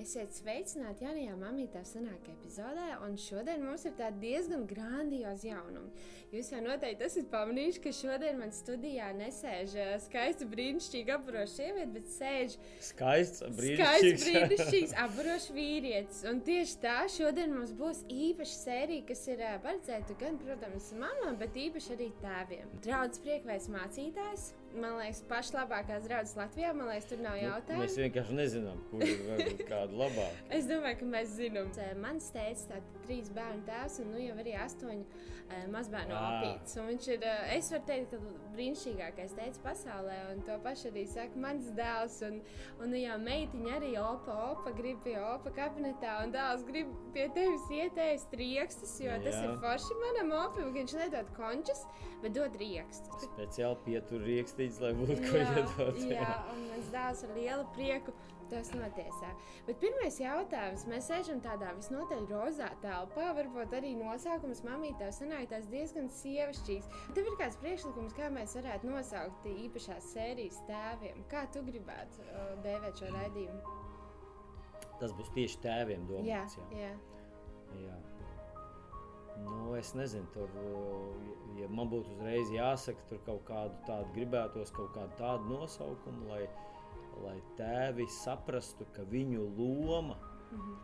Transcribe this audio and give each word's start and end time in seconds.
Esiet 0.00 0.32
sveicināti 0.32 1.04
jaunajā 1.04 1.34
mamītā 1.36 1.80
sanākā 1.84 2.32
epizodē, 2.32 2.86
un 3.04 3.16
šodien 3.20 3.60
mums 3.66 3.82
ir 3.84 3.92
tāda 3.98 4.16
diezgan 4.22 4.62
grandioza 4.70 5.50
jaunuma. 5.50 5.90
Jūs 6.32 6.48
jau 6.54 6.60
noteikti 6.64 7.04
esat 7.04 7.26
pamanījuši, 7.32 7.82
ka 7.84 7.92
šodien 7.98 8.38
man 8.40 8.54
studijā 8.54 9.10
nesēž 9.18 9.74
ā, 9.82 9.88
skaista 10.04 10.46
brīnišķīga 10.52 11.16
apburoša 11.18 11.52
sieviete, 11.56 11.90
bet 11.96 12.08
sēž 12.14 12.56
Skaists, 12.86 13.42
skaists 13.42 13.58
brīnišķīgs. 13.58 14.24
brīnišķīgs 14.30 14.96
apburošs 15.04 15.50
vīrietis. 15.58 16.22
Un 16.30 16.40
tieši 16.48 16.80
tā 16.86 16.96
šodien 17.18 17.52
mums 17.58 17.74
būs 17.76 18.04
īpaša 18.14 18.56
sērija, 18.62 19.08
kas 19.10 19.26
ir 19.34 19.44
ā, 19.50 19.52
paredzēta 19.66 20.16
gan, 20.22 20.40
protams, 20.40 20.92
mamām, 21.02 21.36
bet 21.42 21.60
īpaši 21.66 21.96
arī 21.98 22.08
tēviem. 22.24 22.72
Draudzes 22.86 23.26
priekvēs 23.26 23.68
mācītājs. 23.74 24.52
Man 24.70 25.00
liekas, 25.00 25.24
pašlabākās 25.26 26.04
draudzes 26.06 26.36
Latvijā. 26.38 26.70
Man 26.76 26.90
liekas, 26.92 27.08
tur 27.10 27.22
nav 27.24 27.38
jautājumu. 27.40 27.80
Nu, 27.80 27.86
Mēs 27.88 27.96
vienkārši 27.98 28.36
nezinām, 28.38 28.78
kur 28.90 29.02
ir 29.02 29.64
kāda 29.70 29.98
labāka. 29.98 30.46
Es 30.54 30.68
domāju, 30.70 31.00
ka 31.00 31.08
mēs 31.16 31.34
zinām, 31.34 31.72
mans 32.02 32.30
tēvs 32.34 32.68
ir 32.70 32.86
trīs 33.08 33.32
bērnu 33.34 33.66
tēvs, 33.66 33.98
un 34.04 34.12
nu 34.14 34.22
jau 34.22 34.36
arī 34.38 34.54
astoņu 34.62 35.02
uh, 35.02 35.30
mazbērnu 35.74 36.14
apīts. 36.14 36.76
Un 36.78 36.90
Viņš 36.90 37.08
ir, 37.16 37.26
es 37.56 37.70
varu 37.74 37.86
teikt, 37.88 38.14
ka 38.14 38.54
brīnišķīgākais 38.54 39.34
tēvs 39.38 39.60
pasaulē, 39.64 40.16
un 40.32 40.42
to 40.46 40.56
pašu 40.64 40.90
arī 40.92 41.04
saka 41.10 41.42
mans 41.42 41.70
dēls. 41.78 42.20
Un, 42.28 42.38
un 42.78 42.94
nu 42.94 43.00
jau 43.00 43.18
meitiņa 43.22 43.74
arī 43.80 43.92
opa, 44.00 44.36
opa 44.52 44.74
grib 44.78 45.02
pie 45.06 45.16
opa 45.18 45.52
kabinetā, 45.56 46.20
un 46.24 46.34
dēls 46.34 46.64
grib 46.68 46.92
pie 47.14 47.26
tevis 47.34 47.66
ieteikt 47.74 48.38
riekstus, 48.38 48.96
jo 49.02 49.18
tas 49.24 49.38
Jā. 49.38 49.44
ir 49.48 49.58
forši 49.62 49.98
manam 50.04 50.34
opam, 50.44 50.70
ka 50.70 50.78
viņš 50.78 50.96
nedod 51.02 51.34
končus, 51.38 51.84
bet 52.22 52.34
dod 52.36 52.58
riekstus. 52.60 53.26
Speciāli 53.30 53.82
pietur 53.86 54.26
rīkstīts, 54.60 54.82
lai 54.84 54.92
būtu 54.98 55.16
ko 55.24 55.40
iedot. 55.40 56.02
jā, 56.10 56.34
un 56.52 56.66
mans 56.68 56.92
dēls 56.92 57.24
ar 57.26 57.32
lielu 57.36 57.66
prieku 57.76 58.14
tos 58.50 58.72
notiesā. 58.74 59.30
Bet 59.66 59.78
pirmais 59.82 60.16
jautājums. 60.18 60.84
Mēs 60.90 61.06
sēžam 61.10 61.40
tādā 61.44 61.70
visnotaļ 61.76 62.24
rozā 62.32 62.70
telpā. 62.82 63.28
Varbūt 63.38 63.76
arī 63.78 63.92
nosaukums 63.98 64.64
mamītē 64.66 65.12
sanāk 65.14 65.48
tās 65.52 65.68
diezgan 65.70 66.10
sievišķīgs. 66.10 66.90
Tev 67.14 67.30
ir 67.30 67.38
kāds 67.40 67.60
priekšlikums, 67.62 68.16
kā 68.18 68.30
mēs 68.34 68.56
varētu 68.58 68.90
nosaukt 68.90 69.46
īpašās 69.54 70.10
sērijas 70.16 70.58
tēviem? 70.70 71.22
Kā 71.30 71.46
tu 71.54 71.62
gribētu 71.66 72.26
uh, 72.26 72.54
dēvēt 72.66 73.02
šo 73.04 73.14
raidījumu? 73.14 73.76
Tas 75.00 75.14
būs 75.16 75.30
tieši 75.36 75.62
tēviem 75.64 76.02
Jā, 76.02 76.10
domāts. 76.10 76.58
Jā. 76.74 76.88
jā. 76.88 76.94
Jā. 77.86 78.00
Nu, 79.44 79.74
es 79.76 79.94
nezinu, 79.94 80.26
tur, 80.34 80.48
ja 81.60 81.68
man 81.68 81.88
būtu 81.92 82.10
uzreiz 82.16 82.50
jāsaka, 82.54 83.04
tur 83.08 83.18
kaut 83.26 83.44
kādu 83.48 83.74
tādu 83.86 84.12
gribētos, 84.14 84.72
kaut 84.76 84.92
kādu 84.94 85.16
tādu 85.18 85.48
nosaukumu, 85.54 86.26
lai, 86.28 86.48
lai 87.24 87.36
tēvi 87.56 88.06
saprastu, 88.20 88.86
ka 88.96 89.02
viņu 89.02 89.46
loma 89.58 90.16
Mhm. 90.52 90.76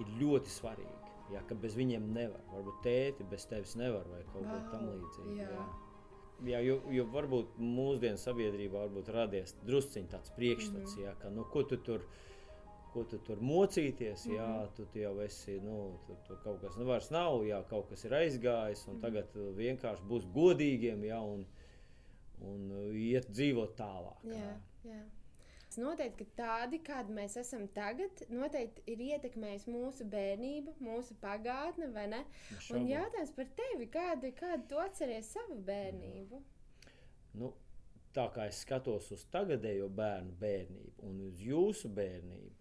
ir 0.00 0.06
ļoti 0.22 0.48
svarīga. 0.48 0.98
Jā, 1.32 1.40
ka 1.48 1.54
bez 1.54 1.74
viņiem 1.76 2.12
nevar. 2.12 2.40
Varbūt 2.52 2.82
tēti 2.84 3.24
bez 3.30 3.46
tevis 3.46 3.74
nevar 3.76 4.04
vai 4.10 4.22
kaut 4.32 4.44
kas 4.44 4.62
Vau, 4.62 4.72
tamlīdzīgs. 4.72 5.38
jā. 5.38 5.48
Jā. 5.48 5.66
Jā, 6.44 6.58
jo, 6.66 6.80
jo 6.90 7.04
varbūt 7.06 7.46
mūsdienu 7.58 8.18
sabiedrībā 8.18 8.72
varbūt 8.88 9.08
radies 9.14 9.54
drusciņš 9.64 10.08
tāds 10.10 10.30
priekšstats, 10.36 10.96
mm 10.96 11.02
-hmm. 11.04 11.18
ka 11.20 11.30
nu, 11.30 11.44
ko 11.44 11.62
tu 11.62 11.76
tur, 11.76 12.00
ko 12.92 13.04
tu 13.08 13.18
tur 13.24 13.40
mocīties, 13.40 14.26
jā, 14.28 14.46
Mhm. 14.46 14.74
tu, 14.76 14.84
tu 14.92 14.98
jau 15.00 15.14
esi, 15.24 15.58
nu, 15.64 15.98
tur, 16.06 16.16
tur 16.26 16.36
kaut 16.44 16.60
kas 16.60 16.76
nu, 16.76 16.84
vairs 16.88 17.10
nav, 17.10 17.40
jā, 17.48 17.62
kaut 17.70 17.88
kas 17.88 18.04
ir 18.04 18.10
aizgājis, 18.18 18.86
un 18.92 19.00
tagad 19.00 19.34
uh, 19.36 19.50
vienkārši 19.56 20.04
būs 20.10 20.26
godīgiem, 20.34 21.02
jā, 21.08 21.18
un, 21.24 21.46
un 22.42 22.70
uh, 22.70 22.92
iet 22.94 23.28
dzīvot 23.30 23.74
tālāk. 23.78 24.22
Jā, 24.28 24.54
jā. 24.84 25.02
Noteikti, 25.80 26.26
ka 26.28 26.34
tādi, 26.42 26.82
kādi 26.84 27.14
mēs 27.16 27.38
esam 27.40 27.62
tagad, 27.72 28.10
noteikti 28.28 28.82
ir 28.92 28.98
ietekmējis 29.06 29.62
mūsu 29.72 30.04
bērnību, 30.12 30.74
mūsu 30.84 31.14
pagātni, 31.22 31.88
vai 31.94 32.06
ne? 32.12 32.18
Un 32.76 32.84
jautājums 32.90 33.32
par 33.32 33.48
tevi, 33.56 33.86
kādu, 33.88 34.34
kādu 34.36 34.66
tu 34.68 34.76
atceries 34.82 35.30
savu 35.32 35.56
bērnību? 35.64 36.42
Nu, 37.40 37.54
tā 38.12 38.26
kā 38.34 38.50
es 38.50 38.60
skatos 38.66 39.08
uz 39.16 39.24
tagadējo 39.32 39.88
bērnu 39.88 40.36
bērnību 40.42 41.08
un 41.08 41.22
uz 41.30 41.40
jūsu 41.40 41.88
bērnību, 41.96 42.52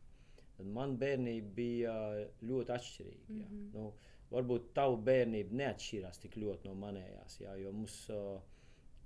tad 0.62 0.72
man 0.78 0.96
bērnība 1.02 1.54
bija 1.58 1.98
ļoti 2.46 2.78
atšķirīga. 2.78 3.28
Mm 3.28 3.42
Mhm. 3.42 3.52
-hmm. 3.52 3.74
nu, 3.74 3.94
varbūt 4.32 4.72
tava 4.74 4.96
bērnība 4.96 5.58
neatšķīrās 5.64 6.22
tik 6.24 6.38
ļoti 6.40 6.70
no 6.70 6.76
manējās, 6.80 7.42
jā, 7.42 7.56
jo 7.60 7.72
mums 7.76 7.98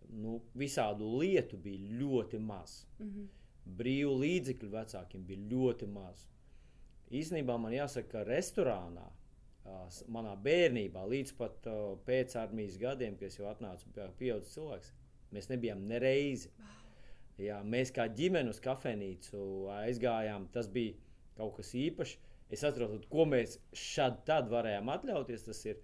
nu, 0.10 0.42
visādu 0.54 1.18
lietu 1.20 1.58
bija 1.58 2.00
ļoti 2.00 2.40
maz. 2.40 2.86
Mm 3.00 3.10
-hmm. 3.10 3.28
Brīvu 3.78 4.20
līdzekļu 4.22 4.70
vecākiem 4.70 5.26
bija 5.26 5.40
ļoti 5.52 5.88
maz. 5.88 6.28
Īsnībā 7.12 7.58
man 7.58 7.74
jāsaka, 7.74 8.10
ka 8.10 8.24
restorānā 8.24 9.08
manā 10.14 10.36
bērnībā, 10.46 11.06
līdz 11.10 11.34
pat 11.38 11.68
uh, 11.68 11.98
pēcārmijas 12.06 12.78
gadiem, 12.78 13.16
kad 13.18 13.28
es 13.28 13.40
jau 13.40 13.48
atnācu 13.50 13.90
pie 13.94 14.08
pieaugušas 14.20 14.54
cilvēks, 14.54 14.92
mēs 15.32 15.50
nebijām 15.50 15.88
nereizi. 15.88 16.52
Jā, 17.42 17.64
mēs 17.64 17.92
kā 17.92 18.06
ģimene 18.08 18.50
uz 18.54 18.62
kafejnīcu 18.64 19.40
aizgājām. 19.70 20.48
Tas 20.54 20.70
bija 20.72 20.94
kaut 21.38 21.58
kas 21.60 21.74
īpašs. 21.78 22.18
Es 22.54 22.62
saprotu, 22.62 23.02
ko 23.10 23.26
mēs 23.26 23.58
šādi 23.74 24.22
tad 24.28 24.52
varējām 24.52 24.92
atļauties. 24.94 25.46
Tas 25.48 25.64
ir 25.66 25.82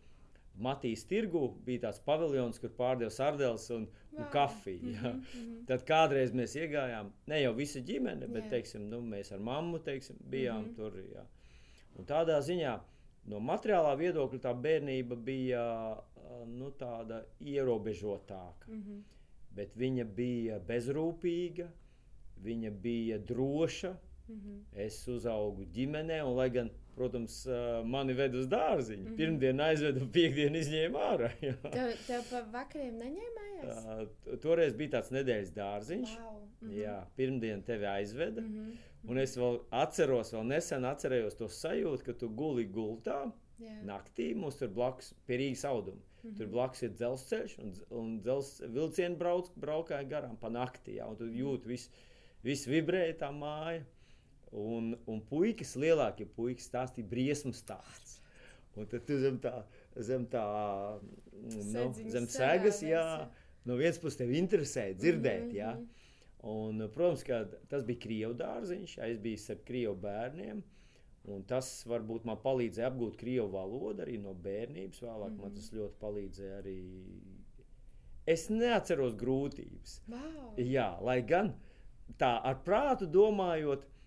Matīs 0.62 1.06
Tirgu, 1.10 1.46
bija 1.66 1.88
tāds 1.88 2.02
paviljons, 2.06 2.60
kur 2.62 2.74
pārdeva 2.78 3.12
sardeles 3.14 3.70
un, 3.74 3.88
un 4.18 4.28
kafiju. 4.34 4.94
Jā. 4.94 5.14
Mhm, 5.14 5.42
mhm. 5.42 5.66
Tad 5.70 5.86
kādreiz 5.88 6.36
mēs 6.38 6.56
iegājām, 6.60 7.12
ne 7.32 7.42
jau 7.42 7.54
visa 7.58 7.82
ģimene, 7.88 8.28
bet 8.28 8.48
Jā. 8.48 8.58
teiksim, 8.58 8.90
nu, 8.92 9.02
mēs 9.14 9.32
ar 9.34 9.40
mammu 9.40 9.80
teiksim, 9.86 10.20
bijām 10.22 10.66
mm. 10.66 10.70
-hmm. 10.70 10.76
tur. 10.76 11.00
Jā. 11.16 11.26
Un 12.00 12.08
tādā 12.10 12.38
ziņā 12.44 12.76
no 13.32 13.40
materiālā 13.40 13.96
viedokļa 14.00 14.40
tā 14.44 14.54
bērnība 14.66 15.16
bija 15.16 15.64
nu, 16.48 16.72
tāda 16.78 17.24
ierobežotāka. 17.40 18.68
Mm 18.68 18.82
-hmm. 18.82 19.02
Bet 19.56 19.76
viņa 19.76 20.06
bija 20.16 20.60
bezrūpīga, 20.60 21.68
viņa 22.44 22.72
bija 22.72 23.18
droša. 23.18 23.96
Mm 24.32 24.40
-hmm. 24.40 24.86
Es 24.86 25.08
uzaugu 25.08 25.66
ģimenē, 25.76 26.22
un, 26.24 26.36
lai 26.36 26.50
gan, 26.50 26.70
protams, 26.96 27.48
mani 27.84 28.14
ved 28.14 28.36
uz 28.36 28.48
dārziņu. 28.48 29.02
Mm. 29.02 29.08
-hmm. 29.08 29.18
Pirmdienā 29.18 29.64
aizvedu, 29.74 30.08
piekdienu 30.18 30.58
izņēmu 30.58 30.98
ārā. 30.98 31.32
jā. 31.48 31.56
Tev, 31.72 31.92
tev 32.08 32.24
pa 32.30 32.42
vakariem 32.52 32.96
neņēmājās? 33.00 34.08
T- 34.24 34.38
Toreiz 34.38 34.76
bija 34.76 34.90
tāds 34.98 35.12
nedēļas 35.12 35.54
dārziņš. 35.56 36.16
Wow. 36.20 36.40
Mm 36.62 36.70
-hmm. 36.70 36.78
Jā, 36.82 36.98
pirmdien 37.16 37.64
tevi 37.64 37.86
aizveda. 37.86 38.42
Mm 38.42 38.52
Mm 38.52 38.72
-hmm. 38.72 39.12
Un 39.12 39.18
es 39.18 39.38
vēl 39.38 39.60
atceros, 39.70 40.34
vēl 40.34 40.44
nesen 40.44 40.86
atcerējos 40.86 41.38
to 41.38 41.48
sajūtu, 41.48 42.04
ka 42.04 42.14
tu 42.14 42.30
guli 42.30 42.68
gultā 42.68 43.32
Jā. 43.60 43.84
naktī. 43.84 44.36
Mums 44.36 44.56
tur 44.58 44.70
blakus 44.70 45.14
ir 45.28 45.40
Rīgas 45.40 45.66
auduma. 45.66 45.98
Mm. 45.98 46.30
-hmm. 46.30 46.38
Tur 46.38 46.48
blakus 46.48 46.84
ir 46.84 46.90
dzelzceļš, 46.90 47.58
un, 47.60 47.74
un 47.90 48.22
dzelzs 48.22 48.62
vilcieni 48.62 49.16
brauc, 49.16 49.50
braukāja 49.56 50.08
garām 50.08 50.38
pa 50.38 50.50
naktī. 50.50 50.96
Jā, 50.96 51.10
un 51.10 51.16
tu 51.16 51.26
jūti, 51.26 51.68
viss 51.68 51.90
vis 52.44 52.68
vibrēja 52.68 53.18
tā 53.18 53.32
māja. 53.32 53.84
Un, 54.52 54.96
un 55.08 55.22
puikas, 55.30 55.78
lielākie 55.80 56.26
puikas, 56.26 56.68
stāstīja 56.68 57.08
briesmu 57.08 57.54
stāstus. 57.56 58.18
Un 58.76 58.88
tad 58.88 59.06
tu 59.08 59.18
zem 59.20 59.38
tā, 59.44 59.64
zem 60.00 60.26
tā, 60.32 60.44
nu, 61.32 61.64
Sedziņas 61.72 62.12
zem 62.12 62.28
segas, 62.32 62.82
jā, 62.84 63.04
no 63.68 63.76
vienas 63.80 64.00
puses 64.00 64.20
tevi 64.20 64.40
interesē, 64.40 64.94
dzirdēt, 64.96 65.48
Mhm, 65.48 65.56
jā. 65.56 65.74
mhm. 65.76 65.90
Un, 66.44 66.90
protams, 66.90 67.24
ka 67.24 67.44
tas 67.70 67.84
bija 67.86 68.02
krievu 68.02 68.34
dārziņš, 68.34 68.96
biju 69.22 69.38
starp 69.38 69.66
krievu 69.68 69.96
bērniem. 70.02 70.64
Un 71.30 71.44
tas 71.46 71.68
varbūt 71.86 72.26
man 72.26 72.40
palīdzēja 72.42 72.88
apgūt 72.90 73.18
krievu 73.20 73.52
valodu 73.54 74.02
arī 74.02 74.18
no 74.18 74.34
bērnības. 74.34 75.04
Vēlāk 75.04 75.30
mm 75.30 75.38
-hmm. 75.38 75.42
man 75.42 75.54
tas 75.54 75.72
ļoti 75.74 76.00
palīdzēja 76.02 76.58
arī. 76.64 76.78
Es 78.26 78.50
neatceros 78.50 79.14
grūtības. 79.16 80.00
Wow. 80.08 80.56
Jā, 80.58 80.98
lai 81.02 81.22
gan 81.22 81.54
tā 82.18 82.42
ar 82.44 82.58
prātu 82.66 83.06
domājot, 83.06 83.84
eh, 83.84 84.01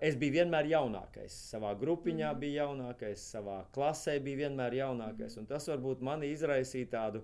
es 0.00 0.16
biju 0.18 0.36
vienmēr 0.38 0.68
jaunākais. 0.70 1.34
Savā 1.52 1.72
grupiņā 1.78 2.28
mm. 2.30 2.40
bija 2.42 2.66
jaunākais, 2.66 3.24
savā 3.32 3.60
klasē 3.74 4.18
bija 4.22 4.46
vienmēr 4.46 4.78
jaunākais. 4.80 5.38
Mm. 5.38 5.48
Tas 5.50 5.66
varbūt 5.70 6.04
mani 6.06 6.30
izraisīja 6.34 6.90
tādu, 6.92 7.22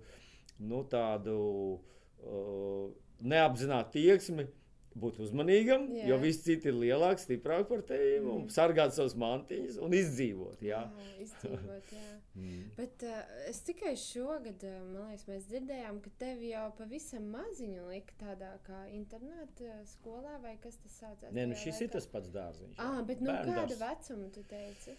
nu, 0.58 0.82
tādu 0.90 1.36
uh, 1.76 2.88
neapzinātu 3.22 3.98
tieksmi. 3.98 4.48
Būt 4.98 5.22
uzmanīgam, 5.24 5.86
Jā. 5.96 6.06
Jo 6.10 6.18
visi 6.20 6.42
citi 6.44 6.68
ir 6.68 6.76
lielāki, 6.76 7.24
stiprāki 7.24 7.68
par 7.70 7.84
tevi, 7.88 8.18
mm. 8.20 8.32
un 8.32 8.48
sargāt 8.52 8.92
savus 8.96 9.14
mantiņus 9.20 9.78
un 9.82 9.96
izdzīvot. 9.96 10.64
Jā. 10.66 10.82
Jā, 10.88 11.14
izdzīvot, 11.26 11.94
jā. 11.96 12.08
Mm. 12.32 12.70
Bet 12.78 13.02
uh, 13.04 13.16
es 13.44 13.58
tikai 13.60 13.90
šogad, 14.00 14.62
uh, 14.64 14.76
man 14.88 15.10
liekas, 15.10 15.26
mēs 15.28 15.50
dzirdējām, 15.50 15.98
ka 16.00 16.12
tevi 16.16 16.54
jau 16.54 16.62
pavisam 16.78 17.26
maziņu 17.28 17.90
lika 17.90 18.16
tādā 18.22 18.54
kā 18.64 18.78
internāta 18.96 19.74
skolā, 19.90 20.38
vai 20.40 20.54
kas 20.62 20.80
tas 20.80 20.96
saucās? 21.02 21.28
Nē, 21.28 21.44
nu 21.50 21.58
šis 21.60 21.82
ir 21.82 21.90
laikā? 21.90 21.92
tas 21.98 22.08
pats 22.14 22.32
dārziņš. 22.32 22.80
Ah, 22.80 23.02
bet 23.04 23.20
nu, 23.20 23.34
dārzs. 23.50 23.76
vecumu 23.82 24.30
tu 24.32 24.46
teici? 24.48 24.96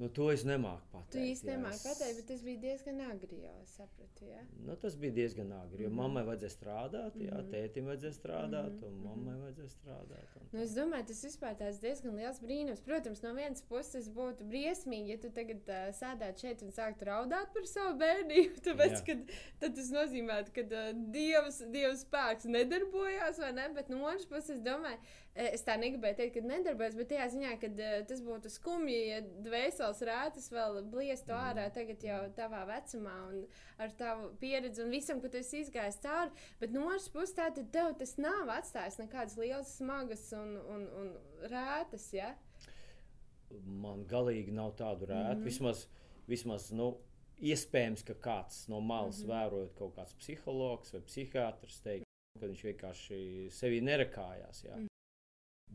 Nu, 0.00 0.08
to 0.08 0.30
es 0.32 0.46
nemāku 0.48 0.80
pateikt. 0.94 1.10
Tu 1.12 1.22
īsti 1.28 1.48
nemāki 1.50 1.80
pateikt, 1.84 2.16
bet 2.22 2.26
tas 2.30 2.40
bija 2.40 2.60
diezgan 2.62 3.00
agri 3.04 3.42
jau, 3.42 3.56
sapratu, 3.68 4.24
jā. 4.24 4.38
Nu, 4.64 4.72
tas 4.80 4.94
bija 4.96 5.12
diezgan 5.18 5.50
agri. 5.52 5.82
Jo 5.84 5.90
Mhm. 5.90 5.98
mammai 5.98 6.22
vajadzēja 6.24 6.54
strādāt, 6.54 7.18
jā, 7.20 7.36
Mhm. 7.36 7.50
tētim 7.52 7.84
vajadzēja 7.90 8.16
strādāt, 8.16 8.70
Mhm, 8.78 8.84
un 8.86 8.94
mhm. 8.94 9.04
mammai 9.04 9.34
vajadzēja 9.42 9.74
strādāt. 9.74 10.30
Un... 10.40 10.48
Nu, 10.54 10.60
es 10.64 10.72
domāju, 10.78 11.06
tas 11.10 11.20
vispār 11.24 11.58
tāds 11.60 11.80
diezgan 11.84 12.16
liels 12.16 12.40
brīnums. 12.40 12.80
Protams, 12.82 13.22
no 13.22 13.34
vienas 13.34 13.60
puses 13.60 14.08
būtu 14.08 14.48
briesmīgi, 14.48 15.08
ja 15.08 15.18
tu 15.18 15.28
tagad 15.30 15.68
uh, 15.68 15.92
sēdētu 16.00 16.40
šeit 16.46 16.62
un 16.62 16.70
sāktu 16.70 17.04
raudāt 17.04 17.52
par 17.52 17.66
savu 17.68 17.98
bērnību. 17.98 18.56
Tāpēc, 18.70 19.04
kad, 19.04 19.18
tad 19.60 19.74
tas 19.76 19.90
nozīmē, 19.92 20.40
ka 20.54 20.62
uh, 20.64 20.92
dievs, 21.12 21.60
dievs 21.70 22.06
spēks 22.06 22.48
nedarbojās, 22.48 23.38
vai 23.38 23.52
ne? 23.52 23.68
Bet 23.74 23.90
no 23.90 24.00
otras 24.06 24.24
puses, 24.24 24.56
es 24.56 24.60
domāju, 24.64 24.96
es 25.34 25.62
tā 25.62 25.76
negribēju 25.78 26.16
teikt, 26.18 26.34
ka 26.34 26.42
nedarbojas, 26.46 26.96
bet 26.98 27.08
tajā 27.12 27.26
ziņā, 27.34 27.52
ka 27.62 27.70
uh, 27.70 27.96
tas 28.08 28.22
būtu 28.26 28.50
skumji, 28.50 28.98
ja 29.12 29.20
dvēseles 29.46 30.02
rētas 30.08 30.50
vēl 30.52 30.80
bliestu 30.90 31.32
Mhm. 31.32 31.44
ārā 31.50 31.66
tagad 31.74 32.02
jau 32.02 32.20
tavā 32.36 32.64
vecumā 32.66 33.16
un 33.28 33.46
ar 33.78 33.90
tavu 33.90 34.30
pieredzi 34.40 34.82
un 34.82 34.90
visam, 34.90 35.20
ko 35.20 35.28
tu 35.28 35.38
esi 35.38 35.62
izgājis 35.64 36.00
cauri. 36.02 36.30
Bet 36.60 36.72
no 36.72 36.86
otras 36.86 37.08
puses, 37.08 37.34
tā 37.36 37.54
tad 37.54 37.70
tev 37.72 37.94
tas 37.98 38.16
nav 38.18 38.48
atstājis 38.48 38.98
nekādas 38.98 39.36
lielas, 39.36 39.76
smagas 39.76 40.32
un, 40.32 40.56
un, 40.56 40.88
un 41.00 41.14
rētas. 41.52 42.12
Ja? 42.12 42.34
Man 43.64 44.04
galīgi 44.06 44.52
nav 44.52 44.76
tādu 44.76 45.06
rētu. 45.06 45.38
Mm. 45.38 45.40
-hmm. 45.40 45.44
Vismaz, 45.44 45.86
vismaz 46.26 46.70
nu, 46.72 46.98
iespējams, 47.40 48.04
ka 48.04 48.14
kāds 48.14 48.68
no 48.68 48.80
malas 48.80 49.18
mm. 49.18 49.24
-hmm. 49.24 49.34
vērojot 49.34 49.74
kaut 49.74 49.96
kāds 49.96 50.14
psihologs 50.14 50.92
vai 50.92 51.00
psihiatrs, 51.00 51.80
teikt, 51.80 52.04
ka 52.40 52.46
viņš 52.46 52.64
vienkārši 52.64 53.50
sevi 53.50 53.80
nerakājās. 53.80 54.64
Jā. 54.64 54.76
Mhm. 54.76 54.89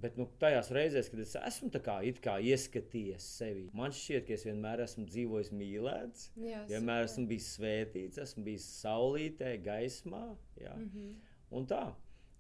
Bet 0.06 0.20
nu, 0.22 0.28
tajās 0.38 0.70
reizēs, 0.76 1.10
kad 1.10 1.22
es 1.24 1.32
esmu 1.40 1.72
tā 1.74 1.80
kā, 1.82 1.98
kā 2.22 2.36
ieskaties 2.46 3.26
sevi, 3.40 3.64
man 3.74 3.94
šķiet, 3.96 4.28
ka 4.28 4.36
es 4.36 4.44
vienmēr 4.46 4.84
esmu 4.86 5.08
dzīvojis 5.10 5.50
mīlēts. 5.58 6.28
Jā, 6.38 6.60
Vienmēr 6.70 7.08
super. 7.08 7.10
esmu 7.10 7.24
bijis 7.32 7.48
svētīts, 7.56 8.22
esmu 8.22 8.44
bijis 8.46 8.68
saulītē, 8.84 9.56
gaismā. 9.66 10.28
Jā. 10.62 10.76
Mhm. 10.78 11.14
Un 11.58 11.66
tā. 11.70 11.86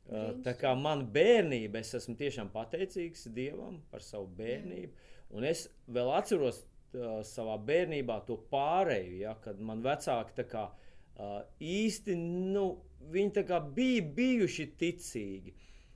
Brīnišķīgi. 0.05 0.43
Tā 0.45 0.53
kā 0.61 0.75
man 0.77 1.07
bērnība, 1.09 1.81
es 1.81 1.95
esmu 1.97 2.13
tiešām 2.19 2.51
pateicīgs 2.53 3.25
Dievam 3.33 3.79
par 3.89 4.05
savu 4.05 4.27
bērnību. 4.37 4.93
Un 5.33 5.47
es 5.49 5.65
vēl 5.89 6.11
atceros 6.13 6.61
uh, 6.61 7.23
savā 7.25 7.57
bērnībā 7.65 8.19
to 8.27 8.37
pārēju, 8.51 9.17
ja, 9.23 9.33
kad 9.41 9.57
man 9.59 9.81
vecāki 9.85 10.37
tā 10.37 10.45
kā, 10.51 10.67
uh, 10.69 11.39
īsti 11.57 12.13
nu, 12.21 12.67
viņi 13.09 13.33
tā 13.39 13.45
kā 13.49 13.59
bija 13.73 14.05
bijuši 14.15 14.67
ticīgi, 14.77 15.55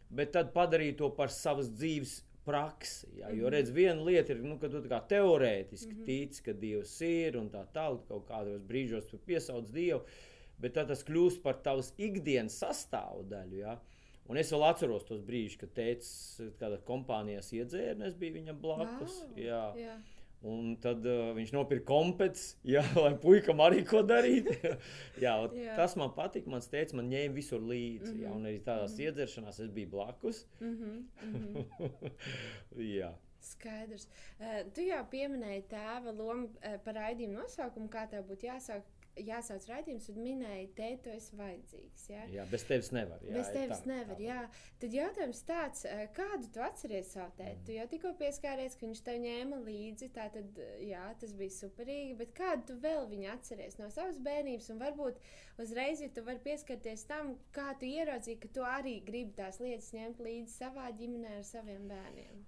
bet 0.10 0.32
tad 0.34 0.54
padarīja 0.54 0.98
to 0.98 1.10
par 1.16 1.28
savas 1.30 1.70
dzīves 1.70 2.22
praksi. 2.46 3.08
Ja, 3.20 3.30
jo, 3.30 3.46
Mhm. 3.48 3.54
redz, 3.54 3.72
viena 3.72 4.04
lieta 4.04 4.32
ir, 4.34 4.38
nu, 4.44 4.58
ka 4.58 4.68
tu 4.70 4.82
teorētiski 4.82 5.94
Mhm. 5.94 6.06
tici, 6.06 6.44
ka 6.44 6.54
Dievs 6.54 7.02
ir 7.02 7.38
un 7.38 7.50
tā 7.50 7.66
tālāk, 7.74 8.08
kaut 8.08 8.28
kādos 8.28 8.62
brīžos 8.62 9.10
tu 9.10 9.18
piesauc 9.18 9.70
Dievu, 9.72 10.02
bet 10.60 10.74
tad 10.74 10.88
tas 10.88 11.04
kļūst 11.04 11.42
par 11.44 11.54
tavas 11.62 11.92
ikdienas 11.98 12.58
sastāvdaļu. 12.60 13.58
Ja? 13.58 13.80
Un 14.30 14.38
es 14.38 14.52
vēl 14.52 14.62
atceros 14.74 15.06
tos 15.08 15.22
brīžus, 15.22 15.58
kad 15.58 15.74
teicis, 15.74 16.40
kādā 16.60 16.78
kompānijās 16.86 17.52
iedzēra, 17.54 17.96
un 17.96 18.02
es 18.04 18.14
biju 18.16 18.34
viņam 18.34 18.60
blakus. 18.62 19.22
Vau, 19.24 19.36
Jā. 19.36 19.76
Jā. 19.76 19.96
Un 20.48 20.78
tad 20.80 21.04
uh, 21.04 21.34
viņš 21.36 21.50
nopirka 21.52 21.84
kompets, 21.90 22.54
jā, 22.76 22.84
lai 22.96 23.12
puikam 23.20 23.60
arī 23.60 23.82
ko 23.88 24.00
darīt. 24.08 24.48
jā, 25.26 25.34
Jā. 25.36 25.74
tas 25.76 25.98
man 26.00 26.14
patika. 26.16 26.52
Mans 26.52 26.70
teica, 26.72 26.96
man 26.96 27.10
ņēma 27.12 27.36
visur 27.36 27.60
līdzi. 27.60 28.14
Mm 28.14 28.16
-hmm. 28.16 28.24
jā, 28.24 28.30
Mhm, 28.30 28.38
un 28.38 28.46
arī 28.46 28.60
tādās 28.60 28.92
mm 28.92 28.96
mhm. 28.96 29.02
-hmm. 29.02 29.06
iedzeršanās 29.06 29.60
es 29.60 29.70
biju 29.70 29.90
blakus. 29.90 30.46
Mhm. 30.60 31.10
Mhm. 31.24 31.66
jā. 33.00 33.12
Skaidrs. 33.40 34.08
Uh, 34.40 34.72
tu 34.74 34.82
jau 34.82 35.04
pieminēji 35.12 35.64
tēva 35.70 36.12
lomu 36.18 36.46
uh, 36.48 36.78
par 36.84 36.96
raidījumu 36.96 37.34
nosaukumu, 37.34 37.90
kā 37.90 38.08
tev 38.10 38.24
būtu 38.28 38.48
jāsāk. 38.48 38.82
Jāsauc 39.20 39.66
raidījums, 39.68 40.06
un 40.14 40.20
minēja, 40.24 40.68
teikt, 40.78 41.02
tu 41.04 41.12
esi 41.12 41.36
vajadzīgs. 41.36 42.04
Ja? 42.08 42.22
jā, 42.32 42.44
bez 42.52 42.64
tevis 42.64 42.92
nevar. 42.96 43.20
Jā, 43.26 43.34
Bez 43.36 43.50
tevis 43.52 43.82
tā, 43.84 43.90
nevar. 43.90 44.16
tā. 44.16 44.24
Jā. 44.24 44.38
Tad 44.80 44.96
jautājums 44.96 45.42
tāds, 45.48 45.82
eh, 45.90 46.04
kādu 46.16 46.52
tu 46.54 46.62
atceries 46.64 47.10
savu 47.12 47.34
tēti? 47.36 47.58
Mhm. 47.58 47.66
Tu 47.68 47.76
jau 47.76 47.88
tikko 47.92 48.14
pieskāries, 48.22 48.78
ka 48.80 48.86
viņš 48.86 49.02
tev 49.04 49.18
ņēma 49.26 49.60
līdzi. 49.66 50.12
Tad, 50.16 50.38
jā, 50.86 51.04
tas 51.20 51.34
bija 51.34 51.56
superīgi. 51.58 52.16
Bet 52.22 52.32
kādu 52.38 52.66
tu 52.70 52.78
vēl 52.80 53.10
viņu 53.12 53.32
atceries 53.34 53.80
no 53.82 53.90
savas 53.90 54.22
bērnības? 54.24 54.70
Un 54.72 54.80
varbūt 54.80 55.20
uzreiz, 55.60 56.00
ja 56.02 56.08
tu 56.16 56.24
vari 56.24 56.40
pieskarties 56.46 57.04
tam, 57.10 57.36
kā 57.52 57.74
tu 57.80 57.90
ieraudzīji, 57.90 58.40
ka 58.40 58.54
tu 58.56 58.62
arī 58.62 59.04
gribi 59.04 59.36
tās 59.36 59.60
lietas 59.60 59.92
ņemt 59.92 60.24
līdzi 60.24 60.56
savā 60.56 60.88
ģimenē 60.96 61.36
ar 61.42 61.44
saviem 61.44 61.90
bērniem. 61.92 62.46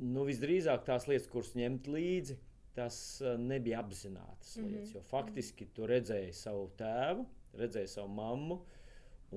Nu, 0.00 0.22
visdrīzāk 0.24 0.86
tās 0.86 1.04
lietas, 1.10 1.26
kuras 1.28 1.50
ņemt 1.58 1.88
līdzi, 1.92 2.38
tas 2.76 2.96
uh, 3.24 3.34
nebija 3.40 3.80
apzinātas 3.82 4.56
Mhm, 4.56 4.68
lietas. 4.68 4.94
Jo 4.94 5.02
faktiski 5.10 5.66
tu 5.74 5.86
redzēji 5.90 6.32
savu 6.36 6.68
tēvu, 6.78 7.26
redzēji 7.58 7.90
savu 7.96 8.08
mammu, 8.14 8.60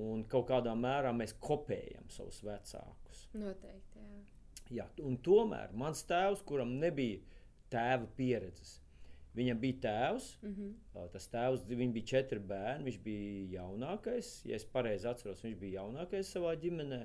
un 0.00 0.24
kaut 0.30 0.48
kādā 0.50 0.72
mērā 0.78 1.12
mēs 1.14 1.34
kopējam 1.42 2.08
savus 2.10 2.40
vecākus. 2.46 3.26
Noteikti. 3.34 3.98
Jā. 4.00 4.22
Jā, 4.78 4.86
un 5.04 5.18
tomēr 5.20 5.74
mans 5.76 6.00
tēvs, 6.08 6.40
kuram 6.48 6.76
nebija 6.80 7.20
tēva 7.70 8.06
pieredzes, 8.16 8.78
viņam 9.36 9.58
bija 9.60 9.80
tēvs. 9.88 10.30
Mhm. 10.42 10.70
Uh, 10.94 11.08
Tas 11.12 11.26
tēvs, 11.28 11.66
viņam 11.68 11.92
bija 11.98 12.10
četri 12.14 12.38
bērni, 12.40 12.84
viņš 12.88 12.98
bija 13.04 13.60
jaunākais. 13.60 14.32
Ja 14.48 14.56
es 14.56 14.64
pareizi 14.64 15.06
atceros, 15.10 15.42
viņš 15.44 15.58
bija 15.60 15.82
jaunākais 15.82 16.30
savā 16.34 16.54
ģimenē. 16.56 17.04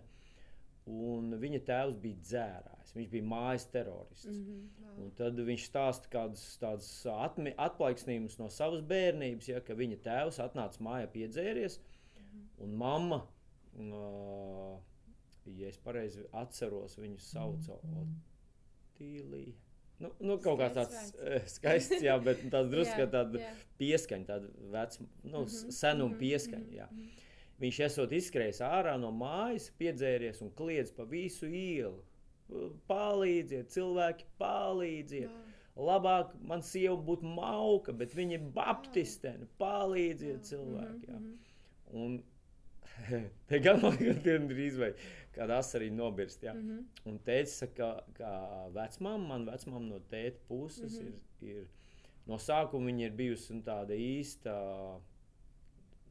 Un 0.89 1.36
viņa 1.38 1.59
tēvs 1.68 1.97
bija 2.01 2.18
dzērājs, 2.25 2.94
viņš 2.95 3.09
bija 3.13 3.25
mājas 3.30 3.68
terorists. 3.69 4.25
Mm. 4.25 4.39
Mhm. 4.41 4.86
Wow. 5.00 5.09
Tad 5.19 5.38
viņš 5.47 5.65
stāsta 5.69 6.09
kādus 6.12 6.44
tādus 6.59 6.89
atplaiksnījumus 7.56 8.39
no 8.41 8.47
savas 8.51 8.81
bērnības, 8.89 9.47
ja, 9.51 9.62
ka 9.62 9.77
viņa 9.77 10.00
tēvs 10.07 10.39
atnāca 10.44 10.81
mājā 10.83 11.07
piedzēries, 11.13 11.80
Mhm. 12.19 12.41
un 12.65 12.74
mamma, 12.77 13.21
uh, 13.80 14.80
ja 15.45 15.68
es 15.69 15.77
pareizi 15.77 16.25
atceros, 16.33 16.97
viņu 17.00 17.19
sauca 17.24 17.77
Otīlija. 19.00 19.53
Nu, 20.00 20.12
nu, 20.24 20.38
kaut 20.39 20.59
kā 20.62 20.69
tāds 20.71 21.12
Skaists 21.57 22.03
jā, 22.03 22.13
bet 22.24 22.45
tāds 22.51 22.69
drusku 22.71 22.95
kā 23.01 23.07
tāda 23.12 23.42
pieskaņa, 23.81 24.25
tāda 24.30 24.51
vecuma, 24.71 25.09
nu, 25.24 25.42
mm 25.44 25.74
senuma 25.75 26.13
mhm, 26.13 26.19
pieskaņa. 26.21 26.65
mhm, 26.65 26.77
jā. 26.77 26.88
mhm. 26.92 27.09
Viņš 27.59 27.79
esot 27.89 28.13
izskrējis 28.15 28.61
ārā 28.63 28.95
no 29.00 29.11
mājas, 29.11 29.67
piedzēries 29.79 30.39
un 30.45 30.53
kliedz 30.56 30.94
pa 30.95 31.03
visu 31.09 31.50
ielu. 31.50 32.00
Palīdziet, 32.89 33.69
cilvēki, 33.75 34.25
palīdziet! 34.39 35.29
Wow. 35.29 35.45
Labāk 35.79 36.31
man 36.44 36.63
sieva 36.65 36.97
būtu 37.07 37.27
mauka, 37.35 37.94
bet 37.95 38.15
viņa 38.15 38.35
ir 38.35 38.47
baptistene. 38.56 39.47
Palīdziet, 39.61 40.44
cilvēki. 40.50 41.11
Jā. 41.11 41.19
Mhm, 41.19 41.38
Un 41.89 42.19
te 43.50 43.57
gan 43.63 43.79
man 43.81 43.95
ir 44.03 44.19
drīz 44.23 44.75
vai 44.77 44.91
kāda 45.33 45.59
asarī 45.63 45.88
nobirst. 45.94 46.44
Jā. 46.45 46.53
mhm, 46.53 46.83
Un 47.09 47.19
teica, 47.25 47.69
ka, 47.75 47.89
ka 48.18 48.33
vecmāma, 48.75 49.23
man 49.33 49.47
vecmāma 49.47 49.85
no 49.87 50.01
tēta 50.11 50.44
puses 50.47 50.99
mm 50.99 51.06
-hmm. 51.06 51.47
ir, 51.47 51.61
ir 51.63 52.28
no 52.28 52.37
sākuma 52.37 52.92
viņa 52.92 53.06
ir 53.07 53.16
bijusi 53.16 53.56
nu, 53.56 53.63
tāda 53.66 53.95
īsta. 53.95 54.54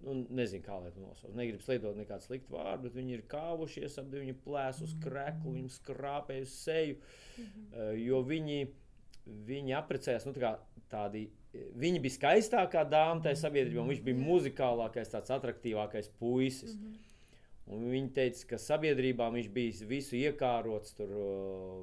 Nu, 0.05 0.14
nezinu, 0.31 0.62
kā 0.62 0.76
lai 0.78 0.93
to 0.95 1.02
nosauc. 1.02 1.33
Negribu 1.35 1.64
slēgt 1.64 1.87
nekādu 1.99 2.23
sliktu 2.23 2.55
vārdu, 2.55 2.87
bet 2.87 2.95
viņi 2.95 3.17
ir 3.17 3.25
kāvušies, 3.31 3.97
ap 3.99 4.12
viņu 4.12 4.37
plēsu 4.45 4.87
uz 4.87 4.93
kreklu, 5.02 5.57
viņu 5.57 5.73
skrāpēju 5.75 6.50
seju. 6.52 7.00
mhm. 7.40 7.67
Uh, 7.73 7.90
jo 7.99 8.23
viņi, 8.26 8.61
viņi 9.49 9.75
apprecējās 9.81 10.28
nu, 10.28 10.37
tā 10.38 10.55
tādi. 10.93 11.28
Viņa 11.81 12.00
bija 12.05 12.14
skaistākā 12.14 12.85
dāma 12.87 13.25
tajā 13.25 13.40
sabiedrībā, 13.43 13.81
un 13.83 13.90
viņš 13.90 14.02
bija 14.05 14.21
muzikālākais, 14.21 15.11
tāds 15.11 15.33
attraktīvākais 15.35 16.12
puisis. 16.21 16.76
Mhm. 16.76 17.05
Un 17.69 17.85
viņa 17.90 18.14
teica, 18.17 18.47
ka 18.55 18.62
sabiedrībā 18.62 19.26
viņš 19.35 19.50
bija 19.52 19.88
visu 19.90 20.17
iekārots, 20.17 20.95
tur 20.97 21.11
uh, 21.12 21.83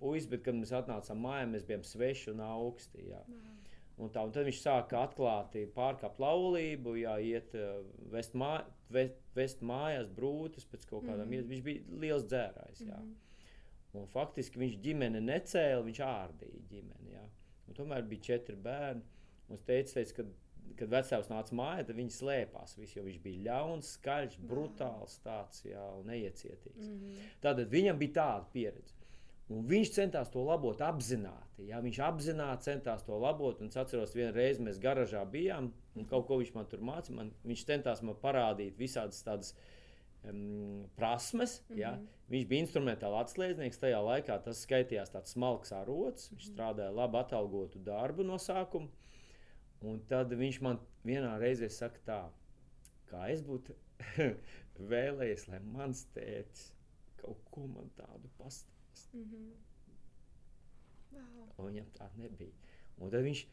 puisis, 0.00 0.30
bet 0.30 0.46
kad 0.46 0.56
mēs 0.56 0.72
atnācām 0.76 1.18
mājā, 1.26 1.50
mēs 1.50 1.66
bijām 1.66 1.84
sveši 1.84 2.30
un 2.32 2.46
augsti. 2.46 3.10
Jā. 3.10 3.20
Wow. 3.26 3.55
Un 3.96 4.10
tā, 4.12 4.22
un 4.28 4.32
tad 4.34 4.44
viņš 4.44 4.58
sāka 4.60 4.98
atklāti 5.06 5.62
pārkāpt 5.72 6.18
laulību, 6.20 6.98
jā, 7.00 7.14
iet, 7.24 7.54
uh, 7.56 7.78
vest, 8.12 8.34
mā, 8.36 8.58
vest, 8.92 9.16
vest 9.36 9.62
mājās 9.64 10.10
brūces 10.12 10.68
pēc 10.68 10.84
kaut 10.90 11.06
kādām 11.06 11.30
mm. 11.30 11.46
Viņš 11.48 11.62
bija 11.64 12.00
liels 12.02 12.26
dzērājs. 12.28 12.82
Jā. 12.84 12.98
Mhm. 13.00 13.14
Un 13.96 14.08
faktiski 14.12 14.60
viņš 14.60 14.74
ģimeni 14.84 15.22
necēla, 15.24 15.84
viņš 15.86 16.00
ārdīja 16.04 16.64
ģimeni. 16.72 17.14
Jā. 17.14 17.22
Un 17.66 17.78
tomēr 17.78 18.04
bija 18.10 18.26
četri 18.32 18.58
bērni. 18.60 19.04
Un 19.46 19.56
es 19.56 19.64
teicu, 19.64 19.94
teicu 19.96 20.18
kad, 20.18 20.34
kad 20.82 20.92
vecāks 20.92 21.30
nāca 21.32 21.56
mājā, 21.56 21.86
tad 21.88 21.96
viņi 21.96 22.14
slēpās. 22.18 22.76
Visi, 22.76 22.98
jo 22.98 23.06
viņš 23.06 23.18
bija 23.24 23.44
ļauns, 23.46 23.94
skaļš, 23.96 24.36
brutāls 24.50 25.16
tāds, 25.24 25.64
jā, 25.64 25.86
un 25.96 26.10
neiecietīgs. 26.12 26.90
Mhm. 26.90 27.16
Tātad 27.46 27.72
viņam 27.72 28.02
bija 28.02 28.18
tāda 28.20 28.52
pieredze. 28.52 28.95
Un 29.46 29.62
viņš 29.70 29.90
centās 29.94 30.30
to 30.34 30.42
labot 30.42 30.80
apzināti. 30.82 31.68
Jā, 31.68 31.78
viņš 31.84 31.98
apzināti 32.02 32.66
centās 32.66 33.04
to 33.06 33.14
labot. 33.22 33.60
Un 33.62 33.70
es 33.70 33.78
atceros, 33.78 34.14
vienu 34.16 34.32
reizi 34.34 34.64
mēs 34.66 34.80
garažā 34.82 35.22
bijām, 35.30 35.68
un 35.94 36.08
kaut 36.10 36.26
ko 36.26 36.40
viņš 36.40 36.50
man 36.56 36.66
tur 36.70 36.82
mācīja. 36.82 37.14
Man, 37.20 37.30
viņš 37.46 37.62
centās 37.68 38.02
man 38.02 38.18
parādīt 38.22 38.74
visādas 38.80 39.22
tādas 39.22 39.52
um, 40.26 40.88
prasmes. 40.98 41.60
Mm 41.68 41.74
-hmm. 41.74 41.80
ja? 41.80 41.92
Mhm. 41.94 42.06
Viņš 42.34 42.46
bija 42.50 42.64
instrumentāli 42.66 43.20
atslēdznieks. 43.22 43.78
Tajā 43.78 44.02
laikā 44.02 44.42
tas 44.42 44.66
skaitījās 44.66 45.14
tāds 45.14 45.30
smalks 45.36 45.72
ārots. 45.72 46.30
Viņš 46.32 46.46
Mhm. 46.46 46.54
strādāja 46.54 46.94
labi 46.94 47.18
atalgotu 47.18 47.78
darbu 47.78 48.24
no 48.24 48.38
sākuma. 48.38 48.88
Un 49.80 50.00
tad 50.08 50.32
viņš 50.32 50.60
man 50.60 50.78
vienā 51.04 51.38
reizē 51.38 51.68
saka, 51.70 52.00
tā, 52.06 52.30
kā 53.10 53.28
es 53.30 53.42
būtu 53.42 53.74
vēlējies, 54.92 55.48
lai 55.48 55.60
mans 55.60 56.06
tēvs 56.14 56.72
kaut 57.16 57.38
ko 57.50 57.68
tādu 57.96 58.28
pastāstītu. 58.38 58.75
Mhm. 59.12 59.46
Wow. 61.12 61.46
Un 61.58 61.70
viņam 61.70 61.86
tā 61.96 62.08
nebija. 62.20 62.52
Un 63.00 63.12
tad 63.12 63.24
viņš, 63.26 63.46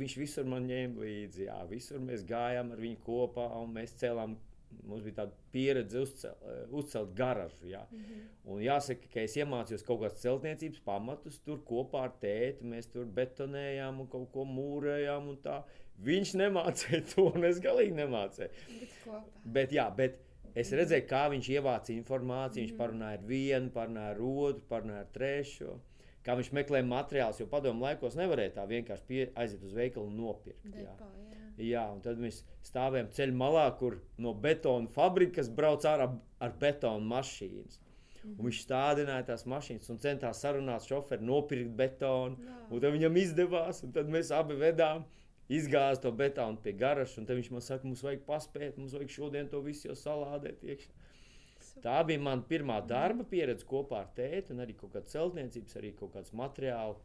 viņš 0.00 0.18
visur 0.20 0.48
man 0.48 0.68
ņēma 0.68 1.04
līdzi. 1.04 1.46
Jā, 1.48 1.62
visur 1.70 2.02
mēs 2.04 2.26
gājām 2.28 2.72
ar 2.74 2.84
viņu 2.84 3.00
kopā 3.06 3.48
un 3.62 3.74
mēs 3.76 3.96
cēlām. 4.00 4.36
Mums 4.84 5.00
bija 5.00 5.22
tāda 5.22 5.32
pieredze 5.48 6.02
uzcel, 6.04 6.34
eh, 6.44 6.66
uzcelt 6.76 7.14
garažu. 7.16 7.70
Jā. 7.70 7.86
Mhm. 7.90 8.26
Un 8.52 8.60
jāsaka, 8.60 9.08
ka 9.14 9.20
es 9.20 9.36
iemācījos 9.40 9.84
kaut 9.84 10.02
kādas 10.02 10.20
celtniecības 10.20 10.82
pamatus. 10.84 11.40
Tur 11.44 11.62
kopā 11.64 12.04
ar 12.04 12.12
tēti 12.20 12.68
mēs 12.68 12.90
tur 12.92 13.06
betonējām 13.06 14.00
un 14.00 14.06
kaut 14.06 14.30
ko 14.32 14.44
mūrējām. 14.44 15.32
Viņš 16.04 16.34
nemācīja 16.36 17.14
to, 17.14 17.32
un 17.34 17.44
es 17.44 17.58
galīgi 17.58 17.96
nemācīju. 17.96 18.50
Bet 18.68 18.92
kopā. 19.04 19.22
Bet, 19.44 19.72
jā, 19.72 19.88
bet 19.96 20.20
es 20.62 20.72
redzēju, 20.74 21.06
kā 21.10 21.24
viņš 21.32 21.50
ievāca 21.56 21.94
informāciju. 21.94 22.64
Viņš 22.64 22.76
parunāja 22.78 23.20
ar 23.20 23.24
vienu, 23.28 23.72
parunāja 23.74 24.14
ar 24.14 24.22
otru, 24.24 24.64
parunāja 24.70 25.04
ar 25.06 25.12
trešo. 25.14 25.78
Kā 26.26 26.34
viņš 26.36 26.52
meklēja 26.58 26.84
materiālus, 26.84 27.40
jo 27.40 27.48
padomu 27.48 27.86
laikos 27.86 28.18
nevarēja 28.18 28.58
tā 28.58 28.66
vienkārši 28.68 29.06
pie, 29.08 29.20
aiziet 29.38 29.62
uz 29.64 29.74
veikalu 29.76 30.10
un 30.10 30.18
nopirkt. 30.20 30.66
Jā. 30.68 30.92
Depo, 30.92 31.10
jā. 31.22 31.28
Jā, 31.58 31.84
un 31.90 32.02
tad 32.04 32.20
mēs 32.22 32.44
stāvējām 32.68 33.10
ceļā 33.16 33.34
malā, 33.34 33.66
kur 33.80 33.96
no 34.22 34.34
betona 34.46 34.90
fabrikas 34.94 35.48
brauc 35.50 35.86
ārā 35.88 36.06
ar 36.38 36.52
betona 36.60 37.02
mašīnas. 37.16 37.80
Un 38.28 38.44
viņš 38.44 38.60
stādināja 38.66 39.24
tās 39.30 39.46
mašīnas 39.48 39.88
un 39.92 40.00
centās 40.02 40.42
sarunāt 40.44 40.86
šoferi, 40.86 41.24
nopirkt 41.24 41.70
betonu. 41.78 42.36
Tad 42.68 42.90
viņam 42.94 43.16
izdevās, 43.22 43.82
un 43.86 43.94
tad 43.94 44.10
mēs 44.12 44.30
abi 44.34 44.58
vedām. 44.58 45.06
Izgāzām 45.48 46.02
to 46.02 46.12
betonu 46.12 46.60
pie 46.60 46.74
garažas, 46.76 47.16
un 47.18 47.28
viņš 47.28 47.50
man 47.54 47.64
saka, 47.64 47.86
mums 47.88 48.02
vajag 48.04 48.24
paspēt, 48.26 48.76
mums 48.76 48.92
vajag 48.92 49.14
šodien 49.14 49.48
to 49.48 49.62
visu 49.64 49.88
jau 49.88 49.96
salādēt. 49.96 50.60
Iekšā. 50.60 50.90
Tā 51.82 51.98
bija 52.06 52.20
mana 52.20 52.44
pirmā 52.44 52.78
darba 52.86 53.24
pieredze 53.24 53.66
kopā 53.66 54.02
ar 54.02 54.10
tēti, 54.16 54.52
un 54.52 54.60
arī 54.64 54.74
kaut 54.76 54.92
kāda 54.94 55.08
celtniecības, 55.12 55.76
arī 55.78 55.92
kaut 55.96 56.12
kādas 56.16 56.34
materiālu 56.36 56.98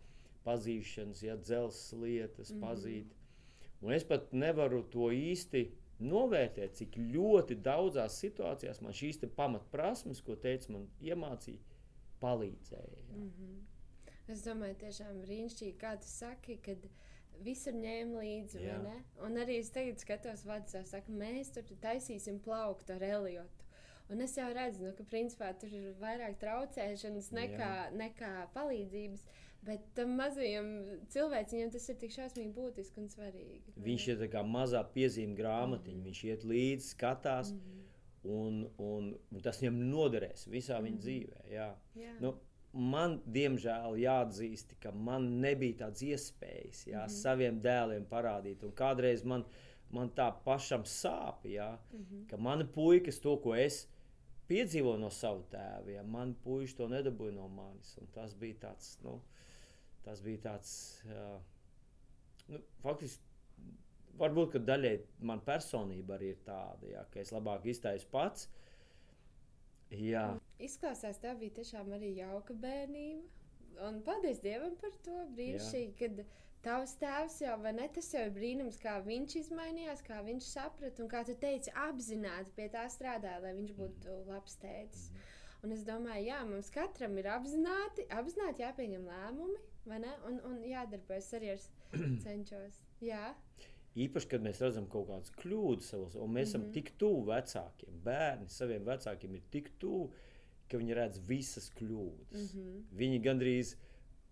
pazīšanas, 0.43 1.21
ja 1.23 1.38
dzelzceļa 1.39 2.01
lietas, 2.03 2.51
mm. 2.51 2.57
-hmm. 2.57 2.65
pazīt. 2.67 3.15
Un 3.83 3.93
es 3.93 4.03
pat 4.07 4.31
nevaru 4.33 4.81
to 4.91 5.12
īsti 5.12 5.63
novērtēt, 6.03 6.75
cik 6.79 6.97
ļoti 7.13 7.57
daudzās 7.63 8.17
situācijās 8.19 8.81
man 8.81 8.95
šīs 8.95 9.21
pamatprasmes, 9.35 10.21
ko 10.21 10.35
teica 10.35 10.71
man 10.71 10.88
iemācīja, 11.01 11.62
palīdzēja. 12.19 13.00
jā. 13.09 13.21
Mhm. 13.23 13.62
Es 14.27 14.45
domāju, 14.45 14.75
tiešām 14.79 15.17
brīnišķīgi, 15.25 15.77
kā 15.77 15.97
tu 16.00 16.07
saki, 16.07 16.55
kad 16.63 16.85
visur 17.42 17.74
ņēma 17.74 18.20
līdzi. 18.22 18.62
Jā. 18.63 18.78
Un 19.25 19.36
arī 19.38 19.60
es 19.60 19.70
tagad 19.70 20.00
skatos, 20.00 20.46
Vācijā, 20.46 20.84
saka, 20.86 21.12
mēs 21.12 21.52
tur 21.54 21.63
taisīsim 21.82 22.40
plauktu 22.40 22.94
ar 22.94 23.02
Eliotu. 23.04 23.63
Un 24.10 24.22
es 24.22 24.36
jau 24.38 24.50
redzu, 24.54 24.84
nu, 24.84 24.92
ka 24.94 25.04
principā 25.04 25.54
tur 25.58 25.70
ir 25.74 25.94
vairāk 26.00 26.38
traucēšanas 26.40 27.32
nekā, 27.32 27.72
nekā 27.96 28.48
palīdzības. 28.54 29.24
Bet 29.63 29.80
tam 29.96 30.18
mazajam 30.20 30.66
cilvēciņam 31.10 31.70
tas 31.72 31.86
ir 31.90 31.96
tik 31.96 32.12
šausmīgi 32.12 32.52
būtiski 32.54 32.98
un 33.00 33.08
svarīgi. 33.08 33.74
Viņš 33.80 34.08
ir 34.12 34.28
kā 34.28 34.42
mazā 34.44 34.84
piezīme 34.94 35.38
grāmatiņa, 35.38 35.98
Mhm. 36.02 36.04
viņš 36.10 36.24
iet 36.28 36.44
līdzi, 36.44 36.90
skatās, 36.96 37.54
Mhm. 37.54 37.80
un, 38.25 38.70
un, 38.78 39.18
un 39.32 39.40
tas 39.42 39.62
viņam 39.62 39.80
noderēs 39.90 40.48
visā 40.50 40.82
viņa 40.84 40.98
Mhm. 40.98 41.00
dzīvē. 41.00 41.40
Jā. 41.52 41.70
Jā. 41.96 42.20
Nu, 42.20 42.34
man, 42.74 43.20
diemžēl, 43.30 43.98
jāatzīst, 44.01 44.75
ka 44.82 44.92
man 44.92 45.27
nebija 45.42 45.77
tādas 45.86 46.01
iespējas 46.01 46.86
jā, 46.88 47.03
Mhm. 47.03 47.10
saviem 47.10 47.62
dēliem 47.62 48.06
parādīt. 48.06 48.63
Un 48.63 48.72
kādreiz 48.72 49.24
man, 49.24 49.46
man 49.92 50.10
tā 50.10 50.34
pašam 50.46 50.84
sāp, 50.84 51.44
jā, 51.44 51.77
Mhm. 51.94 52.27
ka 52.30 52.38
mani 52.38 52.63
puikas 52.65 53.22
to, 53.22 53.38
ko 53.38 53.53
es 53.53 53.88
piedzīvoju 54.50 55.00
no 55.00 55.10
sava 55.10 55.44
tēva, 55.51 55.86
jā, 55.88 56.06
man 56.06 56.36
puiši 56.46 56.75
to 56.75 56.88
nedabūja 56.88 57.34
no 57.34 57.48
manis. 57.48 57.98
Un 58.01 58.08
tas 58.08 58.34
bija 58.34 58.56
tāds, 58.56 58.98
nu, 59.03 59.22
tas 60.03 60.22
bija 60.22 60.38
tāds, 60.38 61.03
jā, 61.08 61.39
nu, 62.50 62.60
faktiski. 62.84 63.20
Varbūt 64.18 64.51
ka 64.51 64.60
daļai 64.60 65.00
man 65.22 65.39
personība 65.42 66.20
arī 66.20 66.30
ir 66.30 66.38
tāda, 66.46 66.84
jā, 66.84 67.06
ka 67.10 67.20
es 67.20 67.32
labāk 67.32 67.63
iztaisu 67.65 68.06
pats. 68.12 68.48
Jā, 70.00 70.27
Izklausās, 70.63 71.19
tā 71.21 71.33
bija 71.38 71.57
tiešām 71.59 71.91
arī 71.97 72.13
jauka 72.17 72.55
bērnība. 72.55 73.27
Un 73.83 74.00
paldies 74.05 74.39
Dievam 74.43 74.75
par 74.79 74.93
to 75.05 75.15
brīnišķīgi, 75.35 75.93
kad 76.00 76.19
tavs 76.63 76.93
tēvs 77.01 77.39
jau, 77.41 77.55
vai 77.63 77.73
ne, 77.75 77.88
tas 77.91 78.07
jau 78.13 78.21
ir 78.27 78.33
brīnums, 78.35 78.77
kā 78.79 79.00
viņš 79.03 79.35
izmainījās, 79.41 80.03
kā 80.05 80.21
viņš 80.23 80.50
saprata 80.53 81.03
un 81.03 81.09
kā 81.12 81.23
tu 81.27 81.35
teici, 81.41 81.73
apzināti 81.88 82.53
pie 82.55 82.69
tā 82.73 82.85
strādāja, 82.93 83.41
lai 83.43 83.55
viņš 83.57 83.73
būtu 83.79 84.19
labs 84.29 84.55
tētis. 84.62 85.09
Un 85.63 85.73
es 85.75 85.83
domāju, 85.88 86.27
jā, 86.27 86.39
mums 86.47 86.69
katram 86.75 87.17
ir 87.19 87.29
apzināti, 87.33 88.05
apzināti 88.12 88.65
jāpieņem 88.65 89.05
lēmumi, 89.09 89.59
vai 89.89 90.00
ne, 90.03 90.13
un, 90.29 90.39
un 90.47 90.57
jādarbojas 90.67 91.31
arī 91.39 91.53
ar 91.55 91.67
cenšos. 92.23 92.79
Jā, 93.03 93.31
Īpaši, 93.95 94.27
kad 94.27 94.41
mēs 94.41 94.62
redzam 94.63 94.88
kaut 94.89 95.07
kādas 95.07 95.31
kļūdas 95.38 95.89
savos, 95.93 96.15
un 96.15 96.31
mēs 96.33 96.50
esam 96.50 96.62
Mhm. 96.63 96.71
tik 96.73 96.91
tuvu 96.97 97.25
vecākiem, 97.27 98.00
bērni 98.03 98.50
saviem 98.50 98.83
vecākiem 98.85 99.35
ir 99.35 99.41
tik 99.51 99.69
tuvu, 99.79 100.12
ka 100.69 100.77
viņi 100.77 100.95
redz 100.97 101.19
visas 101.27 101.69
kļūdas. 101.77 102.31
Mm 102.33 102.59
mhm, 102.59 102.69
-hmm. 102.69 102.83
Viņi 102.97 103.21
gandrīz, 103.23 103.75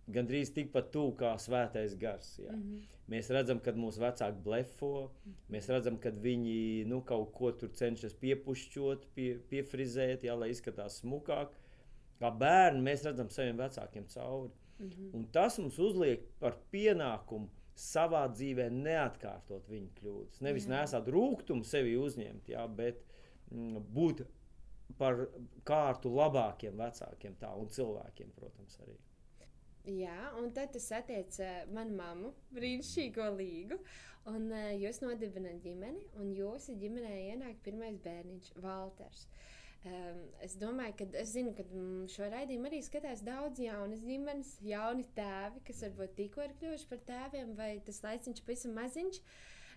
gandrīz 0.09 0.53
tikpat 0.53 0.91
tuvu 0.91 1.13
kā 1.17 1.35
svētais 1.37 1.95
gars. 1.99 2.39
Jā. 2.39 2.51
Mm 2.51 2.61
-hmm. 2.61 2.75
mhm, 2.75 2.87
Mēs 3.11 3.29
redzam, 3.29 3.59
kad 3.59 3.75
mūsu 3.75 3.99
vecāki 3.99 4.41
blefo, 4.43 5.11
mēs 5.49 5.67
redzam, 5.69 5.97
kad 5.99 6.13
viņi 6.15 6.85
nu, 6.87 7.01
kaut 7.01 7.33
ko 7.33 7.51
tur 7.51 7.69
cenšas 7.69 8.13
piepušķot, 8.13 9.05
pie, 9.15 9.37
piefrizēt, 9.49 10.23
jā, 10.23 10.35
lai 10.39 10.49
izskatās 10.49 11.01
smukāk. 11.03 11.47
Kā 12.19 12.37
bērni 12.37 12.81
mēs 12.81 13.03
redzam 13.03 13.29
saviem 13.29 13.57
vecākiem 13.57 14.05
cauri. 14.07 14.51
mhm. 14.79 15.09
Un 15.13 15.25
tas 15.31 15.57
mums 15.59 15.77
uzliek 15.79 16.21
par 16.39 16.57
pienākumu 16.71 17.47
savā 17.81 18.25
dzīvē 18.31 18.67
neatkārtot 18.73 19.69
viņa 19.71 19.95
kļūdas. 19.97 20.41
Nevis 20.45 20.67
Jā. 20.67 20.75
nesāt 20.75 21.09
rūkumu 21.13 21.65
sevi 21.67 21.95
uzņemt, 21.97 22.51
jā, 22.53 22.65
bet 22.77 23.01
mm, 23.51 23.81
būt 23.95 24.25
par 24.99 25.23
kārtu 25.67 26.11
labākiem 26.13 26.77
vecākiem 26.77 27.37
tā, 27.41 27.53
un 27.57 27.71
cilvēkiem, 27.71 28.33
protams, 28.37 28.77
arī. 28.85 28.97
Jā, 29.89 30.29
un 30.37 30.51
tad 30.53 30.75
tas 30.75 30.91
attiec 30.99 31.39
uh, 31.41 31.63
manu 31.73 31.95
mammu, 31.97 32.33
brīnišķīgo 32.53 33.31
līgu. 33.39 33.79
Un 34.29 34.51
uh, 34.53 34.67
jūs 34.77 35.01
nodibināt 35.01 35.63
ģimeni, 35.63 36.03
un 36.21 36.35
jūsu 36.37 36.75
ģimenē 36.77 37.15
ienāk 37.31 37.63
pirmais 37.65 37.97
bērniņš, 38.03 38.51
Walters. 38.61 39.25
Um, 39.25 39.60
es 40.45 40.53
domāju, 40.61 40.93
ka 40.99 41.07
es 41.17 41.31
zinu, 41.33 41.53
ka 41.57 41.63
mm, 41.65 42.09
šo 42.13 42.27
raidījumu 42.29 42.69
arī 42.69 42.81
skatās 42.85 43.23
daudz 43.25 43.61
jaunas 43.63 44.03
ģimenes, 44.05 44.51
jauni 44.65 45.07
tēvi, 45.17 45.63
kas 45.65 45.81
varbūt 45.87 46.13
tikko 46.19 46.43
ir 46.45 46.53
kļuvuši 46.59 46.89
par 46.91 47.01
tēviem, 47.07 47.55
vai 47.57 47.71
tas 47.85 48.03
laiciņš 48.05 48.43
pavisam 48.45 48.77
maziņš. 48.77 49.23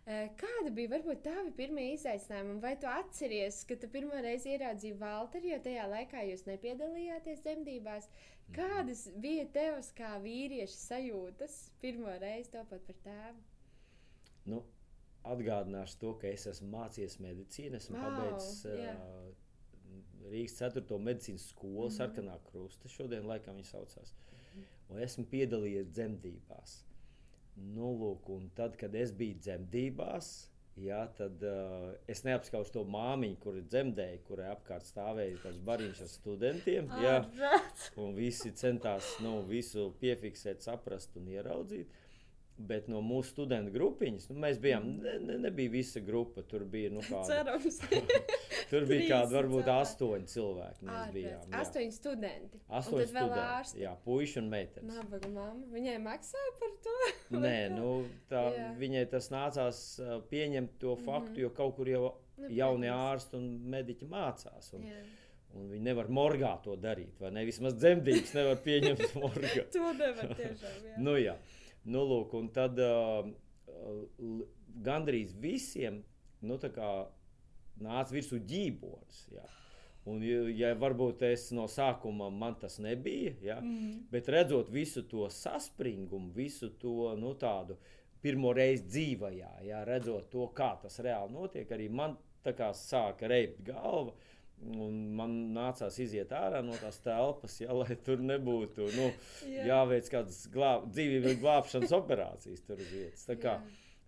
Kāda 0.04 0.68
bija 0.76 0.90
varbūt 0.92 1.23
tavi 1.25 1.54
pirmie 1.56 1.87
izaicinājumi, 1.94 2.58
vai 2.61 2.75
tu 2.76 2.88
atceries, 2.90 3.62
ka 3.64 3.78
tu 3.80 3.88
pirmo 3.88 4.18
reizi 4.20 4.50
ieraudzīji 4.52 4.99
Walteru, 5.00 5.49
jo 5.54 5.61
tajā 5.64 5.87
laikā 5.88 6.26
jūs 6.28 6.44
nepiedalījāties 6.50 7.40
dzemdībās? 7.46 8.11
Kādas 8.52 9.06
bija 9.25 9.46
tevas 9.54 9.88
kā 9.96 10.18
vīrieša 10.20 10.76
sajūtas 10.76 11.56
pirmo 11.80 12.12
reizi 12.20 12.52
topot 12.52 12.84
par 12.84 12.99
tēvu? 13.06 13.40
Nu, 14.52 14.61
atgādināšu 15.25 15.96
to, 16.02 16.12
ka 16.20 16.28
es 16.28 16.44
esmu 16.52 16.68
mācījies 16.76 17.16
medicīnu, 17.25 17.80
esmu 17.80 17.96
Vau, 17.96 18.04
pabeidzis 18.04 18.61
jā. 18.68 18.92
Rīgas 20.31 20.57
4. 20.61 20.99
medicīnas 20.99 21.49
skolu, 21.52 21.88
Mhm. 21.88 21.97
sarkanā 21.99 22.38
krusta, 22.50 22.88
šodien 22.88 23.26
laikam 23.28 23.57
viņa 23.61 23.71
saucās. 23.75 24.12
Un 24.90 24.99
esmu 25.00 25.25
piedalījies 25.31 25.88
dzemdībās. 25.93 26.83
Nu, 27.57 27.93
lūk, 27.99 28.28
un 28.35 28.50
tad, 28.54 28.76
kad 28.76 28.95
es 28.95 29.12
biju 29.12 29.37
dzemdībās, 29.38 30.49
jā, 30.76 31.04
tad 31.16 31.43
uh, 31.43 31.95
es 32.09 32.23
neapskaužu 32.26 32.73
to 32.73 32.85
māmiņu, 32.85 33.38
kur 33.38 33.54
dzemdēja, 33.62 34.19
kurai 34.26 34.49
apkārt 34.57 34.83
stāvēja 34.88 35.38
tāds 35.43 35.61
bariņš 35.64 36.00
ar 36.02 36.09
studentiem. 36.09 36.88
Jā, 37.04 37.16
un 37.97 38.14
visi 38.14 38.50
centās 38.52 39.12
nu, 39.23 39.43
visu 39.47 39.93
piefiksēt, 40.00 40.62
saprast 40.66 41.16
un 41.16 41.26
ieraudzīt. 41.31 41.87
Bet 42.56 42.87
no 42.87 43.00
mūsu 43.02 43.32
studentu 43.32 43.73
grupiņas 43.75 44.28
nu, 44.30 44.37
mēs 44.44 44.61
bijām. 44.62 44.84
Ne, 45.02 45.14
ne, 45.18 45.38
nebija 45.42 45.73
visa 45.73 45.99
grupa. 46.00 46.42
Tur 46.46 46.62
bija 46.70 46.92
nu, 46.94 47.00
kāda, 47.08 47.25
Cerams, 47.26 47.80
tur 48.70 48.84
bija 48.87 49.08
kādi 49.11 49.34
varbūt 49.34 49.64
cilvēki. 49.64 49.80
astoņi 49.82 50.28
cilvēki. 50.30 50.87
Mēs 50.87 51.08
bijām. 51.16 51.40
ārprāts. 51.40 51.50
jā. 51.50 51.62
Astoņi 51.64 51.96
studenti. 51.96 52.61
Astoņi 52.68 53.00
un 53.00 53.08
tad 53.08 53.16
vēl 53.16 53.26
studenti. 53.26 53.49
ārsti. 53.56 53.80
Jā, 53.82 53.94
puiši 54.04 54.38
un 54.38 54.50
meitenes. 54.52 54.94
Nabaga 55.00 55.30
mamma. 55.34 55.66
Viņai 55.75 55.96
maksāja 56.04 56.52
par 56.61 56.76
to? 56.87 56.94
Nē, 57.46 57.56
nu, 57.75 57.88
tā, 58.30 58.44
Jā. 58.54 58.68
viņai 58.84 59.02
tas 59.16 59.28
nācās 59.34 59.82
pieņemt 60.30 60.78
to 60.78 60.94
faktu, 61.02 61.34
Mhm. 61.34 61.40
jo 61.42 61.50
kaut 61.58 61.75
kur 61.80 61.90
jau 61.90 62.04
Nu, 62.38 62.49
jaunie 62.50 62.88
ārsti 62.90 63.37
un 63.38 63.44
mediķi 63.70 64.06
mācās. 64.11 64.70
Un, 64.75 64.87
Jā. 64.87 65.02
un 65.58 65.68
viņi 65.70 65.84
nevar 65.90 66.06
morgā 66.11 66.54
to 66.64 66.75
darīt, 66.78 67.18
vai 67.23 67.30
ne? 67.34 67.44
Vismaz 67.46 67.75
dzemdības 67.78 68.32
nevar 68.34 68.56
pieņemt 68.64 69.04
morgā. 69.18 69.66
To 69.75 69.92
nevar 69.99 70.32
tiešām. 70.38 70.80
Jā. 70.88 70.96
Nu, 70.99 71.14
jā, 71.18 71.34
nu, 71.84 72.04
lūk, 72.08 72.34
un 72.38 72.48
tad 72.54 72.78
uh, 72.80 73.26
gandrīz 74.84 75.34
visiem 75.40 76.02
nu, 76.44 76.58
nāca 76.58 78.14
virsū 78.14 78.40
ģībonis. 78.46 79.20
Jā. 79.34 79.44
Un, 80.04 80.20
ja, 80.52 80.74
varbūt 80.76 81.22
es 81.30 81.46
no 81.56 81.64
sākuma 81.64 82.28
man 82.30 82.58
tas 82.60 82.78
nebija, 82.78 83.32
ja, 83.40 83.60
Mhm. 83.60 84.06
bet 84.10 84.28
redzot 84.28 84.68
visu 84.68 85.02
to 85.08 85.28
saspringumu, 85.30 86.30
visu 86.34 86.68
to 86.78 87.14
nu, 87.16 87.34
tādu 87.34 87.76
pirmo 88.20 88.52
reizi 88.52 88.84
dzīvē, 88.84 89.30
ja, 89.64 89.84
redzot 89.84 90.30
to, 90.30 90.48
kā 90.54 90.78
tas 90.80 90.98
reāli 90.98 91.32
notiek, 91.32 91.68
arī 91.70 91.90
man 91.90 92.16
tā 92.44 92.52
kā 92.52 92.70
sāka 92.76 93.28
reibt 93.28 93.62
galva. 93.64 94.12
Un 94.64 94.94
man 95.18 95.32
nācās 95.52 95.99
iziet 96.00 96.30
ārā 96.32 96.62
no 96.64 96.73
tās 96.80 96.96
telpas, 97.04 97.58
ja, 97.61 97.75
lai 97.76 97.96
tur 98.06 98.23
nebūtu 98.25 98.87
nu, 98.96 99.08
Jā. 99.50 99.64
jāveic 99.68 100.08
kādas 100.08 100.38
glāb, 100.54 100.87
dzīvības 100.94 101.34
glābšanas 101.42 101.92
operācijas 101.92 102.62
tur 102.64 102.80
vietas. 102.80 103.26
Tā 103.28 103.37
kā, 103.42 103.58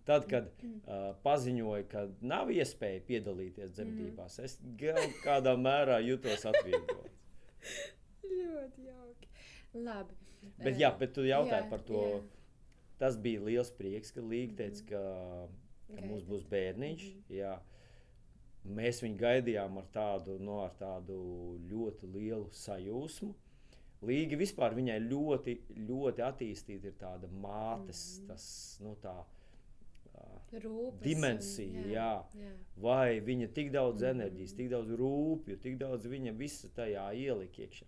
tad, 0.08 0.24
kad 0.30 0.48
uh, 0.62 1.10
paziņoja, 1.26 1.84
ka 1.92 2.06
nav 2.24 2.48
iespēja 2.54 3.02
piedalīties 3.10 3.74
dzemdībās, 3.76 4.38
es 4.46 4.56
kaut 4.80 5.20
kādā 5.26 5.56
mērā 5.60 5.98
jutos 6.06 6.46
atvieglots. 6.48 7.12
Ļoti 8.24 8.88
jauki. 8.88 9.28
Labi. 9.76 10.16
Bet, 10.62 10.78
jā, 10.80 10.90
bet 10.96 11.12
tu 11.18 11.26
jautāji 11.26 11.66
jā, 11.66 11.70
par 11.70 11.84
to. 11.84 12.00
jā. 12.14 12.24
Tas 12.96 13.18
bija 13.20 13.42
liels 13.44 13.68
prieks, 13.76 14.08
ka 14.16 14.22
Līga 14.24 14.62
teica, 14.62 14.86
ka, 14.88 15.00
ka 15.90 16.00
mums 16.00 16.22
Gaidāt. 16.22 16.30
būs 16.30 16.46
bērniņš. 16.48 17.02
Mhm. 17.10 17.34
Jā. 17.42 17.56
Mēs 18.66 18.98
viņu 19.04 19.18
gaidījām 19.20 19.78
ar 19.78 19.84
tādu, 19.94 20.38
no, 20.40 20.60
ar 20.64 20.72
tādu 20.80 21.16
ļoti 21.70 22.08
lielu 22.12 22.48
sajūsmu. 22.50 23.34
Līga 24.06 24.36
vispār 24.36 24.74
viņai 24.76 24.98
ļoti, 25.08 25.54
ļoti 25.88 26.24
attīstīta 26.26 26.84
ir 26.90 26.96
tāda 27.00 27.28
mātes, 27.28 28.18
Mhm. 28.20 28.26
tas, 28.28 28.78
nu, 28.82 28.96
tā, 29.02 29.14
ā, 30.16 30.26
Rūpes 30.52 31.00
dimensija, 31.02 31.84
un- 31.84 31.90
jā. 31.90 32.24
jā. 32.36 32.52
vai 32.76 33.20
viņa 33.20 33.52
tik 33.54 33.70
daudz 33.72 34.02
Mhm. 34.02 34.20
enerģijas, 34.20 34.56
tik 34.56 34.70
daudz 34.70 34.90
rūpju, 34.90 35.60
tik 35.60 35.78
daudz 35.78 36.06
viņa 36.06 36.36
visa 36.36 36.68
tajā 36.68 37.06
ielika 37.14 37.62
iekšā. 37.62 37.84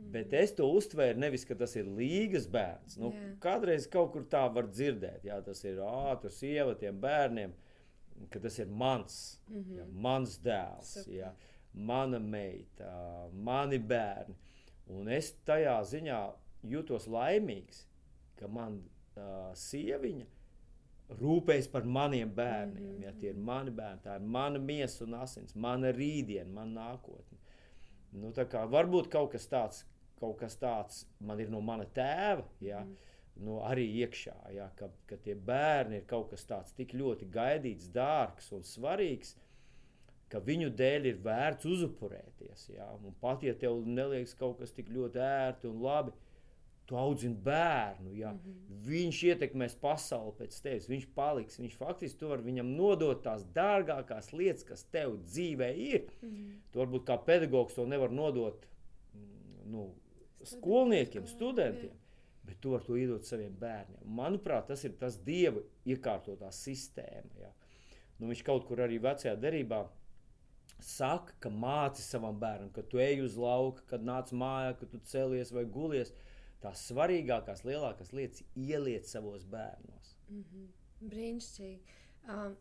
Mhm. 0.00 0.12
Bet 0.12 0.32
es 0.32 0.52
to 0.52 0.62
uztvēru 0.64 1.16
nevis, 1.18 1.44
ka 1.46 1.54
tas 1.54 1.76
ir 1.76 1.84
līgas 1.84 2.46
bērns. 2.48 2.96
Nu, 2.98 3.12
Jā. 3.12 3.38
kādreiz 3.38 3.86
kaut 3.90 4.12
kur 4.12 4.22
tā 4.24 4.52
var 4.52 4.64
dzirdēt, 4.64 5.24
ja 5.24 5.40
tas 5.42 5.62
ir 5.64 5.76
ātrs, 5.76 6.38
sieva 6.40 6.74
tiem 6.74 6.98
bērniem, 7.00 7.52
ka 8.30 8.38
tas 8.38 8.58
ir 8.58 8.66
mans, 8.66 9.40
Mhm. 9.48 9.76
ja, 9.76 9.84
mans 9.92 10.38
dēls, 10.38 10.84
Super. 11.04 11.12
ja, 11.14 11.32
mana 11.74 12.18
meita, 12.18 13.30
mani 13.32 13.78
bērni. 13.78 14.34
Un 14.88 15.08
es 15.08 15.32
tajā 15.46 15.80
ziņā 15.82 16.32
jūtos 16.66 17.06
laimīgs, 17.08 17.84
ka 18.36 18.48
man 18.48 18.82
uh, 19.16 19.52
sieviņa 19.54 20.26
rūpējas 21.20 21.70
par 21.70 21.82
maniem 21.84 22.30
bērniem. 22.34 22.82
Mhm. 22.96 23.02
Ja 23.02 23.12
tie 23.12 23.30
ir 23.30 23.36
mani 23.36 23.70
bērni, 23.70 24.02
tā 24.04 24.16
ir 24.16 24.26
mana 24.26 24.58
miesa 24.58 25.04
un 25.04 25.14
asins, 25.14 25.54
mana 25.56 25.92
rītdiena, 25.92 26.46
mana 26.52 26.80
nākotne. 26.80 27.38
Nu, 28.12 28.30
varbūt 28.32 29.08
kaut 29.10 29.30
kas 29.32 29.46
tāds, 29.46 29.84
kaut 30.20 30.38
kas 30.38 30.56
tāds 30.56 31.04
man 31.20 31.38
ir 31.40 31.48
no 31.50 31.60
mana 31.60 31.84
tēva, 31.84 32.44
ja, 32.60 32.80
Mhm. 32.84 32.96
Nu, 33.40 33.58
arī 33.64 33.86
iekšā, 34.02 34.36
ja, 34.54 34.68
ka, 34.78 34.90
ka 35.08 35.18
tie 35.24 35.34
bērni 35.34 36.00
ir 36.00 36.08
kaut 36.08 36.30
kas 36.32 36.44
tāds 36.48 36.74
tik 36.76 36.94
ļoti 36.98 37.28
gaidīts, 37.32 37.90
dārgs 37.94 38.50
un 38.56 38.66
svarīgs. 38.66 39.36
Ka 40.30 40.38
viņu 40.46 40.68
dēļ 40.78 41.06
ir 41.10 41.22
vērts 41.24 41.66
uzupurēties. 41.66 42.68
Ja? 42.76 42.86
Un 42.94 43.16
pat 43.18 43.42
ja 43.42 43.54
tev 43.58 43.80
neliekas 43.82 44.36
kaut 44.38 44.60
kas 44.60 44.70
tik 44.76 44.92
ļoti 44.94 45.18
ērti 45.26 45.66
un 45.66 45.80
labi, 45.82 46.12
tu 46.86 46.98
audzini 46.98 47.34
bērnu. 47.46 48.12
Ja? 48.18 48.30
Mhm. 48.36 48.76
Viņš 48.86 49.22
ietekmēs 49.32 49.74
pasauli 49.82 50.36
pēc 50.38 50.60
tevis, 50.62 50.86
viņš 50.90 51.08
paliks. 51.16 51.58
Viņš 51.58 51.74
faktiski 51.80 52.20
tu 52.20 52.30
vari 52.30 52.46
viņam 52.46 52.70
nodot 52.76 53.24
tās 53.26 53.42
dārgākās 53.56 54.30
lietas, 54.34 54.66
kas 54.68 54.86
tev 54.90 55.16
dzīvē 55.24 55.72
ir. 55.86 56.06
Mhm. 56.20 56.60
Tu 56.70 56.82
varbūt 56.82 57.08
kā 57.10 57.18
pedagogs 57.26 57.74
to 57.74 57.88
nevar 57.90 58.14
nodot 58.14 58.68
mm, 59.14 59.66
nu, 59.72 59.88
skolniekiem, 60.46 61.26
studentiem, 61.30 61.94
bet 62.50 62.60
tu 62.62 62.74
vari 62.74 62.86
to 62.86 62.98
iedot 62.98 63.26
saviem 63.26 63.54
bērniem. 63.60 64.02
Manuprāt, 64.18 64.66
tas 64.70 64.82
ir 64.86 64.96
tas 64.98 65.18
dieva 65.26 65.62
iekārtotā 65.88 66.50
sistēma. 66.54 67.30
Ja. 67.40 67.52
Nu, 68.18 68.28
viņš 68.28 68.44
kaut 68.46 68.66
kur 68.68 68.82
arī 68.84 68.98
vecajā 69.02 69.36
derībā 69.40 69.84
saka, 70.84 71.36
ka 71.40 71.52
māci 71.52 72.02
savam 72.04 72.38
bērnam, 72.40 72.72
kad 72.74 72.88
tu 72.90 73.00
ej 73.02 73.22
uz 73.24 73.36
lauka, 73.40 73.84
kad 73.92 74.04
nāc 74.04 74.32
mājā, 74.36 74.74
kad 74.80 74.92
tu 74.92 75.00
celies 75.12 75.52
vai 75.54 75.64
gulies. 75.64 76.12
Tās 76.60 76.82
svarīgākās, 76.90 77.62
lielākās 77.64 78.10
lietas 78.12 78.42
ieliec 78.52 79.08
savos 79.08 79.46
bērnos. 79.48 80.16
Mhm. 80.28 80.66
Brīnišķīgi. 81.08 81.96
Um, 82.28 82.56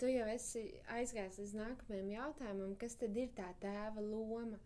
tu 0.00 0.08
jau 0.10 0.24
esi 0.32 0.64
aizgājis 0.90 1.38
līdz 1.38 1.52
nākamajam 1.60 2.08
jautājumam, 2.10 2.72
kas 2.80 2.98
tad 2.98 3.14
ir 3.16 3.30
tā 3.38 3.52
tēva 3.62 4.02
loma? 4.02 4.58